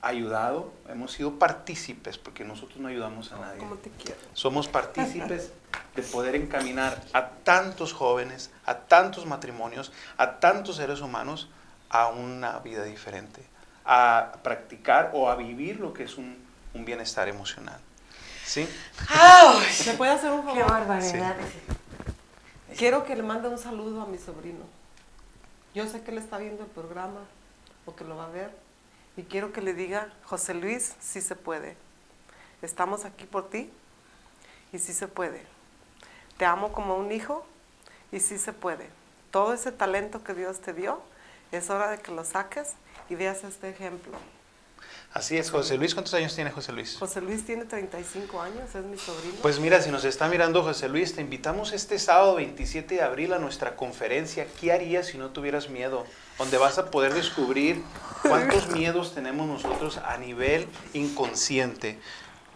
ayudado, 0.01 0.73
hemos 0.89 1.13
sido 1.13 1.39
partícipes, 1.39 2.19
porque 2.19 2.45
nosotros 2.45 2.79
no 2.79 2.89
ayudamos 2.89 3.33
a 3.33 3.39
nadie. 3.39 3.59
Como 3.59 3.77
te 3.77 3.91
quiero. 3.91 4.21
Somos 4.33 4.69
partícipes 4.79 5.53
de 5.95 6.03
poder 6.03 6.37
encaminar 6.37 7.03
a 7.13 7.29
tantos 7.29 7.93
jóvenes, 7.93 8.51
a 8.65 8.79
tantos 8.79 9.27
matrimonios, 9.27 9.93
a 10.17 10.39
tantos 10.39 10.77
seres 10.77 11.01
humanos 11.01 11.49
a 11.91 12.09
una 12.09 12.59
vida 12.61 12.85
diferente, 12.85 13.43
a 13.85 14.35
practicar 14.43 15.11
o 15.15 15.31
a 15.31 15.37
vivir 15.37 15.81
lo 15.81 15.93
que 15.93 16.05
es 16.05 16.17
un, 16.17 16.37
un 16.75 16.85
bienestar 16.85 17.29
emocional. 17.29 17.81
¿Sí? 18.49 18.67
¡Ay! 19.11 19.63
¿Se 19.75 19.93
puede 19.93 20.11
hacer 20.13 20.31
un 20.31 20.41
¡Qué 20.41 20.61
favor? 20.61 20.71
barbaridad! 20.71 21.37
Quiero 22.79 23.05
que 23.05 23.15
le 23.15 23.23
mande 23.23 23.47
un 23.47 23.59
saludo 23.59 24.01
a 24.01 24.07
mi 24.07 24.17
sobrino. 24.17 24.65
Yo 25.75 25.87
sé 25.87 26.01
que 26.03 26.13
él 26.13 26.19
está 26.19 26.39
viendo 26.39 26.65
el 26.65 26.71
programa 26.71 27.21
o 27.85 27.95
que 27.95 28.05
lo 28.05 28.17
va 28.17 28.25
a 28.25 28.31
ver. 28.31 28.51
Y 29.19 29.25
quiero 29.25 29.53
que 29.53 29.61
le 29.61 29.75
diga, 29.75 30.11
José 30.25 30.55
Luis, 30.55 30.95
sí 30.99 31.21
se 31.21 31.37
puede. 31.37 31.77
Estamos 32.63 33.05
aquí 33.05 33.27
por 33.27 33.51
ti 33.51 33.71
y 34.73 34.79
sí 34.79 34.95
se 34.95 35.09
puede. 35.09 35.45
Te 36.39 36.47
amo 36.47 36.73
como 36.73 36.97
un 36.97 37.13
hijo 37.13 37.45
y 38.13 38.21
sí 38.21 38.39
se 38.39 38.55
puede. 38.55 38.89
Todo 39.31 39.53
ese 39.53 39.73
talento 39.73 40.25
que 40.25 40.33
Dios 40.33 40.63
te 40.63 40.73
dio, 40.73 41.03
es 41.53 41.69
hora 41.69 41.91
de 41.91 41.99
que 41.99 42.13
lo 42.13 42.25
saques 42.25 42.77
y 43.11 43.15
veas 43.15 43.45
este 43.45 43.69
ejemplo. 43.69 44.17
Así 45.13 45.39
es, 45.39 45.51
José 45.51 45.79
Luis. 45.79 45.95
¿Cuántos 45.95 46.13
años 46.15 46.35
tiene 46.35 46.51
José 46.51 46.71
Luis? 46.73 46.97
José 46.99 47.23
Luis 47.23 47.45
tiene 47.45 47.65
35 47.65 48.43
años, 48.43 48.75
es 48.75 48.85
mi 48.85 48.99
sobrino. 48.99 49.35
Pues 49.41 49.59
mira, 49.59 49.81
si 49.81 49.91
nos 49.91 50.05
está 50.05 50.29
mirando 50.29 50.63
José 50.63 50.89
Luis, 50.89 51.15
te 51.15 51.23
invitamos 51.23 51.73
este 51.73 51.99
sábado 51.99 52.35
27 52.35 52.97
de 52.97 53.03
abril 53.03 53.33
a 53.33 53.39
nuestra 53.39 53.75
conferencia 53.75 54.47
¿Qué 54.61 54.71
harías 54.71 55.07
si 55.07 55.19
no 55.19 55.31
tuvieras 55.31 55.71
miedo? 55.71 56.05
Donde 56.37 56.59
vas 56.59 56.79
a 56.79 56.91
poder 56.91 57.15
descubrir 57.15 57.83
cuántos 58.23 58.69
miedos 58.73 59.15
tenemos 59.15 59.49
nosotros 59.49 59.97
a 59.97 60.19
nivel 60.19 60.69
inconsciente. 60.93 61.99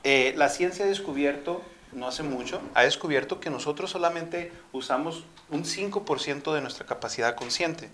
Eh, 0.05 0.34
la 0.36 0.50
ciencia 0.50 0.84
ha 0.84 0.88
descubierto, 0.88 1.62
no 1.92 2.07
hace 2.07 2.22
mucho, 2.22 2.61
ha 2.74 2.82
descubierto 2.82 3.40
que 3.40 3.48
nosotros 3.48 3.90
solamente 3.90 4.53
usamos 4.72 5.24
un 5.50 5.64
5% 5.64 6.53
de 6.53 6.61
nuestra 6.61 6.84
capacidad 6.84 7.34
consciente. 7.34 7.88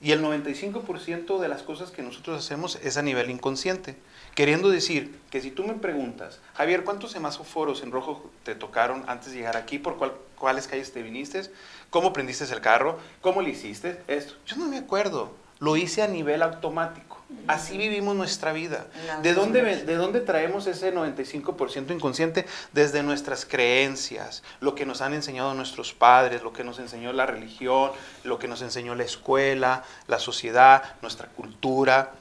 Y 0.00 0.12
el 0.12 0.22
95% 0.22 1.38
de 1.40 1.48
las 1.48 1.62
cosas 1.62 1.90
que 1.90 2.02
nosotros 2.02 2.38
hacemos 2.38 2.76
es 2.82 2.96
a 2.96 3.02
nivel 3.02 3.30
inconsciente. 3.30 3.96
Queriendo 4.36 4.68
decir 4.68 5.18
que 5.30 5.40
si 5.40 5.50
tú 5.50 5.64
me 5.64 5.74
preguntas, 5.74 6.38
Javier, 6.54 6.84
¿cuántos 6.84 7.10
semáforos 7.10 7.82
en 7.82 7.90
rojo 7.90 8.30
te 8.44 8.54
tocaron 8.54 9.02
antes 9.08 9.32
de 9.32 9.38
llegar 9.38 9.56
aquí? 9.56 9.78
¿Por 9.80 9.96
cuál- 9.96 10.12
cuáles 10.38 10.68
calles 10.68 10.92
te 10.92 11.02
viniste? 11.02 11.42
¿Cómo 11.90 12.12
prendiste 12.12 12.44
el 12.44 12.60
carro? 12.60 12.98
¿Cómo 13.22 13.42
lo 13.42 13.48
hiciste? 13.48 14.00
Esto. 14.06 14.34
Yo 14.46 14.56
no 14.56 14.66
me 14.68 14.78
acuerdo. 14.78 15.32
Lo 15.58 15.76
hice 15.76 16.02
a 16.02 16.06
nivel 16.06 16.42
automático. 16.42 17.07
Así 17.46 17.76
vivimos 17.76 18.16
nuestra 18.16 18.52
vida. 18.52 18.86
¿De 19.22 19.34
dónde, 19.34 19.62
¿De 19.62 19.96
dónde 19.96 20.20
traemos 20.20 20.66
ese 20.66 20.94
95% 20.94 21.94
inconsciente? 21.94 22.46
Desde 22.72 23.02
nuestras 23.02 23.44
creencias, 23.44 24.42
lo 24.60 24.74
que 24.74 24.86
nos 24.86 25.02
han 25.02 25.12
enseñado 25.12 25.52
nuestros 25.52 25.92
padres, 25.92 26.42
lo 26.42 26.54
que 26.54 26.64
nos 26.64 26.78
enseñó 26.78 27.12
la 27.12 27.26
religión, 27.26 27.90
lo 28.24 28.38
que 28.38 28.48
nos 28.48 28.62
enseñó 28.62 28.94
la 28.94 29.04
escuela, 29.04 29.84
la 30.06 30.18
sociedad, 30.18 30.96
nuestra 31.02 31.28
cultura. 31.28 32.12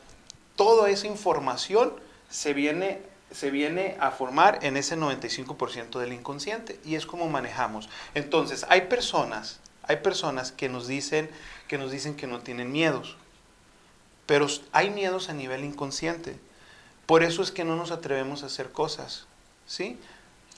Toda 0.58 0.89
esa 0.89 1.08
información 1.08 1.93
se 2.30 2.53
viene, 2.53 3.01
se 3.32 3.49
viene 3.49 3.95
a 4.01 4.12
formar 4.12 4.60
en 4.62 4.76
ese 4.76 4.97
95% 4.97 5.99
del 5.99 6.12
inconsciente 6.12 6.80
y 6.84 6.95
es 6.95 7.05
como 7.05 7.30
manejamos. 7.30 7.88
Entonces, 8.14 8.66
hay 8.68 8.82
personas, 8.82 9.62
hay 9.84 9.97
personas 9.97 10.51
que 10.51 10.68
nos 10.68 10.86
dicen 10.88 11.30
que 11.68 11.78
nos 11.78 11.91
dicen 11.91 12.16
que 12.16 12.28
no 12.28 12.39
tienen 12.39 12.72
miedos, 12.72 13.18
pero 14.28 14.45
hay 14.71 14.91
miedos 14.91 15.30
a 15.30 15.34
nivel 15.34 15.63
inconsciente. 15.63 16.38
Por 17.07 17.23
eso 17.23 17.41
es 17.41 17.51
que 17.51 17.63
no 17.63 17.75
nos 17.75 17.89
atrevemos 17.89 18.43
a 18.43 18.45
hacer 18.47 18.71
cosas, 18.71 19.25
¿sí? 19.65 19.97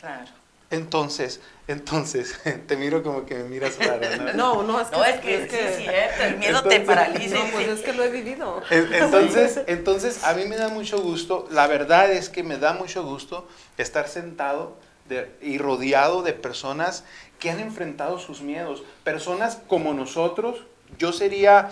Claro. 0.01 0.30
Entonces, 0.72 1.39
entonces, 1.67 2.39
te 2.67 2.78
miro 2.78 3.01
como 3.01 3.26
que 3.26 3.36
me 3.36 3.43
miras 3.45 3.78
raro, 3.80 4.01
¿no? 4.17 4.34
No, 4.34 4.63
no, 4.63 4.80
es 4.82 4.88
que... 4.89 4.95
No, 4.97 5.03
es 5.05 5.20
que, 5.20 5.47
sí 5.47 5.55
es 5.55 5.78
cierto, 5.78 6.24
el 6.26 6.38
miedo 6.38 6.61
te 6.63 6.80
paraliza. 6.82 7.36
No, 7.38 7.45
pues 7.51 7.67
es 7.67 7.82
que 7.82 7.93
lo 7.93 8.03
he 8.03 8.09
vivido. 8.09 8.61
En- 8.70 8.93
Entonces, 8.93 9.61
entonces, 9.67 10.24
a 10.24 10.34
mí 10.36 10.45
me 10.45 10.57
da 10.57 10.70
mucho 10.70 11.01
gusto, 11.01 11.47
la 11.51 11.65
verdad 11.67 12.11
es 12.11 12.30
que 12.30 12.43
me 12.43 12.57
da 12.57 12.74
mucho 12.74 13.03
gusto 13.03 13.47
estar 13.78 14.07
sentado 14.07 14.76
de- 15.07 15.32
y 15.41 15.57
rodeado 15.57 16.22
de 16.22 16.34
personas 16.34 17.03
que 17.39 17.49
han 17.49 17.59
enfrentado 17.59 18.20
sus 18.20 18.41
miedos, 18.41 18.84
personas 19.03 19.57
como 19.67 19.93
nosotros. 19.93 20.57
Yo 20.99 21.13
sería, 21.13 21.70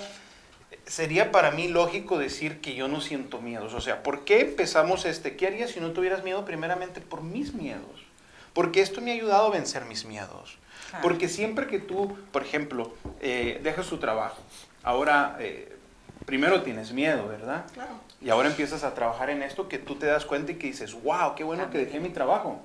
sería 0.88 1.31
para 1.31 1.51
mí 1.51 1.67
lógico 1.67 2.17
decir 2.17 2.61
que 2.61 2.73
yo 2.73 2.88
no 2.88 3.01
siento 3.01 3.39
miedos. 3.41 3.73
O 3.73 3.81
sea, 3.81 4.03
¿por 4.03 4.25
qué 4.25 4.41
empezamos 4.41 5.05
este? 5.05 5.35
¿Qué 5.35 5.47
harías 5.47 5.71
si 5.71 5.79
no 5.79 5.91
tuvieras 5.91 6.23
miedo? 6.23 6.45
Primeramente 6.45 7.01
por 7.01 7.21
mis 7.21 7.53
miedos. 7.53 8.05
Porque 8.53 8.81
esto 8.81 9.01
me 9.01 9.11
ha 9.11 9.13
ayudado 9.13 9.47
a 9.47 9.51
vencer 9.51 9.85
mis 9.85 10.05
miedos. 10.05 10.57
Claro. 10.89 11.03
Porque 11.03 11.27
siempre 11.27 11.67
que 11.67 11.79
tú, 11.79 12.17
por 12.31 12.41
ejemplo, 12.41 12.93
eh, 13.19 13.59
dejas 13.61 13.88
tu 13.88 13.97
trabajo, 13.97 14.41
ahora 14.83 15.35
eh, 15.39 15.77
primero 16.25 16.63
tienes 16.63 16.93
miedo, 16.93 17.27
¿verdad? 17.27 17.65
Claro. 17.73 17.99
Y 18.21 18.29
ahora 18.29 18.49
empiezas 18.49 18.83
a 18.83 18.95
trabajar 18.95 19.29
en 19.29 19.43
esto 19.43 19.67
que 19.67 19.77
tú 19.77 19.95
te 19.95 20.05
das 20.05 20.25
cuenta 20.25 20.53
y 20.53 20.55
que 20.55 20.67
dices, 20.67 20.93
wow, 21.03 21.35
qué 21.35 21.43
bueno 21.43 21.69
que 21.69 21.77
dejé 21.77 21.99
mi 21.99 22.09
trabajo. 22.09 22.61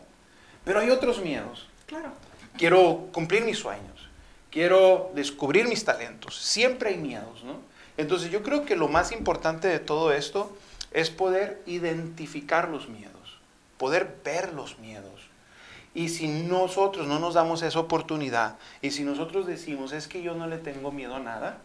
Pero 0.64 0.79
hay 0.79 0.91
otros 0.91 1.20
miedos. 1.20 1.68
Claro. 1.87 2.12
Quiero 2.57 3.09
cumplir 3.12 3.45
mis 3.45 3.59
sueños. 3.59 4.09
Quiero 4.51 5.11
descubrir 5.14 5.66
mis 5.66 5.85
talentos. 5.85 6.39
Siempre 6.41 6.91
hay 6.91 6.99
miedos, 6.99 7.43
¿no? 7.43 7.72
Entonces 7.97 8.30
yo 8.30 8.43
creo 8.43 8.64
que 8.64 8.76
lo 8.76 8.88
más 8.88 9.12
importante 9.12 9.68
de 9.68 9.78
todo 9.78 10.12
esto 10.12 10.57
es 10.93 11.11
poder 11.11 11.62
identificar 11.66 12.68
los 12.68 12.88
miedos, 12.88 13.38
poder 13.78 14.16
ver 14.24 14.53
los 14.53 14.78
miedos. 14.78 15.28
Y 15.95 16.09
si 16.09 16.28
nosotros 16.28 17.07
no 17.07 17.18
nos 17.18 17.34
damos 17.34 17.62
esa 17.62 17.78
oportunidad, 17.78 18.57
y 18.80 18.93
si 18.93 19.05
nosotros 19.05 19.47
decimos, 19.47 19.93
es 19.93 20.09
que 20.09 20.22
yo 20.22 20.34
no 20.34 20.47
le 20.47 20.59
tengo 20.59 20.90
miedo 20.90 21.16
a 21.16 21.20
nada, 21.20 21.59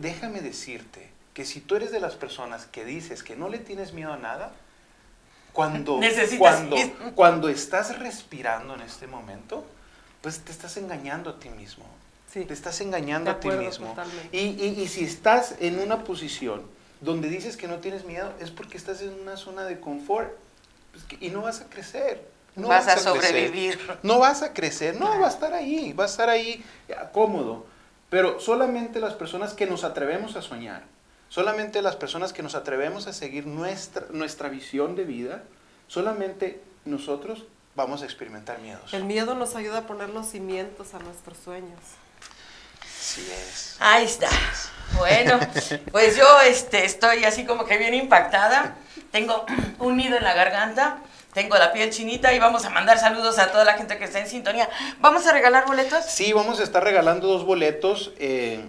déjame 0.00 0.40
decirte 0.40 1.10
que 1.32 1.44
si 1.44 1.60
tú 1.60 1.76
eres 1.76 1.92
de 1.92 2.00
las 2.00 2.14
personas 2.14 2.66
que 2.66 2.84
dices 2.84 3.22
que 3.22 3.36
no 3.36 3.48
le 3.48 3.58
tienes 3.58 3.92
miedo 3.94 4.12
a 4.12 4.18
nada, 4.18 4.52
cuando, 5.52 6.00
cuando, 6.38 6.76
cuando 7.14 7.48
estás 7.48 7.98
respirando 7.98 8.74
en 8.74 8.82
este 8.82 9.06
momento, 9.06 9.64
pues 10.20 10.40
te 10.40 10.52
estás 10.52 10.76
engañando 10.76 11.30
a 11.30 11.38
ti 11.38 11.48
mismo. 11.48 11.86
Te 12.32 12.52
estás 12.52 12.80
engañando 12.80 13.30
a 13.30 13.40
ti 13.40 13.48
mismo. 13.50 13.94
Y, 14.32 14.38
y, 14.38 14.88
si 14.88 15.04
estás 15.04 15.56
en 15.60 15.78
una 15.78 16.02
posición 16.04 16.62
donde 17.02 17.28
dices 17.28 17.58
que 17.58 17.68
no 17.68 17.78
tienes 17.78 18.04
miedo, 18.04 18.32
es 18.40 18.50
porque 18.50 18.78
estás 18.78 19.02
en 19.02 19.12
una 19.20 19.36
zona 19.36 19.64
de 19.64 19.78
confort 19.80 20.32
pues 20.92 21.04
y 21.20 21.28
no 21.28 21.42
vas 21.42 21.60
a 21.60 21.66
crecer. 21.68 22.26
No 22.54 22.68
vas, 22.68 22.86
a, 22.86 22.98
sobrevivir. 22.98 23.78
No 24.02 24.18
vas 24.18 24.42
a 24.42 24.52
crecer, 24.52 24.98
no, 24.98 25.18
va 25.18 25.26
a 25.26 25.30
estar 25.30 25.54
ahí, 25.54 25.92
va 25.94 26.04
a 26.04 26.06
estar 26.06 26.28
ahí 26.28 26.62
cómodo. 27.12 27.66
Pero 28.10 28.40
solamente 28.40 29.00
las 29.00 29.14
personas 29.14 29.54
que 29.54 29.66
nos 29.66 29.84
atrevemos 29.84 30.36
a 30.36 30.42
soñar, 30.42 30.84
solamente 31.30 31.80
las 31.80 31.96
personas 31.96 32.34
que 32.34 32.42
nos 32.42 32.54
atrevemos 32.54 33.06
a 33.06 33.14
seguir 33.14 33.46
nuestra, 33.46 34.06
nuestra 34.10 34.50
visión 34.50 34.96
de 34.96 35.04
vida, 35.04 35.44
solamente 35.86 36.60
nosotros 36.84 37.44
vamos 37.74 38.02
a 38.02 38.04
experimentar 38.04 38.58
miedos. 38.60 38.92
El 38.92 39.04
miedo 39.04 39.34
nos 39.34 39.56
ayuda 39.56 39.78
a 39.78 39.86
poner 39.86 40.10
los 40.10 40.26
cimientos 40.26 40.92
a 40.92 40.98
nuestros 40.98 41.38
sueños. 41.38 41.80
Así 43.02 43.28
es. 43.32 43.76
Ahí 43.80 44.04
está. 44.04 44.28
Bueno, 44.96 45.40
pues 45.90 46.16
yo 46.16 46.40
este, 46.42 46.84
estoy 46.84 47.24
así 47.24 47.44
como 47.44 47.64
que 47.64 47.76
bien 47.76 47.94
impactada. 47.94 48.76
Tengo 49.10 49.44
un 49.80 49.96
nido 49.96 50.16
en 50.16 50.22
la 50.22 50.34
garganta 50.34 50.98
tengo 51.32 51.56
la 51.56 51.72
piel 51.72 51.88
chinita 51.90 52.34
y 52.34 52.38
vamos 52.38 52.66
a 52.66 52.70
mandar 52.70 52.98
saludos 52.98 53.38
a 53.38 53.50
toda 53.50 53.64
la 53.64 53.74
gente 53.74 53.96
que 53.96 54.04
está 54.04 54.18
en 54.18 54.28
sintonía. 54.28 54.68
¿Vamos 55.00 55.26
a 55.26 55.32
regalar 55.32 55.64
boletos? 55.64 56.04
Sí, 56.04 56.32
vamos 56.34 56.60
a 56.60 56.62
estar 56.62 56.84
regalando 56.84 57.26
dos 57.26 57.46
boletos 57.46 58.12
eh, 58.18 58.68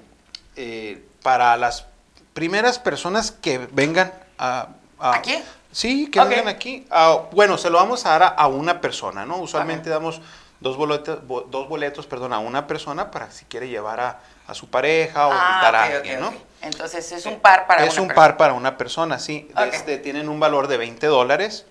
eh, 0.56 1.04
para 1.22 1.58
las 1.58 1.88
primeras 2.34 2.80
personas 2.80 3.32
que 3.32 3.68
vengan 3.72 4.14
a... 4.38 4.70
¿Aquí? 4.98 5.36
Sí, 5.74 6.10
que 6.10 6.22
vengan 6.22 6.48
aquí. 6.48 6.88
Ah, 6.90 7.24
bueno, 7.34 7.58
se 7.58 7.70
lo 7.70 7.80
vamos 7.80 8.06
a 8.06 8.18
dar 8.18 8.36
a, 8.38 8.48
una 8.48 8.80
persona, 8.80 9.26
¿no? 9.26 9.40
Usualmente 9.40 9.90
damos 9.90 10.22
dos 10.64 10.78
boletos, 10.78 11.20
dos 11.28 11.70
boletos 11.70 12.08
perdón, 12.08 12.34
a 12.34 12.40
una 12.40 12.66
persona 12.66 13.12
para 13.12 13.30
si 13.30 13.46
quiere 13.46 13.68
llevar 13.68 14.00
a, 14.00 14.20
su 14.54 14.70
pareja 14.70 15.28
o 15.28 15.32
ah, 15.32 15.50
invitar 15.52 15.76
a 15.76 15.84
alguien, 15.84 16.20
¿no? 16.20 16.34
Entonces 16.62 17.12
es 17.12 17.26
un 17.26 17.40
par 17.40 17.66
para 17.68 17.86
es 17.86 17.98
un 17.98 18.08
par 18.08 18.38
para 18.38 18.54
una 18.54 18.78
persona, 18.78 19.20
sí. 19.20 19.50
Este, 19.72 19.98
tienen 19.98 20.30
un 20.30 20.40
valor 20.40 20.68
de 20.68 20.78
20 20.78 21.08
dólares 21.08 21.66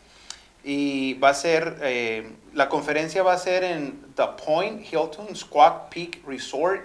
y 0.64 1.14
va 1.14 1.30
a 1.30 1.34
ser, 1.34 1.78
eh, 1.82 2.32
la 2.55 2.68
conferencia 2.68 3.22
va 3.22 3.32
a 3.32 3.38
ser 3.38 3.64
en 3.64 4.01
The 4.14 4.28
Point 4.45 4.93
Hilton 4.93 5.34
Squawk 5.34 5.88
Peak 5.90 6.20
Resort, 6.26 6.82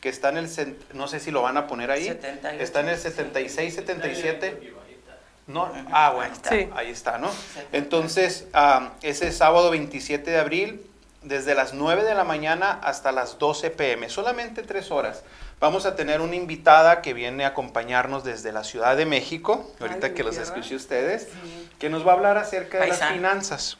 que 0.00 0.08
está 0.08 0.30
en 0.30 0.38
el, 0.38 0.76
no 0.94 1.06
sé 1.08 1.20
si 1.20 1.30
lo 1.30 1.42
van 1.42 1.56
a 1.56 1.66
poner 1.66 1.90
ahí, 1.90 2.08
está 2.58 2.80
en 2.80 2.88
el 2.88 2.98
76, 2.98 3.74
77. 3.74 4.74
No, 5.46 5.70
ah, 5.90 6.12
bueno, 6.14 6.34
ahí 6.76 6.90
está, 6.90 7.18
¿no? 7.18 7.30
Entonces, 7.72 8.46
ese 9.02 9.32
sábado 9.32 9.70
27 9.70 10.30
de 10.30 10.38
abril, 10.38 10.86
desde 11.22 11.54
las 11.54 11.72
9 11.72 12.04
de 12.04 12.14
la 12.14 12.24
mañana 12.24 12.80
hasta 12.82 13.12
las 13.12 13.38
12 13.38 13.70
pm, 13.70 14.08
solamente 14.08 14.62
tres 14.62 14.90
horas. 14.90 15.22
Vamos 15.60 15.86
a 15.86 15.94
tener 15.94 16.20
una 16.20 16.34
invitada 16.34 17.02
que 17.02 17.14
viene 17.14 17.44
a 17.44 17.48
acompañarnos 17.48 18.24
desde 18.24 18.50
la 18.52 18.64
Ciudad 18.64 18.96
de 18.96 19.06
México, 19.06 19.70
ahorita 19.80 20.14
que 20.14 20.24
los 20.24 20.36
escuché 20.36 20.74
ustedes, 20.74 21.28
que 21.78 21.88
nos 21.88 22.06
va 22.06 22.12
a 22.12 22.14
hablar 22.14 22.36
acerca 22.36 22.80
de 22.80 22.88
las 22.88 23.04
finanzas. 23.04 23.78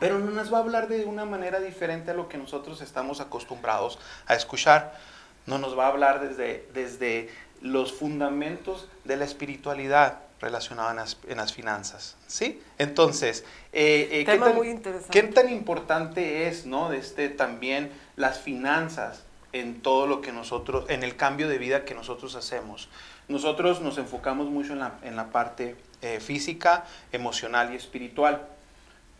Pero 0.00 0.18
no 0.18 0.30
nos 0.30 0.52
va 0.52 0.58
a 0.58 0.60
hablar 0.60 0.88
de 0.88 1.04
una 1.04 1.24
manera 1.24 1.60
diferente 1.60 2.10
a 2.10 2.14
lo 2.14 2.28
que 2.28 2.38
nosotros 2.38 2.80
estamos 2.80 3.20
acostumbrados 3.20 3.98
a 4.26 4.34
escuchar. 4.34 4.98
No 5.46 5.58
nos 5.58 5.78
va 5.78 5.84
a 5.86 5.88
hablar 5.88 6.20
desde, 6.20 6.66
desde 6.74 7.30
los 7.60 7.92
fundamentos 7.92 8.88
de 9.04 9.16
la 9.16 9.24
espiritualidad 9.24 10.18
relacionada 10.40 10.90
en 11.28 11.36
las, 11.36 11.52
finanzas. 11.52 12.16
¿sí? 12.26 12.62
Entonces, 12.78 13.44
eh, 13.72 14.08
eh, 14.12 14.24
¿qué, 14.24 14.38
tan, 14.38 15.00
¿qué, 15.10 15.22
tan, 15.24 15.50
importante 15.50 16.48
es 16.48 16.66
¿no? 16.66 16.92
este, 16.92 17.28
también 17.28 17.90
las 18.16 18.40
finanzas 18.40 19.22
en 19.52 19.82
todo 19.82 20.06
lo 20.06 20.20
que 20.20 20.32
nosotros, 20.32 20.84
en 20.88 21.02
el 21.02 21.16
cambio 21.16 21.48
de 21.48 21.58
vida 21.58 21.84
que 21.84 21.94
nosotros 21.94 22.36
hacemos. 22.36 22.88
Nosotros 23.28 23.80
nos 23.80 23.98
enfocamos 23.98 24.48
mucho 24.48 24.72
en 24.72 24.80
la, 24.80 24.98
en 25.02 25.16
la 25.16 25.30
parte 25.30 25.76
eh, 26.02 26.20
física, 26.20 26.84
emocional 27.12 27.72
y 27.72 27.76
espiritual, 27.76 28.46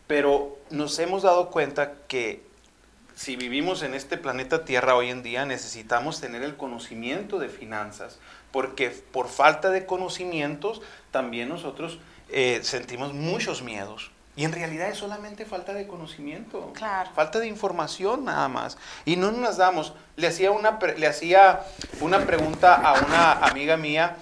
pero 0.07 0.59
nos 0.71 0.99
hemos 0.99 1.23
dado 1.23 1.51
cuenta 1.51 1.95
que 2.09 2.43
si 3.15 3.37
vivimos 3.37 3.83
en 3.83 3.95
este 3.95 4.17
planeta 4.17 4.65
Tierra 4.65 4.95
hoy 4.95 5.11
en 5.11 5.23
día 5.23 5.45
necesitamos 5.45 6.21
tener 6.21 6.43
el 6.43 6.57
conocimiento 6.57 7.39
de 7.39 7.49
finanzas, 7.49 8.19
porque 8.51 8.91
por 8.91 9.29
falta 9.29 9.71
de 9.71 9.85
conocimientos 9.85 10.81
también 11.11 11.49
nosotros 11.49 11.99
eh, 12.29 12.61
sentimos 12.63 13.13
muchos 13.13 13.63
miedos. 13.63 14.11
Y 14.37 14.45
en 14.45 14.53
realidad 14.53 14.89
es 14.89 14.99
solamente 14.99 15.45
falta 15.45 15.75
de 15.75 15.87
conocimiento, 15.87 16.73
falta 17.15 17.41
de 17.41 17.49
información 17.49 18.25
nada 18.25 18.49
más. 18.49 18.79
Y 19.05 19.17
no 19.17 19.33
nos 19.33 19.57
damos. 19.57 19.93
Le 20.17 20.29
hacía, 20.29 20.51
una, 20.51 20.79
le 20.97 21.07
hacía 21.07 21.61
una 22.01 22.25
pregunta 22.25 22.75
a 22.75 23.05
una 23.05 23.33
amiga 23.33 23.77
mía 23.77 24.17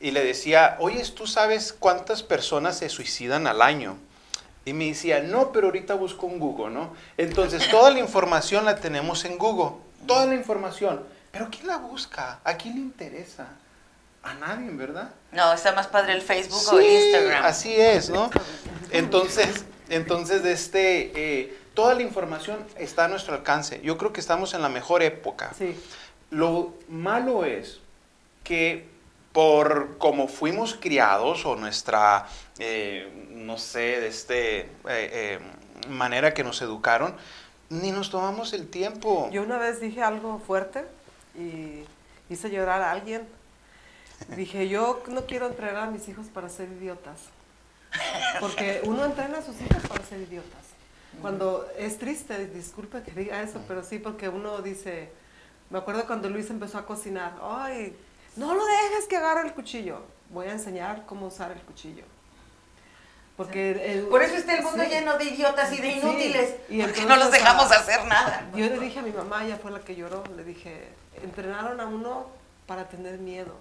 y 0.00 0.10
le 0.10 0.24
decía, 0.24 0.76
oye, 0.80 1.02
¿tú 1.14 1.26
sabes 1.26 1.72
cuántas 1.72 2.22
personas 2.22 2.76
se 2.78 2.88
suicidan 2.88 3.46
al 3.46 3.62
año? 3.62 3.96
Y 4.64 4.72
me 4.72 4.86
decía, 4.86 5.20
no, 5.20 5.52
pero 5.52 5.68
ahorita 5.68 5.94
busco 5.94 6.28
en 6.28 6.38
Google, 6.38 6.74
¿no? 6.74 6.92
Entonces, 7.16 7.68
toda 7.70 7.90
la 7.90 8.00
información 8.00 8.64
la 8.64 8.76
tenemos 8.76 9.24
en 9.24 9.38
Google, 9.38 9.76
toda 10.06 10.26
la 10.26 10.34
información. 10.34 11.02
Pero 11.30 11.48
¿quién 11.50 11.66
la 11.66 11.78
busca? 11.78 12.40
¿A 12.44 12.54
quién 12.54 12.74
le 12.74 12.80
interesa? 12.80 13.48
A 14.32 14.46
nadie, 14.46 14.70
¿verdad? 14.70 15.10
No, 15.32 15.52
está 15.52 15.72
más 15.72 15.86
padre 15.86 16.14
el 16.14 16.22
Facebook 16.22 16.62
o 16.72 16.78
el 16.78 16.86
Instagram. 16.86 17.44
Así 17.44 17.74
es, 17.74 18.08
¿no? 18.08 18.30
Entonces, 18.90 19.64
entonces 19.88 20.44
este, 20.44 21.12
eh, 21.14 21.58
toda 21.74 21.94
la 21.94 22.02
información 22.02 22.58
está 22.78 23.04
a 23.04 23.08
nuestro 23.08 23.34
alcance. 23.34 23.80
Yo 23.82 23.98
creo 23.98 24.12
que 24.12 24.20
estamos 24.20 24.54
en 24.54 24.62
la 24.62 24.68
mejor 24.68 25.02
época. 25.02 25.52
Sí. 25.56 25.78
Lo 26.30 26.74
malo 26.88 27.44
es 27.44 27.80
que 28.44 28.86
por 29.32 29.98
como 29.98 30.28
fuimos 30.28 30.74
criados 30.74 31.44
o 31.46 31.56
nuestra, 31.56 32.26
eh, 32.58 33.28
no 33.30 33.58
sé, 33.58 34.00
de 34.00 34.08
este, 34.08 34.68
eh, 34.88 35.38
manera 35.88 36.32
que 36.34 36.44
nos 36.44 36.60
educaron, 36.62 37.14
ni 37.70 37.90
nos 37.90 38.10
tomamos 38.10 38.52
el 38.52 38.68
tiempo. 38.68 39.28
Yo 39.32 39.42
una 39.42 39.58
vez 39.58 39.80
dije 39.80 40.02
algo 40.02 40.38
fuerte 40.38 40.84
y 41.34 41.84
hice 42.28 42.50
llorar 42.50 42.82
a 42.82 42.90
alguien 42.90 43.26
Dije, 44.28 44.68
yo 44.68 45.02
no 45.08 45.26
quiero 45.26 45.46
entrenar 45.46 45.88
a 45.88 45.90
mis 45.90 46.08
hijos 46.08 46.26
para 46.26 46.48
ser 46.48 46.68
idiotas. 46.68 47.18
Porque 48.40 48.80
uno 48.84 49.04
entrena 49.04 49.38
a 49.38 49.42
sus 49.42 49.60
hijos 49.60 49.82
para 49.88 50.04
ser 50.04 50.20
idiotas. 50.20 50.62
Cuando 51.20 51.68
es 51.76 51.98
triste, 51.98 52.46
disculpe 52.46 53.02
que 53.02 53.10
diga 53.10 53.42
eso, 53.42 53.60
pero 53.68 53.84
sí 53.84 53.98
porque 53.98 54.28
uno 54.28 54.62
dice, 54.62 55.10
me 55.68 55.78
acuerdo 55.78 56.06
cuando 56.06 56.30
Luis 56.30 56.48
empezó 56.48 56.78
a 56.78 56.86
cocinar, 56.86 57.34
ay, 57.42 57.94
no 58.36 58.54
lo 58.54 58.64
dejes 58.64 59.06
que 59.08 59.16
agarre 59.16 59.46
el 59.46 59.52
cuchillo, 59.52 60.00
voy 60.30 60.46
a 60.46 60.52
enseñar 60.52 61.04
cómo 61.04 61.26
usar 61.26 61.52
el 61.52 61.60
cuchillo. 61.60 62.04
Porque 63.36 64.06
Por 64.10 64.22
eso 64.22 64.36
está 64.36 64.56
el 64.56 64.62
mundo 64.62 64.84
lleno 64.84 65.16
de 65.18 65.24
idiotas 65.24 65.72
y 65.72 65.80
de 65.80 65.88
inútiles, 65.92 66.54
y 66.68 66.82
porque 66.82 67.04
no 67.04 67.16
los 67.16 67.30
dejamos 67.30 67.70
hacer 67.72 68.04
nada. 68.06 68.48
Yo 68.54 68.66
le 68.66 68.78
dije 68.78 68.98
a 68.98 69.02
mi 69.02 69.10
mamá, 69.10 69.44
ella 69.44 69.58
fue 69.58 69.70
la 69.70 69.80
que 69.80 69.94
lloró, 69.94 70.22
le 70.36 70.44
dije, 70.44 70.88
entrenaron 71.22 71.80
a 71.80 71.86
uno 71.86 72.26
para 72.66 72.88
tener 72.88 73.18
miedo. 73.18 73.54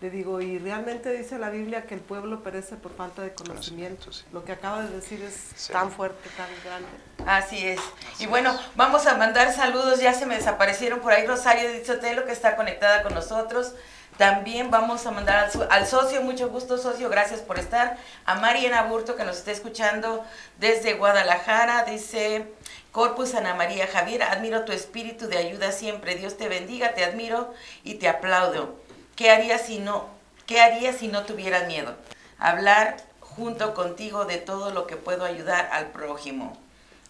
Le 0.00 0.10
digo, 0.10 0.40
y 0.40 0.58
realmente 0.58 1.12
dice 1.12 1.38
la 1.38 1.50
Biblia 1.50 1.86
que 1.86 1.94
el 1.94 2.00
pueblo 2.00 2.44
perece 2.44 2.76
por 2.76 2.94
falta 2.94 3.22
de 3.22 3.34
conocimiento. 3.34 4.10
Lo 4.32 4.44
que 4.44 4.52
acaba 4.52 4.82
de 4.82 4.90
decir 4.90 5.20
es 5.22 5.68
tan 5.72 5.90
fuerte, 5.90 6.28
tan 6.36 6.46
grande. 6.64 6.88
Así 7.26 7.66
es. 7.66 7.80
y 8.20 8.26
bueno, 8.26 8.56
vamos 8.76 9.08
a 9.08 9.16
mandar 9.16 9.52
saludos. 9.52 10.00
Ya 10.00 10.14
se 10.14 10.24
me 10.24 10.36
desaparecieron 10.36 11.00
por 11.00 11.12
ahí 11.12 11.26
Rosario 11.26 11.72
Dichotelo, 11.72 12.24
que 12.26 12.32
está 12.32 12.54
conectada 12.54 13.02
con 13.02 13.12
nosotros. 13.12 13.74
También 14.18 14.70
vamos 14.70 15.06
a 15.06 15.10
mandar 15.10 15.50
al, 15.70 15.86
socio, 15.86 16.22
mucho 16.22 16.48
gusto 16.48 16.78
socio, 16.78 17.08
gracias 17.08 17.40
por 17.40 17.58
estar. 17.58 17.96
A 18.24 18.36
Mariana 18.36 18.82
Burto, 18.84 19.16
que 19.16 19.24
nos 19.24 19.38
está 19.38 19.52
escuchando 19.52 20.24
desde 20.58 20.94
Guadalajara, 20.94 21.84
dice 21.84 22.52
Corpus 22.90 23.34
Ana 23.34 23.54
María 23.54 23.86
Javier, 23.86 24.24
admiro 24.24 24.64
tu 24.64 24.72
espíritu 24.72 25.28
de 25.28 25.38
ayuda 25.38 25.70
siempre. 25.70 26.16
Dios 26.16 26.36
te 26.36 26.48
bendiga, 26.48 26.94
te 26.94 27.04
admiro 27.04 27.52
y 27.84 27.94
te 27.94 28.08
aplaudo. 28.08 28.76
¿Qué 29.18 29.32
harías 29.32 29.62
si 29.62 29.80
no, 29.80 30.06
qué 30.46 30.60
haría 30.60 30.92
si 30.92 31.08
no 31.08 31.24
tuviera 31.24 31.64
miedo? 31.64 31.96
Hablar 32.38 32.98
junto 33.18 33.74
contigo 33.74 34.26
de 34.26 34.36
todo 34.36 34.70
lo 34.70 34.86
que 34.86 34.94
puedo 34.94 35.24
ayudar 35.24 35.68
al 35.72 35.86
prójimo. 35.86 36.56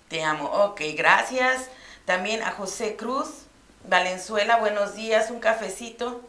Te 0.09 0.25
amo. 0.25 0.47
Ok, 0.47 0.81
gracias. 0.97 1.69
También 2.07 2.43
a 2.43 2.53
José 2.53 2.97
Cruz, 2.97 3.43
Valenzuela, 3.87 4.57
buenos 4.57 4.95
días, 4.95 5.31
un 5.31 5.39
cafecito. 5.39 6.23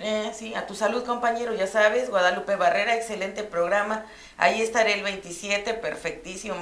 Eh, 0.00 0.32
sí, 0.34 0.56
a 0.56 0.66
tu 0.66 0.74
salud, 0.74 1.04
compañero, 1.04 1.54
ya 1.54 1.68
sabes, 1.68 2.10
Guadalupe 2.10 2.56
Barrera, 2.56 2.96
excelente 2.96 3.44
programa. 3.44 4.04
Ahí 4.38 4.60
estaré 4.60 4.94
el 4.94 5.04
27, 5.04 5.74
perfectísimo. 5.74 6.56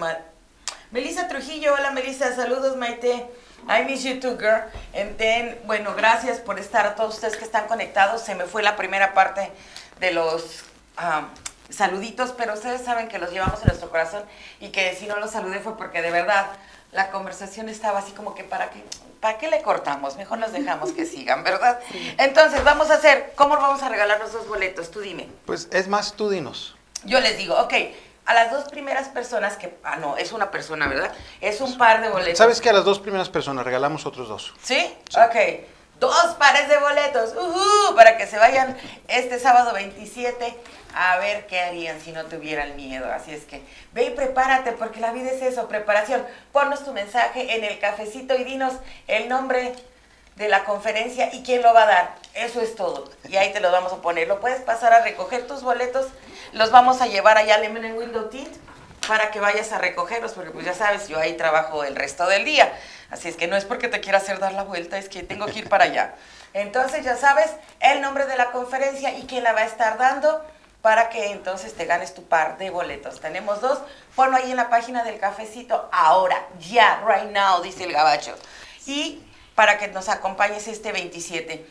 Melissa 0.91 1.29
Trujillo, 1.29 1.75
hola 1.75 1.93
Melissa, 1.93 2.35
saludos 2.35 2.77
Maite. 2.77 3.29
I 3.69 3.85
miss 3.85 4.03
you 4.03 4.19
too, 4.19 4.37
girl. 4.37 4.63
And 4.93 5.17
then, 5.19 5.61
bueno, 5.65 5.95
gracias 5.95 6.41
por 6.41 6.59
estar 6.59 6.85
a 6.85 6.97
todos 6.97 7.15
ustedes 7.15 7.37
que 7.37 7.45
están 7.45 7.69
conectados. 7.69 8.23
Se 8.23 8.35
me 8.35 8.47
fue 8.47 8.63
la 8.63 8.75
primera 8.75 9.15
parte 9.15 9.53
de 10.01 10.13
los 10.13 10.65
saluditos, 11.69 12.35
pero 12.37 12.55
ustedes 12.55 12.83
saben 12.83 13.07
que 13.07 13.19
los 13.19 13.31
llevamos 13.31 13.61
en 13.61 13.69
nuestro 13.69 13.89
corazón 13.89 14.25
y 14.59 14.71
que 14.71 14.97
si 14.97 15.07
no 15.07 15.17
los 15.21 15.31
saludé 15.31 15.61
fue 15.61 15.77
porque 15.77 16.03
de 16.03 16.11
verdad 16.11 16.47
la 16.91 17.11
conversación 17.11 17.69
estaba 17.69 18.01
así 18.01 18.11
como 18.11 18.35
que 18.35 18.43
para 18.43 18.71
qué, 18.71 18.83
para 19.21 19.39
qué 19.39 19.49
le 19.49 19.63
cortamos, 19.63 20.17
mejor 20.17 20.39
los 20.39 20.51
dejamos 20.51 20.91
que 20.91 21.07
sigan, 21.07 21.45
¿verdad? 21.45 21.79
Entonces, 22.19 22.65
vamos 22.65 22.91
a 22.91 22.95
hacer, 22.95 23.33
¿cómo 23.37 23.55
vamos 23.55 23.81
a 23.85 23.89
regalar 23.89 24.19
los 24.19 24.33
dos 24.33 24.49
boletos? 24.49 24.91
Tú 24.91 24.99
dime. 24.99 25.29
Pues 25.47 25.69
es 25.71 25.87
más, 25.87 26.15
tú 26.15 26.31
dinos. 26.31 26.75
Yo 27.05 27.21
les 27.21 27.39
digo, 27.39 27.55
ok, 27.61 27.75
a 28.31 28.35
las 28.35 28.53
dos 28.53 28.69
primeras 28.69 29.09
personas 29.09 29.57
que, 29.57 29.77
ah, 29.83 29.97
no, 29.97 30.17
es 30.17 30.31
una 30.31 30.53
persona, 30.53 30.87
¿verdad? 30.87 31.11
Es 31.41 31.61
un 31.61 31.77
par 31.77 32.01
de 32.01 32.11
boletos. 32.11 32.39
¿Sabes 32.39 32.61
que 32.61 32.71
a 32.71 32.73
las 32.73 32.85
dos 32.85 33.01
primeras 33.01 33.29
personas 33.29 33.65
regalamos 33.65 34.07
otros 34.07 34.29
dos? 34.29 34.55
¿Sí? 34.63 34.95
Ok. 35.17 35.37
Dos 35.99 36.37
pares 36.39 36.69
de 36.69 36.79
boletos, 36.79 37.35
ujú, 37.35 37.95
para 37.97 38.17
que 38.17 38.29
se 38.29 38.39
vayan 38.39 38.79
este 39.09 39.41
sábado 39.41 39.73
27 39.75 40.57
a 40.95 41.19
ver 41.19 41.49
qué 41.49 41.61
harían 41.61 42.01
si 42.01 42.13
no 42.13 42.25
tuvieran 42.27 42.77
miedo. 42.77 43.13
Así 43.13 43.33
es 43.33 43.45
que 43.47 43.63
ve 43.93 44.05
y 44.05 44.11
prepárate, 44.11 44.73
porque 44.73 45.01
la 45.01 45.13
vida 45.13 45.33
es 45.33 45.43
eso, 45.43 45.67
preparación. 45.67 46.25
Ponnos 46.53 46.85
tu 46.85 46.93
mensaje 46.93 47.57
en 47.57 47.65
el 47.65 47.81
cafecito 47.81 48.37
y 48.37 48.45
dinos 48.45 48.75
el 49.09 49.29
nombre 49.29 49.75
de 50.41 50.49
la 50.49 50.65
conferencia 50.65 51.29
y 51.35 51.43
quién 51.43 51.61
lo 51.61 51.75
va 51.75 51.83
a 51.83 51.87
dar. 51.87 52.15
Eso 52.33 52.63
es 52.63 52.75
todo. 52.75 53.11
Y 53.29 53.37
ahí 53.37 53.53
te 53.53 53.61
lo 53.61 53.71
vamos 53.71 53.93
a 53.93 53.97
poner. 53.97 54.27
Lo 54.27 54.41
puedes 54.41 54.63
pasar 54.63 54.95
a 54.95 55.03
recoger 55.03 55.47
tus 55.47 55.63
boletos. 55.63 56.07
Los 56.53 56.71
vamos 56.71 57.03
a 57.03 57.07
llevar 57.07 57.37
allá 57.37 57.57
al 57.57 57.65
en 57.65 57.97
Window 57.97 58.31
Tint 58.31 58.57
para 59.07 59.31
que 59.31 59.39
vayas 59.39 59.71
a 59.73 59.79
recogerlos, 59.79 60.33
porque 60.33 60.51
pues 60.51 60.65
ya 60.65 60.73
sabes, 60.73 61.09
yo 61.09 61.19
ahí 61.19 61.35
trabajo 61.37 61.85
el 61.85 61.95
resto 61.95 62.27
del 62.27 62.47
día. 62.47 62.73
Así 63.11 63.29
es 63.29 63.37
que 63.37 63.49
no 63.49 63.57
es 63.57 63.67
porque 63.67 63.89
te 63.89 64.01
quiera 64.01 64.17
hacer 64.17 64.39
dar 64.39 64.53
la 64.53 64.63
vuelta, 64.63 64.97
es 64.97 65.11
que 65.11 65.23
tengo 65.23 65.45
que 65.45 65.59
ir 65.59 65.69
para 65.69 65.85
allá. 65.85 66.15
Entonces 66.55 67.05
ya 67.05 67.17
sabes 67.17 67.51
el 67.81 68.01
nombre 68.01 68.25
de 68.25 68.37
la 68.37 68.51
conferencia 68.51 69.13
y 69.19 69.27
quién 69.27 69.45
la 69.45 69.53
va 69.53 69.61
a 69.61 69.67
estar 69.67 69.99
dando 69.99 70.43
para 70.81 71.11
que 71.11 71.33
entonces 71.33 71.75
te 71.75 71.85
ganes 71.85 72.15
tu 72.15 72.25
par 72.25 72.57
de 72.57 72.71
boletos. 72.71 73.21
Tenemos 73.21 73.61
dos, 73.61 73.79
ponlo 74.17 74.39
ahí 74.39 74.51
en 74.51 74.57
la 74.57 74.71
página 74.71 75.05
del 75.05 75.19
cafecito, 75.19 75.91
ahora, 75.93 76.47
ya, 76.59 77.05
right 77.07 77.31
now, 77.31 77.61
dice 77.61 77.85
el 77.85 77.93
gabacho. 77.93 78.35
Y 78.87 79.23
para 79.55 79.79
que 79.79 79.89
nos 79.89 80.09
acompañes 80.09 80.69
este 80.69 80.93
27. 80.93 81.67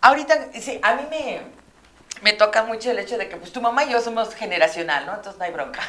Ahorita, 0.00 0.48
sí, 0.60 0.78
a 0.82 0.94
mí 0.94 1.02
me, 1.10 1.40
me 2.22 2.32
toca 2.32 2.62
mucho 2.64 2.90
el 2.90 2.98
hecho 2.98 3.18
de 3.18 3.28
que 3.28 3.36
pues 3.36 3.52
tu 3.52 3.60
mamá 3.60 3.84
y 3.84 3.90
yo 3.90 4.00
somos 4.00 4.34
generacional, 4.34 5.06
¿no? 5.06 5.14
Entonces 5.14 5.38
no 5.38 5.44
hay 5.44 5.52
bronca. 5.52 5.80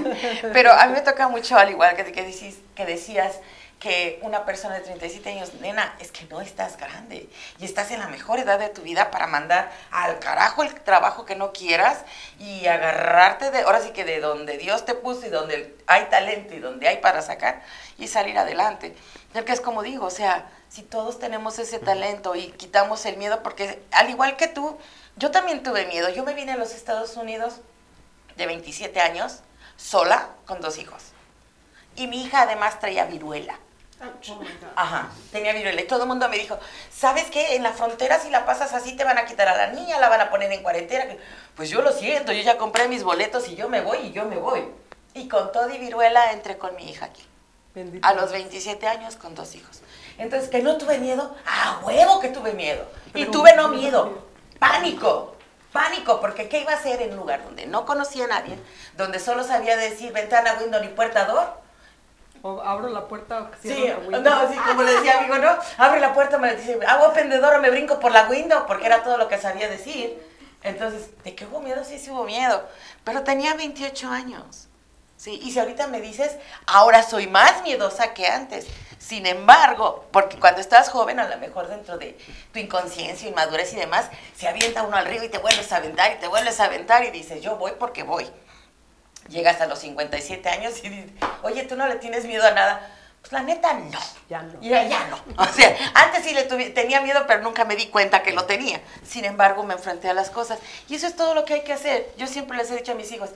Pero 0.52 0.72
a 0.72 0.86
mí 0.86 0.92
me 0.92 1.00
toca 1.00 1.28
mucho, 1.28 1.56
al 1.56 1.70
igual 1.70 1.96
que, 1.96 2.04
que, 2.12 2.22
decís, 2.22 2.58
que 2.74 2.86
decías 2.86 3.40
que 3.84 4.18
una 4.22 4.46
persona 4.46 4.76
de 4.76 4.80
37 4.80 5.28
años, 5.28 5.52
nena, 5.60 5.94
es 6.00 6.10
que 6.10 6.24
no 6.26 6.40
estás 6.40 6.78
grande 6.78 7.28
y 7.58 7.64
estás 7.66 7.90
en 7.90 8.00
la 8.00 8.08
mejor 8.08 8.38
edad 8.38 8.58
de 8.58 8.70
tu 8.70 8.80
vida 8.80 9.10
para 9.10 9.26
mandar 9.26 9.70
al 9.90 10.18
carajo 10.20 10.62
el 10.62 10.72
trabajo 10.74 11.26
que 11.26 11.36
no 11.36 11.52
quieras 11.52 11.98
y 12.38 12.66
agarrarte 12.66 13.50
de, 13.50 13.60
ahora 13.60 13.82
sí 13.82 13.90
que 13.90 14.06
de 14.06 14.20
donde 14.20 14.56
Dios 14.56 14.86
te 14.86 14.94
puso 14.94 15.26
y 15.26 15.28
donde 15.28 15.76
hay 15.86 16.04
talento 16.04 16.54
y 16.54 16.60
donde 16.60 16.88
hay 16.88 16.98
para 16.98 17.20
sacar 17.20 17.62
y 17.98 18.08
salir 18.08 18.38
adelante. 18.38 18.94
Porque 19.34 19.50
es 19.50 19.60
como 19.60 19.82
digo, 19.82 20.06
o 20.06 20.10
sea, 20.10 20.48
si 20.68 20.82
todos 20.82 21.18
tenemos 21.18 21.58
ese 21.58 21.80
talento 21.80 22.36
y 22.36 22.52
quitamos 22.52 23.04
el 23.04 23.16
miedo, 23.16 23.42
porque 23.42 23.82
al 23.90 24.08
igual 24.08 24.36
que 24.36 24.46
tú, 24.46 24.78
yo 25.16 25.32
también 25.32 25.64
tuve 25.64 25.86
miedo. 25.86 26.08
Yo 26.08 26.22
me 26.22 26.34
vine 26.34 26.52
a 26.52 26.56
los 26.56 26.72
Estados 26.72 27.16
Unidos 27.16 27.54
de 28.36 28.46
27 28.46 29.00
años, 29.00 29.40
sola, 29.76 30.28
con 30.46 30.60
dos 30.60 30.78
hijos. 30.78 31.02
Y 31.96 32.06
mi 32.06 32.22
hija 32.22 32.42
además 32.42 32.78
traía 32.78 33.06
viruela. 33.06 33.58
Oh. 34.00 34.40
Ajá, 34.76 35.10
tenía 35.32 35.52
viruela. 35.52 35.80
Y 35.80 35.86
todo 35.88 36.02
el 36.02 36.08
mundo 36.08 36.28
me 36.28 36.38
dijo, 36.38 36.56
¿sabes 36.92 37.24
qué? 37.24 37.56
En 37.56 37.64
la 37.64 37.72
frontera 37.72 38.20
si 38.20 38.30
la 38.30 38.46
pasas 38.46 38.72
así 38.72 38.96
te 38.96 39.02
van 39.02 39.18
a 39.18 39.24
quitar 39.24 39.48
a 39.48 39.56
la 39.56 39.66
niña, 39.72 39.98
la 39.98 40.08
van 40.08 40.20
a 40.20 40.30
poner 40.30 40.52
en 40.52 40.62
cuarentena. 40.62 41.12
Pues 41.56 41.70
yo 41.70 41.82
lo 41.82 41.90
siento, 41.90 42.30
yo 42.30 42.42
ya 42.42 42.56
compré 42.56 42.86
mis 42.86 43.02
boletos 43.02 43.48
y 43.48 43.56
yo 43.56 43.68
me 43.68 43.80
voy 43.80 43.98
y 43.98 44.12
yo 44.12 44.26
me 44.26 44.36
voy. 44.36 44.64
Y 45.14 45.26
con 45.26 45.50
todo 45.50 45.70
y 45.74 45.78
viruela 45.78 46.30
entré 46.30 46.56
con 46.56 46.76
mi 46.76 46.88
hija 46.88 47.06
aquí. 47.06 47.26
Bendito 47.74 48.06
A 48.06 48.12
los 48.12 48.30
Dios. 48.30 48.32
27 48.32 48.86
años 48.86 49.16
con 49.16 49.34
dos 49.34 49.54
hijos. 49.54 49.80
Entonces, 50.18 50.48
que 50.48 50.62
no 50.62 50.76
tuve 50.76 50.98
miedo, 50.98 51.34
a 51.44 51.80
huevo 51.84 52.20
que 52.20 52.28
tuve 52.28 52.52
miedo. 52.52 52.86
Y 53.14 53.26
tuve 53.26 53.56
no 53.56 53.68
miedo, 53.68 54.26
pánico, 54.58 55.34
pánico, 55.72 56.20
porque 56.20 56.48
¿qué 56.48 56.60
iba 56.60 56.72
a 56.72 56.76
hacer 56.76 57.02
en 57.02 57.12
un 57.12 57.16
lugar 57.18 57.42
donde 57.44 57.66
no 57.66 57.84
conocía 57.84 58.26
a 58.26 58.28
nadie, 58.28 58.58
donde 58.96 59.18
solo 59.18 59.42
sabía 59.42 59.76
decir 59.76 60.12
ventana, 60.12 60.56
window 60.60 60.80
ni 60.80 60.88
puerta, 60.88 61.24
door? 61.24 61.64
O 62.42 62.60
abro 62.60 62.88
la 62.90 63.08
puerta 63.08 63.40
o 63.40 63.48
Sí, 63.60 63.88
la 63.88 63.96
window. 63.98 64.20
no, 64.22 64.48
sí, 64.52 64.58
como 64.58 64.82
le 64.82 64.92
decía 64.92 65.18
amigo, 65.18 65.38
¿no? 65.38 65.56
Abre 65.78 65.98
la 65.98 66.12
puerta, 66.12 66.38
me 66.38 66.54
dice, 66.54 66.78
hago 66.86 67.12
door 67.40 67.54
o 67.54 67.60
me 67.60 67.70
brinco 67.70 67.98
por 67.98 68.12
la 68.12 68.28
window, 68.28 68.66
porque 68.66 68.86
era 68.86 69.02
todo 69.02 69.16
lo 69.16 69.28
que 69.28 69.38
sabía 69.38 69.68
decir. 69.68 70.22
Entonces, 70.62 71.10
¿de 71.24 71.34
qué 71.34 71.46
hubo 71.46 71.60
miedo? 71.60 71.82
Sí, 71.84 71.98
sí 71.98 72.10
hubo 72.10 72.24
miedo. 72.24 72.62
Pero 73.02 73.22
tenía 73.22 73.54
28 73.54 74.08
años. 74.10 74.68
Sí, 75.24 75.40
y 75.42 75.52
si 75.52 75.58
ahorita 75.58 75.86
me 75.86 76.02
dices, 76.02 76.32
ahora 76.66 77.02
soy 77.02 77.26
más 77.28 77.62
miedosa 77.62 78.12
que 78.12 78.26
antes. 78.26 78.66
Sin 78.98 79.24
embargo, 79.24 80.04
porque 80.10 80.38
cuando 80.38 80.60
estás 80.60 80.90
joven, 80.90 81.18
a 81.18 81.26
lo 81.26 81.38
mejor 81.38 81.66
dentro 81.66 81.96
de 81.96 82.18
tu 82.52 82.58
inconsciencia, 82.58 83.26
inmadurez 83.26 83.72
y 83.72 83.76
demás, 83.76 84.10
se 84.36 84.46
avienta 84.48 84.82
uno 84.82 84.98
al 84.98 85.06
río 85.06 85.24
y 85.24 85.30
te 85.30 85.38
vuelves 85.38 85.72
a 85.72 85.76
aventar 85.76 86.12
y 86.12 86.16
te 86.16 86.28
vuelves 86.28 86.60
a 86.60 86.66
aventar 86.66 87.04
y 87.04 87.10
dices, 87.10 87.40
yo 87.40 87.56
voy 87.56 87.72
porque 87.78 88.02
voy. 88.02 88.30
Llegas 89.30 89.62
a 89.62 89.66
los 89.66 89.78
57 89.78 90.46
años 90.50 90.74
y 90.82 90.90
dices, 90.90 91.10
oye, 91.42 91.62
¿tú 91.62 91.74
no 91.74 91.86
le 91.86 91.94
tienes 91.94 92.26
miedo 92.26 92.46
a 92.46 92.50
nada? 92.50 92.86
Pues 93.22 93.32
la 93.32 93.40
neta, 93.40 93.72
no. 93.72 93.98
Ya 94.28 94.42
no. 94.42 94.60
Ya, 94.60 94.84
ya 94.84 95.06
no. 95.06 95.18
O 95.42 95.46
sea, 95.46 95.74
antes 95.94 96.22
sí 96.22 96.34
le 96.34 96.42
tenía 96.42 97.00
miedo, 97.00 97.24
pero 97.26 97.40
nunca 97.40 97.64
me 97.64 97.76
di 97.76 97.86
cuenta 97.86 98.22
que 98.22 98.34
lo 98.34 98.44
tenía. 98.44 98.78
Sin 99.02 99.24
embargo, 99.24 99.62
me 99.62 99.72
enfrenté 99.72 100.10
a 100.10 100.12
las 100.12 100.28
cosas. 100.28 100.58
Y 100.86 100.96
eso 100.96 101.06
es 101.06 101.16
todo 101.16 101.34
lo 101.34 101.46
que 101.46 101.54
hay 101.54 101.64
que 101.64 101.72
hacer. 101.72 102.12
Yo 102.18 102.26
siempre 102.26 102.58
les 102.58 102.70
he 102.70 102.76
dicho 102.76 102.92
a 102.92 102.94
mis 102.94 103.10
hijos, 103.10 103.30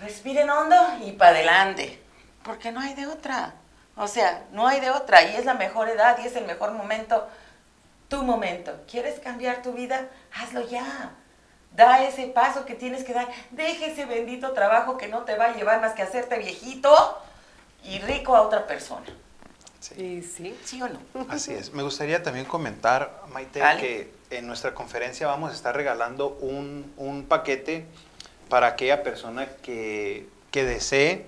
respiren 0.00 0.50
hondo 0.50 0.76
y 1.04 1.12
para 1.12 1.30
adelante. 1.30 2.02
Porque 2.42 2.72
no 2.72 2.80
hay 2.80 2.94
de 2.94 3.06
otra. 3.06 3.54
O 3.96 4.08
sea, 4.08 4.44
no 4.52 4.66
hay 4.66 4.80
de 4.80 4.90
otra. 4.90 5.22
Y 5.22 5.36
es 5.36 5.44
la 5.44 5.54
mejor 5.54 5.88
edad 5.88 6.18
y 6.22 6.26
es 6.26 6.36
el 6.36 6.44
mejor 6.44 6.72
momento. 6.72 7.26
Tu 8.08 8.22
momento. 8.22 8.72
¿Quieres 8.88 9.18
cambiar 9.18 9.62
tu 9.62 9.72
vida? 9.72 10.08
Hazlo 10.32 10.66
ya. 10.68 11.12
Da 11.72 12.04
ese 12.04 12.26
paso 12.28 12.64
que 12.64 12.74
tienes 12.74 13.04
que 13.04 13.12
dar. 13.12 13.28
Deja 13.50 13.86
ese 13.86 14.04
bendito 14.04 14.52
trabajo 14.52 14.96
que 14.96 15.08
no 15.08 15.22
te 15.22 15.36
va 15.36 15.46
a 15.46 15.54
llevar 15.54 15.80
más 15.80 15.92
que 15.92 16.02
hacerte 16.02 16.38
viejito 16.38 16.94
y 17.82 17.98
rico 17.98 18.36
a 18.36 18.42
otra 18.42 18.66
persona. 18.66 19.06
Y 19.96 20.22
sí. 20.22 20.58
¿Sí 20.64 20.80
o 20.82 20.88
no? 20.88 20.98
Así 21.28 21.52
es. 21.52 21.72
Me 21.72 21.82
gustaría 21.82 22.22
también 22.22 22.46
comentar, 22.46 23.22
Maite, 23.32 23.60
que 23.78 24.12
en 24.30 24.46
nuestra 24.46 24.74
conferencia 24.74 25.26
vamos 25.26 25.50
a 25.50 25.54
estar 25.54 25.74
regalando 25.74 26.28
un, 26.40 26.92
un 26.96 27.24
paquete 27.24 27.86
para 28.48 28.68
aquella 28.68 29.02
persona 29.02 29.46
que, 29.62 30.26
que 30.50 30.64
desee 30.64 31.26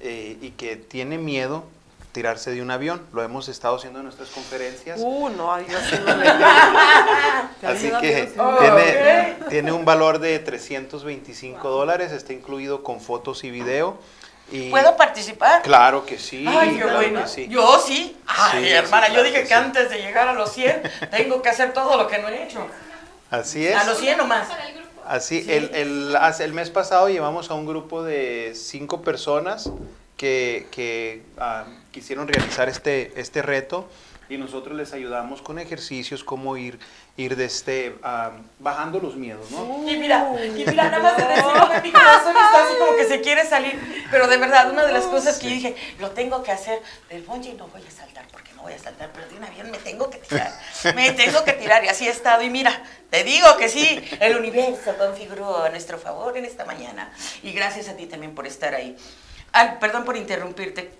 eh, 0.00 0.36
y 0.40 0.50
que 0.50 0.76
tiene 0.76 1.18
miedo 1.18 1.64
tirarse 2.12 2.50
de 2.50 2.62
un 2.62 2.70
avión. 2.70 3.00
Lo 3.12 3.22
hemos 3.22 3.48
estado 3.48 3.76
haciendo 3.76 4.00
en 4.00 4.04
nuestras 4.04 4.30
conferencias. 4.30 4.98
Uh, 5.00 5.28
no, 5.30 5.52
ay, 5.52 5.66
yo 5.68 5.78
sí 5.90 5.96
no 6.04 7.68
Así 7.68 7.92
que. 8.00 8.32
Oh, 8.38 8.56
tiene, 8.58 9.36
tiene 9.48 9.72
un 9.72 9.84
valor 9.84 10.18
de 10.18 10.38
325 10.38 11.68
dólares, 11.68 12.12
está 12.12 12.32
incluido 12.32 12.82
con 12.82 13.00
fotos 13.00 13.44
y 13.44 13.50
video. 13.50 13.98
Y 14.50 14.70
¿Puedo 14.70 14.96
participar? 14.96 15.60
Claro 15.62 16.06
que 16.06 16.18
sí. 16.18 16.44
Ay, 16.48 16.70
qué 16.70 16.82
claro 16.82 16.96
bueno. 16.96 17.22
que 17.22 17.28
sí. 17.28 17.48
Yo 17.48 17.78
sí. 17.86 18.16
Ay, 18.26 18.64
Sí, 18.64 18.70
hermana, 18.70 19.08
sí, 19.08 19.12
yo 19.14 19.22
dije 19.22 19.36
que 19.36 19.42
que 19.42 19.48
sí. 19.48 19.54
antes 19.54 19.90
de 19.90 19.98
llegar 19.98 20.26
a 20.26 20.32
los 20.32 20.50
100 20.52 20.82
tengo 21.10 21.42
que 21.42 21.50
hacer 21.50 21.74
todo 21.74 21.98
lo 21.98 22.08
que 22.08 22.18
no 22.18 22.28
he 22.28 22.44
hecho. 22.44 22.66
Así 23.30 23.66
es. 23.66 23.76
A 23.76 23.84
los 23.84 23.98
100 23.98 24.20
o 24.20 24.26
más. 24.26 24.48
Así, 25.08 25.42
Sí. 25.42 25.50
el, 25.52 25.74
el, 25.74 26.16
hace- 26.16 26.44
el 26.44 26.52
mes 26.52 26.70
pasado 26.70 27.08
llevamos 27.08 27.50
a 27.50 27.54
un 27.54 27.66
grupo 27.66 28.02
de 28.02 28.52
cinco 28.54 29.02
personas 29.02 29.70
que, 30.18 30.66
que 30.70 31.22
ah, 31.38 31.64
quisieron 31.92 32.28
realizar 32.28 32.68
este, 32.68 33.12
este 33.18 33.40
reto 33.42 33.88
y 34.28 34.36
nosotros 34.36 34.76
les 34.76 34.92
ayudamos 34.92 35.42
con 35.42 35.58
ejercicios, 35.58 36.22
cómo 36.22 36.56
ir, 36.56 36.78
ir 37.16 37.36
de 37.36 37.46
este, 37.46 37.96
ah, 38.02 38.32
bajando 38.58 39.00
los 39.00 39.16
miedos, 39.16 39.50
¿no? 39.50 39.88
Y 39.88 39.96
mira, 39.96 40.30
y 40.44 40.50
mira, 40.50 40.72
nada 40.72 40.98
más 40.98 41.16
de 41.16 41.24
decirlo, 41.24 41.68
mi 41.82 41.92
corazón 41.92 42.36
está 42.36 42.64
así 42.64 42.74
como 42.78 42.96
que 42.96 43.04
se 43.06 43.20
quiere 43.20 43.46
salir. 43.46 44.06
Pero 44.10 44.26
de 44.28 44.36
verdad, 44.36 44.70
una 44.70 44.84
de 44.84 44.92
las 44.92 45.04
cosas 45.04 45.38
que 45.38 45.48
yo 45.48 45.54
dije, 45.54 45.76
lo 45.98 46.10
tengo 46.10 46.42
que 46.42 46.52
hacer, 46.52 46.80
del 47.08 47.22
bungee 47.22 47.54
no 47.54 47.68
voy 47.68 47.82
a 47.86 47.90
saltar, 47.90 48.26
porque 48.30 48.52
no 48.54 48.62
voy 48.62 48.74
a 48.74 48.78
saltar, 48.78 49.10
pero 49.14 49.28
de 49.28 49.36
un 49.36 49.44
avión 49.44 49.70
me 49.70 49.78
tengo 49.78 50.10
que 50.10 50.18
tirar. 50.18 50.52
Me 50.94 51.12
tengo 51.12 51.44
que 51.44 51.54
tirar, 51.54 51.84
y 51.84 51.88
así 51.88 52.06
he 52.06 52.10
estado. 52.10 52.42
Y 52.42 52.50
mira, 52.50 52.82
te 53.10 53.24
digo 53.24 53.56
que 53.56 53.68
sí, 53.68 54.00
el 54.20 54.36
universo 54.36 54.94
configuró 54.98 55.64
a 55.64 55.70
nuestro 55.70 55.98
favor 55.98 56.36
en 56.36 56.44
esta 56.44 56.64
mañana. 56.64 57.12
Y 57.42 57.52
gracias 57.52 57.88
a 57.88 57.96
ti 57.96 58.06
también 58.06 58.34
por 58.34 58.46
estar 58.46 58.74
ahí. 58.74 58.96
Ah, 59.52 59.78
perdón 59.80 60.04
por 60.04 60.16
interrumpirte. 60.16 60.90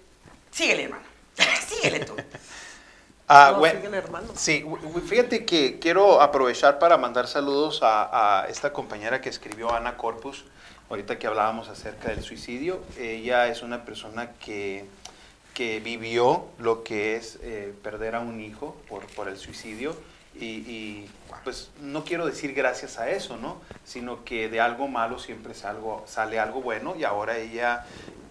Síguele, 0.51 0.85
hermano. 0.85 1.05
Síguele 1.69 2.01
tú. 2.01 2.17
Ah, 3.29 3.51
No, 3.53 3.59
bueno, 3.59 3.95
hermanos. 3.95 4.31
Sí, 4.37 4.65
fíjate 5.07 5.45
que 5.45 5.79
quiero 5.79 6.23
aprovechar 6.23 6.79
para 6.79 6.97
mandar 6.97 7.27
saludos 7.27 7.83
a, 7.83 8.41
a 8.43 8.49
esta 8.49 8.73
compañera 8.73 9.21
que 9.21 9.29
escribió, 9.29 9.73
Ana 9.73 9.99
Corpus, 9.99 10.45
ahorita 10.89 11.19
que 11.19 11.27
hablábamos 11.27 11.69
acerca 11.69 12.09
del 12.09 12.23
suicidio. 12.23 12.81
Ella 12.99 13.49
es 13.49 13.63
una 13.63 13.85
persona 13.85 14.31
que, 14.41 14.87
que 15.53 15.81
vivió 15.81 16.47
lo 16.59 16.83
que 16.85 17.17
es 17.17 17.39
eh, 17.43 17.75
perder 17.83 18.15
a 18.15 18.21
un 18.21 18.41
hijo 18.41 18.77
por, 18.89 19.07
por 19.09 19.29
el 19.29 19.37
suicidio 19.37 19.95
y, 20.35 20.45
y, 20.45 21.11
pues 21.45 21.71
no 21.81 22.05
quiero 22.05 22.25
decir 22.25 22.55
gracias 22.55 22.99
a 22.99 23.11
eso, 23.11 23.37
¿no? 23.37 23.61
Sino 23.85 24.25
que 24.25 24.49
de 24.49 24.61
algo 24.61 24.89
malo 24.89 25.19
siempre 25.19 25.53
sale 25.55 26.39
algo 26.39 26.63
bueno 26.63 26.95
y 26.97 27.05
ahora 27.05 27.37
ella 27.37 27.85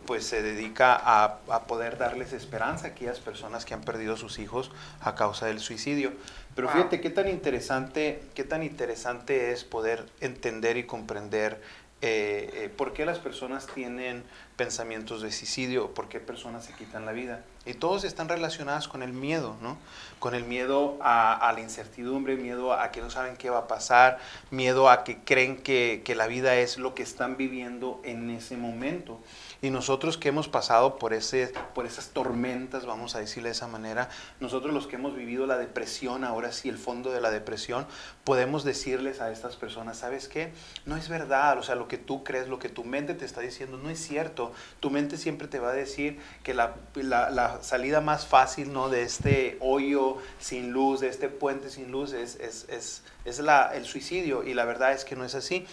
pues 0.07 0.25
se 0.25 0.41
dedica 0.41 0.95
a, 0.95 1.37
a 1.49 1.63
poder 1.67 1.99
darles 1.99 2.33
esperanza 2.33 2.87
a 2.87 2.89
aquellas 2.89 3.19
personas 3.19 3.63
que 3.65 3.75
han 3.75 3.81
perdido 3.81 4.15
a 4.15 4.17
sus 4.17 4.39
hijos 4.39 4.71
a 5.01 5.13
causa 5.13 5.45
del 5.45 5.59
suicidio. 5.59 6.13
Pero 6.55 6.67
Wow. 6.69 6.77
fíjate 6.77 7.01
qué 7.01 7.11
tan 7.11 7.27
interesante, 7.27 8.23
qué 8.33 8.43
tan 8.43 8.63
interesante 8.63 9.51
es 9.51 9.63
poder 9.63 10.05
entender 10.21 10.77
y 10.77 10.85
comprender 10.85 11.61
eh, 12.01 12.49
eh, 12.53 12.69
por 12.75 12.93
qué 12.93 13.05
las 13.05 13.19
personas 13.19 13.67
tienen 13.67 14.23
pensamientos 14.57 15.21
de 15.21 15.31
suicidio, 15.31 15.93
por 15.93 16.09
qué 16.09 16.19
personas 16.19 16.65
se 16.65 16.73
quitan 16.73 17.05
la 17.05 17.13
vida. 17.13 17.45
Y 17.65 17.75
todos 17.75 18.03
están 18.05 18.27
relacionados 18.27 18.87
con 18.87 19.03
el 19.03 19.13
miedo, 19.13 19.55
¿no? 19.61 19.77
Con 20.19 20.33
el 20.33 20.45
miedo 20.45 20.97
a, 20.99 21.33
a 21.33 21.53
la 21.53 21.59
incertidumbre, 21.59 22.35
miedo 22.35 22.73
a 22.73 22.91
que 22.91 23.01
no 23.01 23.09
saben 23.09 23.37
qué 23.37 23.49
va 23.49 23.59
a 23.59 23.67
pasar, 23.67 24.19
miedo 24.49 24.89
a 24.89 25.03
que 25.03 25.19
creen 25.19 25.57
que, 25.57 26.01
que 26.03 26.15
la 26.15 26.27
vida 26.27 26.55
es 26.55 26.77
lo 26.77 26.95
que 26.95 27.03
están 27.03 27.37
viviendo 27.37 28.01
en 28.03 28.29
ese 28.31 28.57
momento. 28.57 29.19
Y 29.61 29.69
nosotros 29.69 30.17
que 30.17 30.29
hemos 30.29 30.47
pasado 30.47 30.97
por, 30.97 31.13
ese, 31.13 31.51
por 31.73 31.85
esas 31.85 32.09
tormentas, 32.09 32.85
vamos 32.85 33.15
a 33.15 33.19
decirle 33.19 33.49
de 33.49 33.53
esa 33.53 33.67
manera, 33.67 34.09
nosotros 34.39 34.73
los 34.73 34.87
que 34.87 34.95
hemos 34.95 35.15
vivido 35.15 35.45
la 35.45 35.57
depresión, 35.57 36.23
ahora 36.23 36.51
sí 36.51 36.69
el 36.69 36.77
fondo 36.77 37.11
de 37.11 37.21
la 37.21 37.31
depresión, 37.31 37.87
podemos 38.23 38.63
decirles 38.63 39.19
a 39.19 39.31
estas 39.31 39.55
personas, 39.55 39.97
¿sabes 39.97 40.27
qué? 40.27 40.53
No 40.85 40.95
es 40.95 41.09
verdad, 41.09 41.57
o 41.57 41.63
sea, 41.63 41.75
lo 41.75 41.87
que 41.87 41.97
tú 41.97 42.23
crees, 42.23 42.47
lo 42.47 42.59
que 42.59 42.69
tu 42.69 42.83
mente 42.83 43.13
te 43.13 43.25
está 43.25 43.41
diciendo, 43.41 43.77
no 43.77 43.89
es 43.89 43.99
cierto. 43.99 44.46
Tu 44.79 44.89
mente 44.89 45.17
siempre 45.17 45.47
te 45.47 45.59
va 45.59 45.69
a 45.69 45.73
decir 45.73 46.19
que 46.43 46.53
la, 46.53 46.75
la- 46.95 47.29
la 47.29 47.63
salida 47.63 48.01
más 48.01 48.25
fácil, 48.27 48.73
¿no? 48.73 48.89
De 48.89 49.03
este 49.03 49.57
hoyo 49.59 50.17
sin 50.39 50.71
luz, 50.71 50.99
de 50.99 51.09
este 51.09 51.29
puente 51.29 51.69
sin 51.69 51.91
luz, 51.91 52.13
es, 52.13 52.35
es, 52.35 52.65
es, 52.69 53.03
es 53.25 53.39
la, 53.39 53.71
el 53.75 53.85
suicidio. 53.85 54.43
Y 54.43 54.53
la 54.53 54.65
verdad 54.65 54.93
es 54.93 55.05
que 55.05 55.15
no 55.15 55.23
es 55.25 55.35
así. 55.35 55.65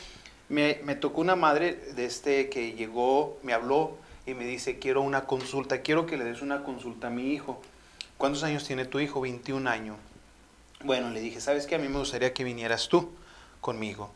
Me, 0.48 0.80
me 0.84 0.94
tocó 0.94 1.20
una 1.20 1.36
madre 1.36 1.74
de 1.94 2.04
este 2.04 2.48
que 2.50 2.72
llegó, 2.72 3.38
me 3.42 3.52
habló 3.54 3.96
y 4.26 4.34
me 4.34 4.44
dice, 4.44 4.78
quiero 4.78 5.00
una 5.02 5.24
consulta, 5.26 5.80
quiero 5.82 6.06
que 6.06 6.16
le 6.16 6.24
des 6.24 6.42
una 6.42 6.62
consulta 6.64 7.06
a 7.06 7.10
mi 7.10 7.32
hijo. 7.32 7.60
¿Cuántos 8.18 8.42
años 8.44 8.64
tiene 8.64 8.84
tu 8.84 9.00
hijo? 9.00 9.20
21 9.20 9.66
años. 9.68 9.96
Bueno, 10.84 11.10
le 11.10 11.20
dije, 11.20 11.40
¿sabes 11.40 11.66
qué? 11.66 11.76
A 11.76 11.78
mí 11.78 11.88
me 11.88 11.98
gustaría 11.98 12.32
que 12.34 12.44
vinieras 12.44 12.88
tú 12.88 13.10
conmigo. 13.60 14.10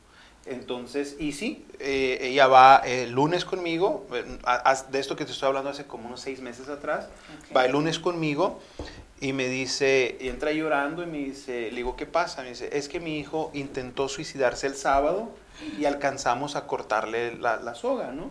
Entonces, 0.51 1.17
y 1.19 1.33
sí, 1.33 1.65
eh, 1.79 2.19
ella 2.23 2.47
va 2.47 2.77
el 2.85 3.13
lunes 3.13 3.45
conmigo, 3.45 4.07
eh, 4.13 4.25
a- 4.45 4.71
a- 4.71 4.83
de 4.85 4.99
esto 4.99 5.15
que 5.17 5.25
te 5.25 5.33
estoy 5.33 5.49
hablando 5.49 5.71
hace 5.71 5.85
como 5.85 6.07
unos 6.09 6.21
seis 6.21 6.41
meses 6.41 6.69
atrás, 6.69 7.09
va 7.57 7.65
el 7.67 7.73
lunes 7.73 7.99
conmigo 7.99 8.61
y 9.21 9.33
me 9.33 9.49
dice, 9.49 10.17
y 10.21 10.29
entra 10.29 10.53
llorando 10.53 11.03
y 11.03 11.07
me 11.07 11.19
dice, 11.19 11.71
le 11.71 11.77
digo, 11.77 11.97
¿qué 11.97 12.07
pasa? 12.07 12.43
Me 12.43 12.51
dice, 12.51 12.71
es 12.77 12.89
que 12.89 13.01
mi 13.01 13.19
hijo 13.19 13.51
intentó 13.55 14.09
suicidarse 14.09 14.67
el 14.67 14.75
sábado 14.75 15.31
y 15.79 15.85
alcanzamos 15.85 16.57
a 16.57 16.67
cortarle 16.67 17.37
la, 17.37 17.57
la 17.57 17.75
soga, 17.75 18.13
¿no? 18.13 18.31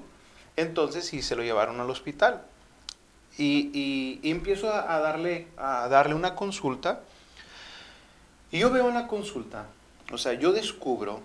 Entonces 0.55 1.05
sí, 1.05 1.22
se 1.22 1.36
lo 1.36 1.43
llevaron 1.43 1.80
al 1.80 1.89
hospital. 1.89 2.41
Y, 3.38 3.70
y- 3.74 4.20
y 4.24 4.32
empiezo 4.32 4.72
a, 4.74 4.95
a 4.95 4.99
darle, 4.99 5.45
a 5.57 5.88
darle 5.89 6.15
una 6.15 6.34
consulta. 6.34 7.01
Y 8.51 8.59
yo 8.59 8.72
veo 8.72 8.88
en 8.88 8.95
la 8.95 9.07
consulta, 9.07 9.65
o 10.11 10.18
sea, 10.18 10.34
yo 10.34 10.53
descubro 10.53 11.20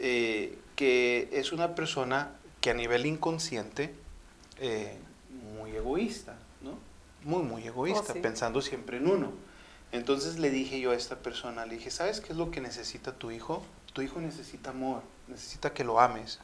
eh, 0.00 0.58
que 0.76 1.28
es 1.32 1.52
una 1.52 1.74
persona 1.74 2.32
que 2.60 2.70
a 2.70 2.74
nivel 2.74 3.06
inconsciente, 3.06 3.94
eh, 4.58 4.98
muy 5.56 5.70
egoísta, 5.76 6.36
¿no? 6.60 6.78
Muy, 7.22 7.42
muy 7.42 7.66
egoísta, 7.66 8.06
Oh, 8.10 8.14
sí. 8.14 8.20
pensando 8.20 8.60
siempre 8.62 8.96
en 8.96 9.06
uno. 9.06 9.32
Entonces 9.92 10.38
le 10.38 10.50
dije 10.50 10.80
yo 10.80 10.92
a 10.92 10.94
esta 10.94 11.16
persona, 11.16 11.66
le 11.66 11.76
dije, 11.76 11.90
¿sabes 11.90 12.20
qué 12.20 12.32
es 12.32 12.38
lo 12.38 12.50
que 12.50 12.60
necesita 12.60 13.12
tu 13.12 13.30
hijo? 13.30 13.62
Tu 13.92 14.02
hijo 14.02 14.20
necesita 14.20 14.70
amor, 14.70 15.02
necesita 15.28 15.72
que 15.72 15.84
lo 15.84 16.00
ames. 16.00 16.38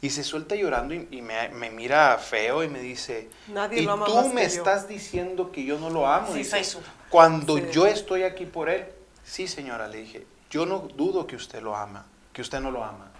Y 0.00 0.10
se 0.10 0.22
suelta 0.24 0.54
llorando 0.54 0.94
y, 0.94 1.06
y 1.10 1.22
me, 1.22 1.48
me 1.50 1.70
mira 1.70 2.16
feo 2.18 2.62
y 2.62 2.68
me 2.68 2.80
dice, 2.80 3.28
Nadie 3.48 3.82
y 3.82 3.84
lo 3.84 3.92
ama 3.92 4.06
tú 4.06 4.14
más 4.14 4.32
me 4.32 4.42
que 4.42 4.48
yo". 4.48 4.58
estás 4.58 4.88
diciendo 4.88 5.50
que 5.52 5.64
yo 5.64 5.78
no 5.78 5.90
lo 5.90 6.06
amo. 6.06 6.28
Sí, 6.32 6.38
Dice, 6.38 6.64
soy 6.64 6.82
Cuando 7.10 7.58
Sí. 7.58 7.64
yo 7.72 7.86
estoy 7.86 8.22
aquí 8.22 8.46
por 8.46 8.68
él, 8.68 8.86
sí 9.24 9.48
señora, 9.48 9.88
le 9.88 9.98
dije, 9.98 10.26
yo 10.50 10.64
no 10.66 10.78
dudo 10.78 11.26
que 11.26 11.36
usted 11.36 11.60
lo 11.62 11.76
ama, 11.76 12.06
que 12.38 12.42
usted 12.42 12.60
no 12.60 12.70
lo 12.70 12.84
ama. 12.84 13.10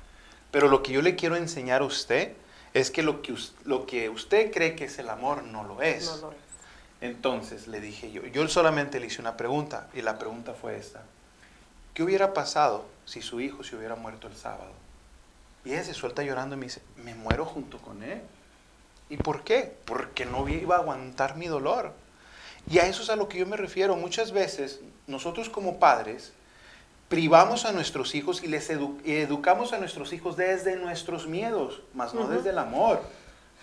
Pero 0.52 0.68
lo 0.68 0.80
que 0.80 0.92
yo 0.92 1.02
le 1.02 1.16
quiero 1.16 1.34
enseñar 1.34 1.82
a 1.82 1.84
usted 1.84 2.34
es 2.72 2.92
que 2.92 3.02
lo 3.02 3.20
que, 3.20 3.34
lo 3.64 3.84
que 3.84 4.08
usted 4.10 4.52
cree 4.52 4.76
que 4.76 4.84
es 4.84 4.96
el 5.00 5.08
amor 5.08 5.42
no 5.42 5.64
lo 5.64 5.82
es. 5.82 6.06
No 6.06 6.16
lo 6.18 6.30
es. 6.30 6.38
Entonces 7.00 7.66
le 7.66 7.80
dije 7.80 8.12
yo, 8.12 8.24
yo 8.26 8.46
solamente 8.46 9.00
le 9.00 9.08
hice 9.08 9.20
una 9.20 9.36
pregunta 9.36 9.88
y 9.92 10.02
la 10.02 10.20
pregunta 10.20 10.54
fue 10.54 10.76
esta. 10.76 11.02
¿Qué 11.94 12.04
hubiera 12.04 12.32
pasado 12.32 12.86
si 13.06 13.20
su 13.20 13.40
hijo 13.40 13.64
se 13.64 13.74
hubiera 13.74 13.96
muerto 13.96 14.28
el 14.28 14.36
sábado? 14.36 14.70
Y 15.64 15.72
ella 15.72 15.82
se 15.82 15.94
suelta 15.94 16.22
llorando 16.22 16.54
y 16.54 16.58
me 16.60 16.66
dice, 16.66 16.80
me 16.94 17.16
muero 17.16 17.44
junto 17.44 17.78
con 17.78 18.04
él. 18.04 18.22
¿Y 19.08 19.16
por 19.16 19.42
qué? 19.42 19.74
Porque 19.84 20.26
no 20.26 20.48
iba 20.48 20.76
a 20.76 20.78
aguantar 20.78 21.36
mi 21.36 21.48
dolor. 21.48 21.92
Y 22.70 22.78
a 22.78 22.86
eso 22.86 23.02
es 23.02 23.10
a 23.10 23.16
lo 23.16 23.28
que 23.28 23.38
yo 23.38 23.46
me 23.46 23.56
refiero. 23.56 23.96
Muchas 23.96 24.30
veces 24.30 24.78
nosotros 25.08 25.48
como 25.48 25.80
padres 25.80 26.34
privamos 27.08 27.64
a 27.64 27.72
nuestros 27.72 28.14
hijos 28.14 28.42
y 28.42 28.48
les 28.48 28.70
edu- 28.70 28.98
educamos 29.04 29.72
a 29.72 29.78
nuestros 29.78 30.12
hijos 30.12 30.36
desde 30.36 30.76
nuestros 30.76 31.26
miedos, 31.26 31.80
más 31.94 32.14
no 32.14 32.26
desde 32.28 32.50
el 32.50 32.58
amor. 32.58 33.00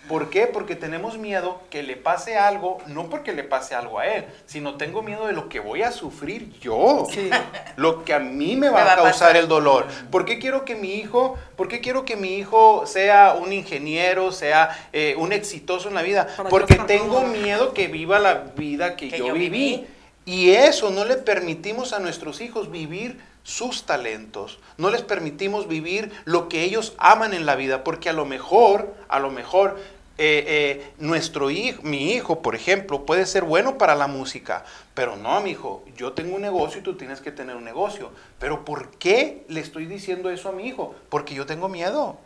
¿Por 0.08 0.30
qué? 0.30 0.46
Porque 0.46 0.76
tenemos 0.76 1.18
miedo 1.18 1.60
que 1.68 1.82
le 1.82 1.96
pase 1.96 2.36
algo, 2.36 2.78
no 2.86 3.10
porque 3.10 3.32
le 3.32 3.42
pase 3.42 3.74
algo 3.74 3.98
a 3.98 4.06
él, 4.06 4.24
sino 4.46 4.76
tengo 4.76 5.02
miedo 5.02 5.26
de 5.26 5.32
lo 5.32 5.48
que 5.48 5.58
voy 5.58 5.82
a 5.82 5.90
sufrir 5.90 6.52
yo, 6.60 7.06
Sí. 7.10 7.28
lo 7.76 8.04
que 8.04 8.14
a 8.14 8.20
mí 8.20 8.54
me 8.54 8.68
va, 8.68 8.78
Me 8.78 8.84
va 8.84 8.92
a 8.92 8.96
causar 8.96 9.36
el 9.36 9.48
dolor. 9.48 9.86
¿Por 10.12 10.24
qué 10.24 10.38
quiero 10.38 10.64
que 10.64 10.76
mi 10.76 10.94
hijo, 10.94 11.36
por 11.56 11.66
qué 11.66 11.80
quiero 11.80 12.04
que 12.04 12.14
mi 12.14 12.36
hijo 12.36 12.86
sea 12.86 13.34
un 13.34 13.52
ingeniero, 13.52 14.30
sea 14.30 14.70
eh, 14.92 15.16
un 15.18 15.32
exitoso 15.32 15.88
en 15.88 15.94
la 15.96 16.02
vida? 16.02 16.28
Porque 16.50 16.76
que- 16.76 16.84
tengo 16.84 17.22
miedo 17.22 17.74
que 17.74 17.88
viva 17.88 18.20
la 18.20 18.34
vida 18.56 18.94
que, 18.94 19.08
Que 19.08 19.18
yo, 19.18 19.26
yo 19.28 19.32
viví. 19.34 19.48
viví. 19.48 19.86
Y 20.24 20.50
eso 20.50 20.90
no 20.90 21.04
le 21.04 21.16
permitimos 21.16 21.92
a 21.92 21.98
nuestros 21.98 22.40
hijos 22.40 22.70
vivir 22.70 23.18
sus 23.46 23.84
talentos. 23.84 24.58
No 24.76 24.90
les 24.90 25.02
permitimos 25.02 25.68
vivir 25.68 26.10
lo 26.24 26.48
que 26.48 26.64
ellos 26.64 26.94
aman 26.98 27.32
en 27.32 27.46
la 27.46 27.54
vida, 27.54 27.84
porque 27.84 28.08
a 28.08 28.12
lo 28.12 28.24
mejor, 28.24 28.92
a 29.08 29.20
lo 29.20 29.30
mejor 29.30 29.76
eh, 30.18 30.44
eh, 30.48 30.92
nuestro 30.98 31.50
hijo, 31.50 31.80
mi 31.82 32.10
hijo, 32.12 32.42
por 32.42 32.56
ejemplo, 32.56 33.06
puede 33.06 33.24
ser 33.24 33.44
bueno 33.44 33.78
para 33.78 33.94
la 33.94 34.08
música, 34.08 34.64
pero 34.94 35.14
no, 35.14 35.40
mi 35.42 35.50
hijo, 35.50 35.84
yo 35.96 36.12
tengo 36.12 36.34
un 36.34 36.42
negocio 36.42 36.80
y 36.80 36.82
tú 36.82 36.96
tienes 36.96 37.20
que 37.20 37.30
tener 37.30 37.54
un 37.54 37.64
negocio. 37.64 38.10
Pero 38.40 38.64
¿por 38.64 38.90
qué 38.98 39.44
le 39.48 39.60
estoy 39.60 39.86
diciendo 39.86 40.28
eso 40.30 40.48
a 40.48 40.52
mi 40.52 40.66
hijo? 40.66 40.96
Porque 41.08 41.34
yo 41.34 41.46
tengo 41.46 41.68
miedo. 41.68 42.18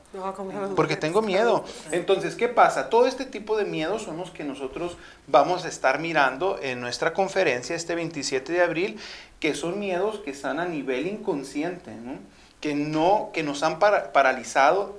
Porque 0.74 0.96
tengo 0.96 1.20
miedo. 1.20 1.64
Entonces, 1.92 2.34
¿qué 2.34 2.48
pasa? 2.48 2.90
Todo 2.90 3.06
este 3.06 3.26
tipo 3.26 3.56
de 3.56 3.64
miedos 3.64 4.02
son 4.02 4.16
los 4.16 4.30
que 4.30 4.42
nosotros 4.42 4.96
vamos 5.26 5.64
a 5.64 5.68
estar 5.68 6.00
mirando 6.00 6.58
en 6.62 6.80
nuestra 6.80 7.12
conferencia 7.12 7.76
este 7.76 7.94
27 7.94 8.52
de 8.52 8.62
abril, 8.62 9.00
que 9.40 9.54
son 9.54 9.78
miedos 9.78 10.20
que 10.20 10.30
están 10.30 10.60
a 10.60 10.66
nivel 10.66 11.06
inconsciente, 11.06 11.90
¿no? 11.92 12.18
que, 12.60 12.74
no, 12.74 13.30
que 13.32 13.42
nos 13.42 13.62
han 13.62 13.78
para- 13.78 14.12
paralizado 14.12 14.96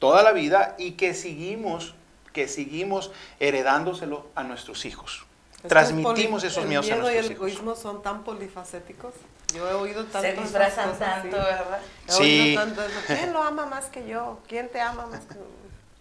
toda 0.00 0.22
la 0.22 0.32
vida 0.32 0.74
y 0.78 0.92
que 0.92 1.14
seguimos, 1.14 1.94
que 2.32 2.48
seguimos 2.48 3.12
heredándoselo 3.40 4.26
a 4.34 4.42
nuestros 4.42 4.84
hijos. 4.84 5.24
Transmitimos 5.68 6.42
el 6.44 6.50
poli- 6.50 6.52
esos 6.52 6.66
miedos 6.66 6.86
a 6.86 6.94
El 6.94 6.94
miedo 7.00 7.10
y 7.10 7.14
nuestros 7.14 7.26
el 7.26 7.32
hijos. 7.36 7.48
egoísmo 7.48 7.74
son 7.76 8.02
tan 8.02 8.22
polifacéticos. 8.24 9.14
Yo 9.54 9.66
he 9.70 9.72
oído 9.74 10.04
tanto. 10.06 10.20
Se 10.28 10.32
disfrazan 10.34 10.98
tanto. 10.98 11.36
¿verdad? 11.36 11.78
He 12.08 12.12
Sí. 12.12 12.22
oído 12.22 12.60
tanto 12.64 12.82
eso. 12.82 13.00
¿Quién 13.06 13.32
lo 13.32 13.42
ama 13.42 13.64
más 13.66 13.86
que 13.86 14.06
yo? 14.06 14.40
¿Quién 14.48 14.68
te 14.68 14.80
ama 14.80 15.06
más 15.06 15.20
que 15.20 15.34
yo? 15.34 15.46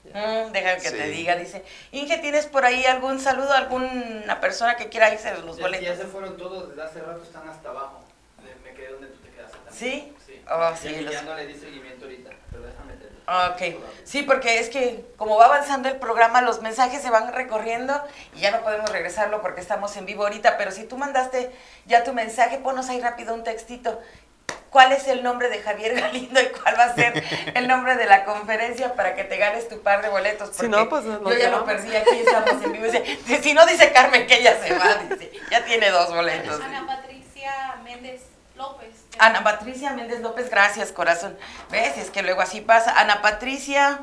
Mm, 0.06 0.52
deja 0.52 0.76
que 0.78 0.92
te 0.92 1.06
Sí. 1.06 1.12
diga, 1.12 1.36
dice. 1.36 1.64
Inge, 1.92 2.18
¿tienes 2.18 2.46
por 2.46 2.66
ahí 2.66 2.86
algún 2.86 3.20
saludo, 3.20 3.54
alguna 3.54 4.40
persona 4.42 4.76
que 4.76 4.90
quiera 4.90 5.14
irse 5.14 5.32
de 5.32 5.42
los 5.42 5.58
Ya, 5.58 5.62
boletos? 5.64 5.88
ya 5.88 5.96
se 5.96 6.06
fueron 6.06 6.36
todos, 6.38 6.70
desde 6.70 6.84
hace 6.84 7.00
rato 7.02 7.24
están 7.24 7.48
hasta 7.48 7.70
abajo. 7.70 8.04
Me, 8.64 8.74
quedé 8.74 8.90
donde 8.90 9.08
tú 9.08 9.18
te 9.20 9.30
quedaste 9.30 9.58
también. 9.58 9.74
¿Sí? 9.74 10.14
Sí. 10.26 10.42
Oh, 10.52 10.60
ya, 10.72 10.76
sí, 10.76 10.90
que 10.90 11.02
los- 11.04 11.14
ya 11.14 11.22
no 11.22 11.36
le 11.36 11.48
di 11.48 11.56
seguimiento 11.56 12.06
ahorita, 12.06 12.30
pero 12.52 12.64
déjame 12.64 12.94
te 12.96 13.14
Ok, 13.26 13.82
sí, 14.04 14.24
porque 14.24 14.60
es 14.60 14.68
que 14.70 15.06
como 15.16 15.38
va 15.38 15.46
avanzando 15.46 15.88
el 15.88 15.96
programa, 15.96 16.42
los 16.42 16.62
mensajes 16.62 17.02
se 17.02 17.10
van 17.10 17.32
recorriendo 17.32 18.04
y 18.36 18.42
ya 18.42 18.52
no 18.52 18.62
podemos 18.64 18.90
regresarlo 18.92 19.42
porque 19.42 19.62
estamos 19.62 19.96
en 19.96 20.06
vivo 20.06 20.24
ahorita, 20.24 20.58
pero 20.58 20.72
si 20.72 20.84
tú 20.84 20.98
mandaste 20.98 21.50
ya 21.86 22.04
tu 22.04 22.12
mensaje, 22.12 22.58
ponos 22.58 22.90
ahí 22.90 23.00
rápido 23.00 23.34
un 23.34 23.46
textito. 23.46 24.02
¿Cuál 24.74 24.92
es 24.92 25.08
el 25.08 25.22
nombre 25.22 25.50
de 25.50 25.62
Javier 25.62 25.94
Galindo 26.02 26.42
y 26.42 26.48
cuál 26.48 26.78
va 26.78 26.86
a 26.86 26.96
ser 26.96 27.24
el 27.54 27.68
nombre 27.68 27.96
de 27.96 28.08
la 28.08 28.26
conferencia 28.26 28.96
para 28.96 29.14
que 29.14 29.24
te 29.24 29.38
ganes 29.38 29.70
tu 29.70 29.80
par 29.84 30.02
de 30.02 30.10
boletos? 30.10 30.50
Si 30.56 30.68
no, 30.68 30.90
pues, 30.90 31.06
yo 31.06 31.38
ya 31.38 31.52
lo 31.52 31.64
perdí 31.64 31.96
aquí, 31.96 32.18
estamos 32.26 32.64
en 32.64 32.72
vivo. 32.72 32.86
Dice, 32.86 33.20
si, 33.28 33.38
si 33.38 33.54
no, 33.54 33.68
dice 33.68 33.92
Carmen 33.92 34.26
que 34.26 34.40
ella 34.40 34.58
se 34.60 34.74
va, 34.74 34.96
dice, 34.96 35.32
ya 35.52 35.64
tiene 35.64 35.92
dos 35.92 36.10
boletos. 36.10 36.60
Ana 36.60 36.88
Patricia 36.88 37.52
Méndez 37.84 38.24
López. 38.56 38.90
Ana 39.20 39.44
Patricia 39.44 39.94
Méndez 39.94 40.22
López, 40.22 40.50
gracias, 40.50 40.92
corazón. 40.92 41.38
¿Ves? 41.70 41.98
Es 41.98 42.10
que 42.10 42.24
luego 42.24 42.42
así 42.42 42.60
pasa. 42.60 43.00
Ana 43.00 43.22
Patricia 43.22 44.02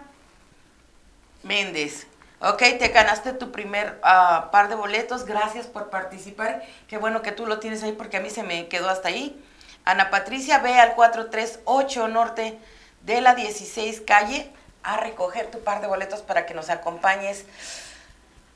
Méndez. 1.43 2.07
Ok, 2.39 2.59
te 2.79 2.89
ganaste 2.89 3.33
tu 3.33 3.51
primer 3.51 3.99
ah, 4.05 4.51
par 4.53 4.69
de 4.69 4.77
boletos. 4.77 5.25
Gracias 5.25 5.67
por 5.67 5.91
participar. 5.91 6.63
Qué 6.87 6.97
bueno 6.97 7.23
que 7.23 7.33
tú 7.33 7.45
lo 7.47 7.59
tienes 7.59 7.83
ahí 7.83 7.91
porque 7.91 8.19
a 8.19 8.21
mí 8.21 8.31
se 8.31 8.45
me 8.45 8.69
quedó 8.69 8.89
hasta 8.89 9.09
ahí. 9.09 9.37
Ana 9.85 10.11
Patricia, 10.11 10.59
ve 10.59 10.79
al 10.79 10.95
438 10.95 12.09
Norte 12.09 12.59
de 13.03 13.21
la 13.21 13.35
16 13.35 14.03
calle 14.03 14.51
a 14.83 14.97
recoger 14.97 15.51
tu 15.51 15.61
par 15.61 15.81
de 15.81 15.87
boletos 15.87 16.23
para 16.23 16.47
que 16.47 16.55
nos 16.55 16.71
acompañes 16.71 17.45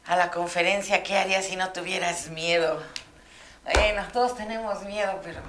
a 0.06 0.16
la 0.16 0.30
conferencia. 0.30 1.02
¿Qué 1.02 1.16
harías 1.16 1.46
si 1.46 1.56
no 1.56 1.70
tuvieras 1.72 2.28
miedo? 2.28 2.82
Bueno, 3.64 4.02
todos 4.12 4.36
tenemos 4.36 4.82
miedo, 4.82 5.20
pero 5.22 5.40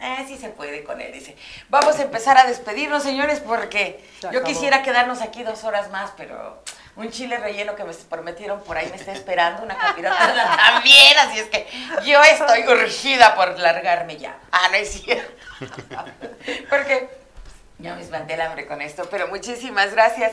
eh, 0.00 0.24
sí 0.28 0.36
se 0.36 0.50
puede 0.50 0.84
con 0.84 1.00
él, 1.00 1.12
dice. 1.12 1.36
Vamos 1.70 1.98
a 1.98 2.02
empezar 2.02 2.36
a 2.36 2.46
despedirnos, 2.46 3.02
señores, 3.02 3.40
porque 3.40 4.04
yo 4.32 4.42
quisiera 4.44 4.82
quedarnos 4.82 5.22
aquí 5.22 5.42
dos 5.42 5.64
horas 5.64 5.90
más, 5.90 6.12
pero 6.16 6.62
un 6.96 7.10
chile 7.10 7.36
relleno 7.36 7.76
que 7.76 7.84
me 7.84 7.92
prometieron 7.92 8.62
por 8.64 8.76
ahí 8.76 8.88
me 8.88 8.96
está 8.96 9.12
esperando, 9.12 9.62
una 9.62 9.76
capirota 9.76 10.56
también, 10.56 11.18
así 11.18 11.38
es 11.38 11.48
que 11.48 11.66
yo 12.04 12.22
estoy 12.22 12.66
urgida 12.66 13.34
por 13.34 13.58
largarme 13.58 14.16
ya. 14.16 14.38
Ah, 14.50 14.68
no 14.70 14.76
es 14.76 14.90
cierto. 14.90 15.32
porque 16.70 17.08
ya 17.78 17.94
me 17.94 18.02
espanté 18.02 18.34
el 18.34 18.40
hambre 18.40 18.66
con 18.66 18.80
esto, 18.80 19.06
pero 19.10 19.28
muchísimas 19.28 19.92
gracias. 19.92 20.32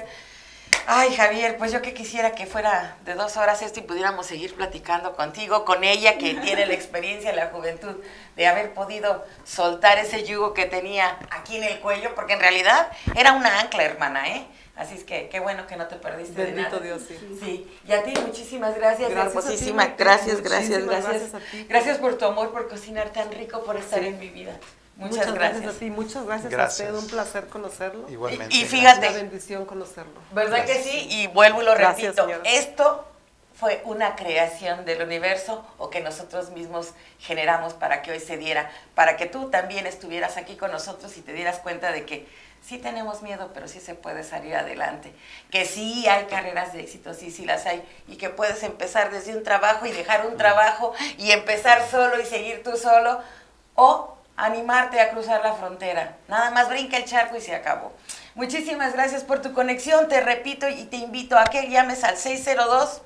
Ay, 0.87 1.15
Javier, 1.15 1.57
pues 1.57 1.71
yo 1.71 1.81
que 1.81 1.93
quisiera 1.93 2.31
que 2.31 2.45
fuera 2.45 2.97
de 3.05 3.13
dos 3.13 3.37
horas 3.37 3.61
esto 3.61 3.79
y 3.79 3.83
pudiéramos 3.83 4.25
seguir 4.25 4.55
platicando 4.55 5.15
contigo, 5.15 5.63
con 5.63 5.83
ella 5.83 6.17
que 6.17 6.33
tiene 6.35 6.65
la 6.65 6.73
experiencia, 6.73 7.31
la 7.33 7.47
juventud 7.47 7.95
de 8.35 8.47
haber 8.47 8.73
podido 8.73 9.25
soltar 9.45 9.97
ese 9.97 10.25
yugo 10.25 10.53
que 10.53 10.65
tenía 10.65 11.17
aquí 11.29 11.57
en 11.57 11.63
el 11.63 11.79
cuello, 11.79 12.15
porque 12.15 12.33
en 12.33 12.39
realidad 12.39 12.87
era 13.15 13.33
una 13.33 13.59
ancla, 13.59 13.83
hermana, 13.83 14.27
¿eh? 14.29 14.45
Así 14.75 14.95
es 14.95 15.03
que 15.03 15.29
qué 15.29 15.39
bueno 15.39 15.67
que 15.67 15.75
no 15.75 15.85
te 15.87 15.97
perdiste 15.97 16.33
de 16.33 16.45
Bendito 16.51 16.69
nada. 16.71 16.81
Dios, 16.83 17.01
sí. 17.07 17.37
Sí, 17.43 17.79
y 17.87 17.91
a 17.91 18.03
ti 18.03 18.13
muchísimas 18.25 18.75
gracias, 18.75 19.11
Gracias 19.11 19.35
hermosísima. 19.35 19.85
Gracias, 19.97 20.41
gracias, 20.41 20.83
gracias. 20.85 21.09
gracias 21.09 21.33
a 21.35 21.39
ti. 21.39 21.65
Gracias 21.69 21.97
por 21.99 22.17
tu 22.17 22.25
amor, 22.25 22.51
por 22.51 22.67
cocinar 22.67 23.11
tan 23.11 23.31
rico, 23.31 23.63
por 23.63 23.77
estar 23.77 23.99
Sí. 23.99 24.07
en 24.07 24.19
mi 24.19 24.29
vida. 24.29 24.57
Muchas, 24.95 25.31
gracias. 25.33 25.75
a 25.75 25.79
ti, 25.79 25.89
muchas 25.89 26.25
gracias, 26.25 26.51
Gracias. 26.51 26.89
a 26.89 26.91
usted, 26.93 27.03
un 27.03 27.09
placer 27.09 27.47
conocerlo. 27.47 28.09
Igualmente. 28.09 28.55
Y- 28.55 28.65
fíjate- 28.65 29.07
una 29.09 29.17
bendición 29.17 29.65
conocerlo. 29.65 30.13
¿Verdad 30.31 30.65
que 30.65 30.81
sí? 30.83 31.07
Y 31.09 31.27
vuelvo 31.27 31.61
y 31.61 31.65
lo 31.65 31.73
Gracias, 31.75 32.15
repito. 32.15 32.23
señora. 32.25 32.43
Esto 32.49 33.07
fue 33.55 33.81
una 33.85 34.15
creación 34.15 34.85
del 34.85 35.01
universo 35.03 35.65
o 35.77 35.89
que 35.89 36.01
nosotros 36.01 36.49
mismos 36.51 36.93
generamos 37.19 37.73
para 37.73 38.01
que 38.01 38.11
hoy 38.11 38.19
se 38.19 38.37
diera, 38.37 38.71
para 38.95 39.17
que 39.17 39.25
tú 39.27 39.49
también 39.49 39.85
estuvieras 39.87 40.37
aquí 40.37 40.55
con 40.57 40.71
nosotros 40.71 41.15
y 41.17 41.21
te 41.21 41.33
dieras 41.33 41.59
cuenta 41.59 41.91
de 41.91 42.05
que 42.05 42.27
sí 42.65 42.77
tenemos 42.77 43.21
miedo, 43.21 43.51
pero 43.53 43.67
sí 43.67 43.79
se 43.79 43.93
puede 43.93 44.23
salir 44.23 44.55
adelante, 44.55 45.13
que 45.51 45.65
sí 45.65 46.07
hay 46.07 46.25
carreras 46.25 46.73
de 46.73 46.81
éxito, 46.81 47.13
sí, 47.13 47.29
sí 47.29 47.45
las 47.45 47.65
hay, 47.65 47.83
y 48.07 48.15
que 48.15 48.29
puedes 48.29 48.63
empezar 48.63 49.11
desde 49.11 49.35
un 49.35 49.43
trabajo 49.43 49.85
y 49.85 49.91
dejar 49.91 50.25
un 50.25 50.37
trabajo 50.37 50.93
y 51.17 51.31
empezar 51.31 51.85
solo 51.89 52.19
y 52.21 52.25
seguir 52.25 52.63
tú 52.63 52.77
solo, 52.77 53.19
o 53.75 54.17
animarte 54.35 54.99
a 54.99 55.11
cruzar 55.11 55.43
la 55.43 55.53
frontera. 55.53 56.17
Nada 56.27 56.51
más 56.51 56.69
brinca 56.69 56.97
el 56.97 57.05
charco 57.05 57.35
y 57.35 57.41
se 57.41 57.53
acabó. 57.53 57.91
Muchísimas 58.35 58.93
gracias 58.93 59.23
por 59.23 59.41
tu 59.41 59.53
conexión, 59.53 60.07
te 60.07 60.21
repito 60.21 60.67
y 60.67 60.85
te 60.85 60.97
invito 60.97 61.37
a 61.37 61.43
que 61.43 61.69
llames 61.69 62.03
al 62.03 62.17
602. 62.17 63.01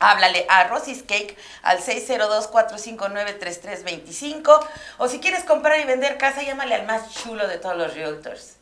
Háblale 0.00 0.46
a 0.48 0.64
Rosy's 0.64 1.02
Cake 1.02 1.36
al 1.62 1.78
602-459-3325. 1.80 4.66
O 4.98 5.08
si 5.08 5.20
quieres 5.20 5.44
comprar 5.44 5.80
y 5.80 5.84
vender 5.84 6.16
casa, 6.18 6.42
llámale 6.42 6.74
al 6.74 6.86
más 6.86 7.12
chulo 7.14 7.46
de 7.48 7.58
todos 7.58 7.76
los 7.76 7.94
realtors. 7.94 8.56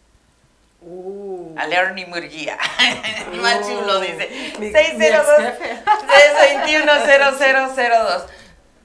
Uh, 0.81 1.55
A 1.57 1.67
Ernie 1.67 2.07
Murguía. 2.07 2.59
El 3.33 3.41
más 3.41 3.61
chulo, 3.67 4.01
dice. 4.01 4.29
mi- 4.59 4.67
mi 4.67 4.73
602 4.73 5.39
ex-jefe. 5.39 5.83
321 5.85 6.93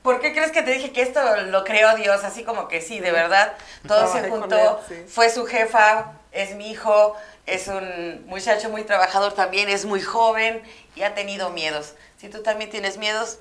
¿Por 0.03 0.20
qué 0.22 0.32
crees 0.32 0.51
que 0.51 0.61
te 0.61 0.72
dije 0.72 0.91
que 0.93 1.01
esto 1.01 1.20
lo 1.47 1.63
creó 1.63 1.95
Dios? 1.95 2.24
Así 2.24 2.43
como 2.43 2.68
que 2.68 2.82
sí, 2.82 2.99
de 2.99 3.11
verdad. 3.11 3.53
Todo 3.88 4.11
se 4.13 4.30
juntó. 4.30 4.80
él, 4.89 5.05
sí. 5.05 5.11
Fue 5.11 5.30
su 5.30 5.45
jefa, 5.45 6.13
es 6.32 6.55
mi 6.55 6.71
hijo, 6.71 7.15
es 7.45 7.67
un 7.67 8.25
muchacho 8.28 8.69
muy 8.69 8.84
trabajador 8.84 9.34
también, 9.34 9.69
es 9.69 9.86
muy 9.86 10.01
joven 10.01 10.61
y 10.95 11.03
ha 11.03 11.15
tenido 11.15 11.49
miedos. 11.49 11.93
Si 12.19 12.30
tú 12.30 12.43
también 12.43 12.69
tienes 12.69 12.97
miedos, 12.97 13.39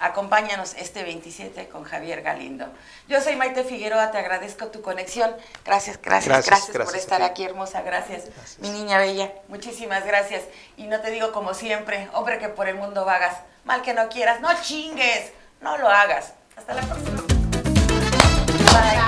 acompáñanos 0.00 0.74
este 0.74 1.02
27 1.02 1.68
con 1.68 1.84
Javier 1.84 2.22
Galindo. 2.22 2.66
Yo 3.08 3.20
soy 3.20 3.36
Maite 3.36 3.64
Figueroa, 3.64 4.10
te 4.10 4.18
agradezco 4.18 4.68
tu 4.68 4.82
conexión. 4.82 5.34
Gracias, 5.64 6.00
gracias, 6.00 6.26
gracias, 6.26 6.46
Gracias, 6.46 6.66
por 6.68 6.82
gracias 6.82 7.02
estar 7.02 7.22
aquí, 7.22 7.44
hermosa. 7.44 7.82
Gracias, 7.82 8.24
mi 8.58 8.70
niña 8.70 8.98
bella. 8.98 9.32
Muchísimas 9.48 10.04
gracias. 10.04 10.42
Y 10.76 10.84
no 10.84 11.00
te 11.00 11.10
digo 11.10 11.32
como 11.32 11.54
siempre, 11.54 12.08
hombre 12.12 12.38
que 12.38 12.48
por 12.48 12.68
el 12.68 12.76
mundo 12.76 13.04
vagas, 13.04 13.36
mal 13.64 13.82
que 13.82 13.94
no 13.94 14.08
quieras, 14.08 14.40
no 14.40 14.48
chingues, 14.62 15.32
no 15.60 15.76
lo 15.78 15.88
hagas. 15.88 16.32
Hasta 16.56 16.74
la 16.74 16.82
próxima. 16.82 17.22
Bye. 18.72 19.07